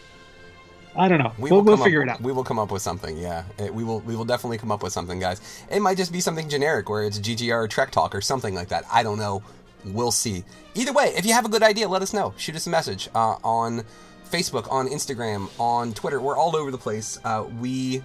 I 0.98 1.08
don't 1.10 1.20
know. 1.20 1.34
we 1.38 1.52
will 1.52 1.58
will 1.58 1.76
we'll 1.76 1.84
figure 1.84 2.02
up, 2.02 2.08
it 2.08 2.12
out. 2.12 2.22
We 2.22 2.32
will 2.32 2.44
come 2.44 2.58
up 2.60 2.72
with 2.72 2.82
something. 2.82 3.18
Yeah, 3.18 3.44
It- 3.58 3.74
we 3.74 3.84
will. 3.84 4.00
We 4.02 4.16
will 4.16 4.26
definitely 4.26 4.58
come 4.58 4.72
up 4.72 4.82
with 4.84 4.94
something, 4.94 5.20
guys. 5.20 5.42
It 5.70 5.82
might 5.82 5.98
just 5.98 6.12
be 6.12 6.22
something 6.22 6.48
generic, 6.50 6.90
where 6.90 7.04
it's 7.04 7.20
GGR 7.20 7.64
or 7.64 7.68
Trek 7.68 7.92
Talk 7.92 8.16
or 8.16 8.22
something 8.22 8.56
like 8.56 8.70
that. 8.70 8.86
I 8.92 9.04
don't 9.04 9.18
know. 9.20 9.44
We'll 9.84 10.12
see. 10.12 10.44
Either 10.74 10.94
way, 10.94 11.14
if 11.16 11.26
you 11.26 11.34
have 11.34 11.46
a 11.46 11.50
good 11.50 11.64
idea, 11.64 11.88
let 11.88 12.02
us 12.02 12.14
know. 12.14 12.34
Shoot 12.38 12.56
us 12.56 12.66
a 12.66 12.70
message 12.70 13.08
uh, 13.14 13.36
on 13.44 13.84
Facebook, 14.32 14.72
on 14.72 14.88
Instagram, 14.88 15.50
on 15.60 15.94
Twitter. 15.94 16.20
We're 16.20 16.38
all 16.38 16.56
over 16.56 16.72
the 16.72 16.78
place. 16.78 17.20
Uh, 17.24 17.46
we 17.60 18.02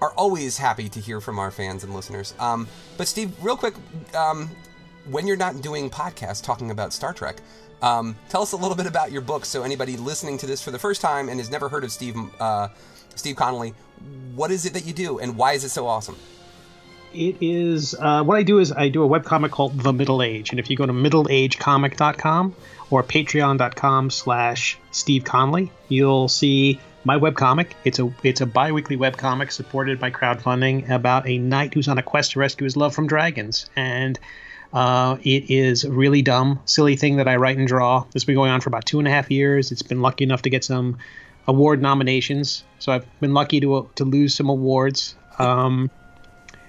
are 0.00 0.10
always 0.12 0.58
happy 0.58 0.88
to 0.88 1.00
hear 1.00 1.20
from 1.20 1.38
our 1.38 1.50
fans 1.50 1.84
and 1.84 1.94
listeners. 1.94 2.34
Um, 2.38 2.68
but 2.96 3.08
Steve, 3.08 3.32
real 3.42 3.56
quick, 3.56 3.74
um, 4.14 4.50
when 5.10 5.26
you're 5.26 5.36
not 5.36 5.60
doing 5.62 5.90
podcasts 5.90 6.42
talking 6.42 6.70
about 6.70 6.92
Star 6.92 7.12
Trek, 7.12 7.36
um, 7.82 8.16
tell 8.28 8.42
us 8.42 8.52
a 8.52 8.56
little 8.56 8.76
bit 8.76 8.86
about 8.86 9.12
your 9.12 9.22
book. 9.22 9.44
So 9.44 9.62
anybody 9.62 9.96
listening 9.96 10.38
to 10.38 10.46
this 10.46 10.62
for 10.62 10.70
the 10.70 10.78
first 10.78 11.00
time 11.00 11.28
and 11.28 11.38
has 11.38 11.50
never 11.50 11.68
heard 11.68 11.84
of 11.84 11.92
Steve 11.92 12.16
uh, 12.40 12.68
Steve 13.14 13.36
Conley, 13.36 13.74
what 14.34 14.50
is 14.50 14.64
it 14.64 14.74
that 14.74 14.86
you 14.86 14.92
do, 14.92 15.18
and 15.18 15.36
why 15.36 15.52
is 15.52 15.64
it 15.64 15.70
so 15.70 15.86
awesome? 15.86 16.16
It 17.14 17.36
is 17.40 17.94
uh, 17.98 18.22
what 18.22 18.36
I 18.36 18.42
do 18.42 18.58
is 18.58 18.70
I 18.70 18.90
do 18.90 19.02
a 19.02 19.08
webcomic 19.08 19.50
called 19.50 19.78
The 19.80 19.92
Middle 19.92 20.22
Age, 20.22 20.50
and 20.50 20.60
if 20.60 20.68
you 20.68 20.76
go 20.76 20.86
to 20.86 20.92
middleagecomic.com 20.92 22.54
or 22.90 23.02
patreon.com 23.02 24.10
slash 24.10 24.78
Steve 24.90 25.24
Conley, 25.24 25.72
you'll 25.88 26.28
see 26.28 26.78
my 27.04 27.18
webcomic. 27.18 27.72
It's 27.84 27.98
a 27.98 28.12
it's 28.22 28.42
a 28.42 28.46
bi-weekly 28.46 28.96
webcomic 28.96 29.50
supported 29.50 29.98
by 29.98 30.10
crowdfunding 30.10 30.90
about 30.90 31.26
a 31.26 31.38
knight 31.38 31.72
who's 31.72 31.88
on 31.88 31.98
a 31.98 32.02
quest 32.02 32.32
to 32.32 32.40
rescue 32.40 32.64
his 32.64 32.76
love 32.76 32.94
from 32.94 33.06
dragons. 33.06 33.70
And 33.74 34.18
uh, 34.72 35.16
it 35.22 35.50
is 35.50 35.84
a 35.84 35.90
really 35.90 36.22
dumb, 36.22 36.60
silly 36.64 36.96
thing 36.96 37.16
that 37.16 37.28
I 37.28 37.36
write 37.36 37.58
and 37.58 37.66
draw. 37.66 38.04
Has 38.12 38.24
been 38.24 38.34
going 38.34 38.50
on 38.50 38.60
for 38.60 38.68
about 38.68 38.84
two 38.84 38.98
and 38.98 39.08
a 39.08 39.10
half 39.10 39.30
years. 39.30 39.72
It's 39.72 39.82
been 39.82 40.02
lucky 40.02 40.24
enough 40.24 40.42
to 40.42 40.50
get 40.50 40.64
some 40.64 40.98
award 41.46 41.80
nominations, 41.80 42.64
so 42.78 42.92
I've 42.92 43.06
been 43.20 43.34
lucky 43.34 43.60
to 43.60 43.88
to 43.94 44.04
lose 44.04 44.34
some 44.34 44.48
awards. 44.48 45.14
Um, 45.38 45.90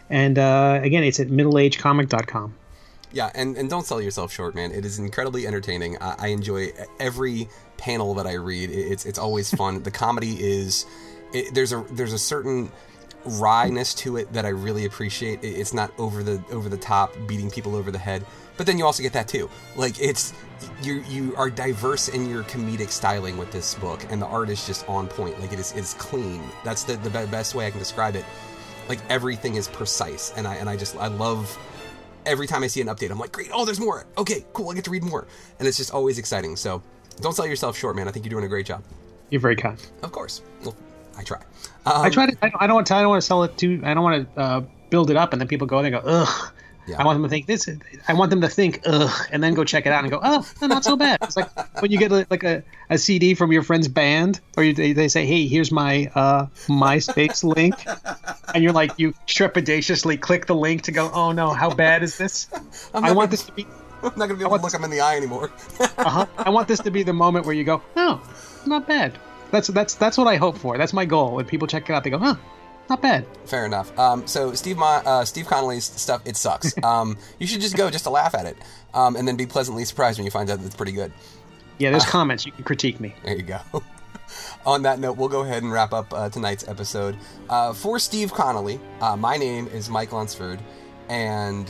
and 0.09 0.39
uh, 0.39 0.79
again, 0.81 1.03
it's 1.03 1.19
at 1.19 1.27
middleagecomic.com. 1.27 2.55
Yeah, 3.11 3.31
and, 3.33 3.57
and 3.57 3.69
don't 3.69 3.85
sell 3.85 4.01
yourself 4.01 4.31
short, 4.31 4.53
man. 4.53 4.71
It 4.71 4.85
is 4.85 4.99
incredibly 4.99 5.47
entertaining. 5.47 5.97
I, 5.99 6.15
I 6.19 6.27
enjoy 6.27 6.71
every 6.99 7.49
panel 7.77 8.13
that 8.15 8.27
I 8.27 8.33
read. 8.33 8.69
It's 8.69 9.05
it's 9.05 9.19
always 9.19 9.53
fun. 9.53 9.81
the 9.83 9.91
comedy 9.91 10.37
is 10.39 10.85
it, 11.33 11.53
there's 11.53 11.73
a 11.73 11.83
there's 11.91 12.13
a 12.13 12.19
certain 12.19 12.71
wryness 13.25 13.95
to 13.97 14.17
it 14.17 14.31
that 14.33 14.45
I 14.45 14.49
really 14.49 14.85
appreciate. 14.85 15.43
It's 15.43 15.73
not 15.73 15.91
over 15.97 16.23
the 16.23 16.43
over 16.51 16.69
the 16.69 16.77
top, 16.77 17.13
beating 17.27 17.49
people 17.49 17.75
over 17.75 17.91
the 17.91 17.99
head. 17.99 18.25
But 18.57 18.65
then 18.65 18.77
you 18.77 18.85
also 18.85 19.03
get 19.03 19.13
that 19.13 19.27
too. 19.27 19.49
Like 19.75 19.99
it's 20.01 20.33
you 20.81 21.03
you 21.07 21.35
are 21.35 21.49
diverse 21.49 22.09
in 22.09 22.29
your 22.29 22.43
comedic 22.43 22.89
styling 22.89 23.37
with 23.37 23.51
this 23.51 23.75
book, 23.75 24.05
and 24.09 24.21
the 24.21 24.25
art 24.25 24.49
is 24.49 24.65
just 24.65 24.87
on 24.89 25.07
point. 25.07 25.39
Like 25.39 25.53
it 25.53 25.59
is 25.59 25.73
it's 25.73 25.93
clean. 25.93 26.41
That's 26.63 26.83
the 26.83 26.97
the 26.97 27.09
best 27.09 27.55
way 27.55 27.67
I 27.67 27.69
can 27.69 27.79
describe 27.79 28.15
it. 28.15 28.25
Like 28.87 28.99
everything 29.09 29.55
is 29.55 29.67
precise, 29.67 30.33
and 30.35 30.47
I 30.47 30.55
and 30.55 30.69
I 30.69 30.75
just 30.75 30.95
I 30.97 31.07
love 31.07 31.57
every 32.25 32.47
time 32.47 32.63
I 32.63 32.67
see 32.67 32.81
an 32.81 32.87
update, 32.87 33.11
I'm 33.11 33.19
like, 33.19 33.31
great, 33.31 33.49
oh, 33.53 33.65
there's 33.65 33.79
more. 33.79 34.05
Okay, 34.17 34.45
cool, 34.53 34.69
I 34.69 34.75
get 34.75 34.83
to 34.85 34.91
read 34.91 35.03
more. 35.03 35.27
And 35.57 35.67
it's 35.67 35.77
just 35.77 35.91
always 35.91 36.17
exciting. 36.17 36.55
So 36.55 36.81
don't 37.21 37.33
sell 37.33 37.47
yourself 37.47 37.77
short, 37.77 37.95
man. 37.95 38.07
I 38.07 38.11
think 38.11 38.25
you're 38.25 38.31
doing 38.31 38.45
a 38.45 38.49
great 38.49 38.65
job. 38.65 38.83
You're 39.29 39.41
very 39.41 39.55
kind. 39.55 39.77
Of 40.03 40.11
course. 40.11 40.41
Well, 40.63 40.75
I 41.19 41.23
try. 41.23 41.37
Um, 41.85 42.01
I 42.05 42.09
try 42.09 42.27
to. 42.27 42.37
I 42.41 42.49
don't, 42.49 42.61
I 42.61 42.67
don't 42.67 42.75
want 42.75 42.87
to. 42.87 42.95
I 42.95 43.01
don't 43.01 43.09
want 43.09 43.21
to 43.21 43.27
sell 43.27 43.43
it 43.43 43.57
too. 43.57 43.81
I 43.83 43.93
don't 43.93 44.03
want 44.03 44.35
to 44.35 44.41
uh, 44.41 44.61
build 44.89 45.11
it 45.11 45.17
up, 45.17 45.33
and 45.33 45.41
then 45.41 45.49
people 45.49 45.67
go 45.67 45.77
and 45.77 45.85
they 45.85 45.91
go, 45.91 46.01
ugh. 46.03 46.53
Yeah. 46.87 46.95
I 46.97 47.05
want 47.05 47.17
them 47.17 47.23
to 47.23 47.29
think 47.29 47.45
this. 47.45 47.69
I 48.07 48.13
want 48.13 48.31
them 48.31 48.41
to 48.41 48.47
think 48.47 48.81
ugh, 48.85 49.27
and 49.31 49.43
then 49.43 49.53
go 49.53 49.63
check 49.63 49.85
it 49.85 49.91
out 49.91 50.03
and 50.03 50.09
go, 50.09 50.19
oh, 50.23 50.49
no, 50.59 50.67
not 50.67 50.83
so 50.83 50.95
bad. 50.95 51.19
It's 51.21 51.37
like 51.37 51.49
when 51.81 51.91
you 51.91 51.99
get 51.99 52.11
a, 52.11 52.25
like 52.31 52.43
a, 52.43 52.63
a 52.89 52.97
CD 52.97 53.35
from 53.35 53.51
your 53.51 53.61
friend's 53.61 53.87
band, 53.87 54.39
or 54.57 54.63
you, 54.63 54.73
they, 54.73 54.93
they 54.93 55.07
say, 55.07 55.25
hey, 55.25 55.45
here's 55.45 55.71
my 55.71 56.09
uh, 56.15 56.47
MySpace 56.67 57.43
link, 57.43 57.75
and 58.55 58.63
you're 58.63 58.73
like, 58.73 58.91
you 58.97 59.13
trepidatiously 59.27 60.19
click 60.19 60.47
the 60.47 60.55
link 60.55 60.81
to 60.83 60.91
go, 60.91 61.11
oh 61.13 61.31
no, 61.31 61.49
how 61.51 61.71
bad 61.71 62.01
is 62.01 62.17
this? 62.17 62.47
I 62.93 63.11
want 63.11 63.15
gonna- 63.15 63.27
this 63.27 63.43
to 63.43 63.51
be. 63.51 63.67
I'm 64.01 64.13
not 64.15 64.27
gonna 64.27 64.35
be 64.35 64.45
able 64.45 64.57
to 64.57 64.63
look 64.63 64.73
him 64.73 64.83
in 64.85 64.89
the 64.89 65.01
eye 65.01 65.17
anymore. 65.17 65.51
Uh-huh, 65.79 66.25
I 66.37 66.49
want 66.49 66.69
this 66.69 66.79
to 66.79 66.89
be 66.89 67.03
the 67.03 67.13
moment 67.13 67.45
where 67.45 67.53
you 67.53 67.65
go, 67.65 67.83
oh, 67.97 68.21
not 68.65 68.87
bad. 68.87 69.19
That's 69.51 69.67
that's 69.69 69.95
that's 69.95 70.17
what 70.17 70.27
I 70.27 70.35
hope 70.35 70.57
for. 70.57 70.77
That's 70.77 70.93
my 70.93 71.05
goal. 71.05 71.35
When 71.35 71.45
people 71.45 71.67
check 71.67 71.89
it 71.89 71.93
out, 71.93 72.03
they 72.03 72.09
go, 72.09 72.17
huh, 72.17 72.35
not 72.89 73.01
bad. 73.01 73.25
Fair 73.45 73.65
enough. 73.65 73.97
Um, 73.97 74.25
so 74.27 74.53
Steve 74.53 74.79
uh, 74.81 75.25
Steve 75.25 75.47
Conley's 75.47 75.85
stuff 75.85 76.21
it 76.25 76.35
sucks. 76.35 76.73
Um, 76.83 77.17
you 77.39 77.45
should 77.45 77.61
just 77.61 77.75
go 77.75 77.89
just 77.89 78.05
to 78.05 78.09
laugh 78.09 78.33
at 78.33 78.45
it, 78.45 78.57
um, 78.93 79.15
and 79.15 79.27
then 79.27 79.35
be 79.35 79.45
pleasantly 79.45 79.85
surprised 79.85 80.17
when 80.17 80.25
you 80.25 80.31
find 80.31 80.49
out 80.49 80.59
that 80.59 80.65
it's 80.65 80.75
pretty 80.75 80.91
good. 80.91 81.11
Yeah, 81.77 81.91
there's 81.91 82.05
comments. 82.05 82.45
You 82.45 82.51
can 82.51 82.63
critique 82.63 82.99
me. 82.99 83.13
There 83.23 83.35
you 83.35 83.43
go. 83.43 83.59
On 84.65 84.83
that 84.83 84.99
note, 84.99 85.17
we'll 85.17 85.29
go 85.29 85.41
ahead 85.41 85.63
and 85.63 85.71
wrap 85.71 85.93
up 85.93 86.13
uh, 86.13 86.29
tonight's 86.29 86.67
episode. 86.67 87.17
Uh, 87.49 87.73
for 87.73 87.97
Steve 87.99 88.31
Conley, 88.33 88.79
uh, 89.01 89.15
my 89.15 89.37
name 89.37 89.67
is 89.67 89.89
Mike 89.89 90.11
Lunsford, 90.11 90.59
and 91.09 91.69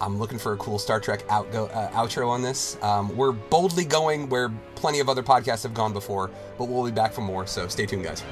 I'm 0.00 0.18
looking 0.18 0.38
for 0.38 0.52
a 0.52 0.56
cool 0.56 0.78
Star 0.78 1.00
Trek 1.00 1.24
out 1.30 1.50
go, 1.52 1.66
uh, 1.66 1.90
outro 1.90 2.28
on 2.28 2.42
this. 2.42 2.76
Um, 2.82 3.16
we're 3.16 3.32
boldly 3.32 3.84
going 3.84 4.28
where 4.28 4.50
plenty 4.74 5.00
of 5.00 5.08
other 5.08 5.22
podcasts 5.22 5.62
have 5.62 5.74
gone 5.74 5.92
before, 5.92 6.30
but 6.58 6.66
we'll 6.68 6.84
be 6.84 6.90
back 6.90 7.12
for 7.12 7.22
more, 7.22 7.46
so 7.46 7.68
stay 7.68 7.86
tuned, 7.86 8.04
guys. 8.04 8.22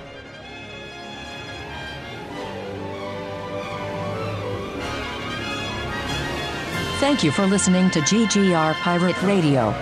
Thank 7.01 7.23
you 7.23 7.33
for 7.33 7.47
listening 7.47 7.91
to 7.91 8.01
GGR 8.01 8.75
Pirate 8.75 9.21
Radio. 9.23 9.75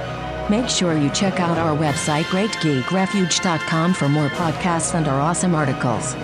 Make 0.50 0.68
sure 0.68 0.96
you 0.98 1.08
check 1.10 1.38
out 1.38 1.56
our 1.56 1.76
website, 1.76 2.24
greatgeekrefuge.com, 2.24 3.94
for 3.94 4.08
more 4.08 4.28
podcasts 4.30 4.94
and 4.94 5.06
our 5.06 5.20
awesome 5.20 5.54
articles. 5.54 6.14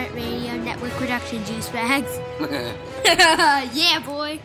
Has 0.00 0.12
been 0.14 0.22
Pirate 0.22 0.30
Radio 0.30 0.56
Network 0.64 0.92
Production 0.92 1.44
Juice 1.44 1.68
Bags. 1.70 2.18
yeah, 3.76 4.00
boy. 4.04 4.40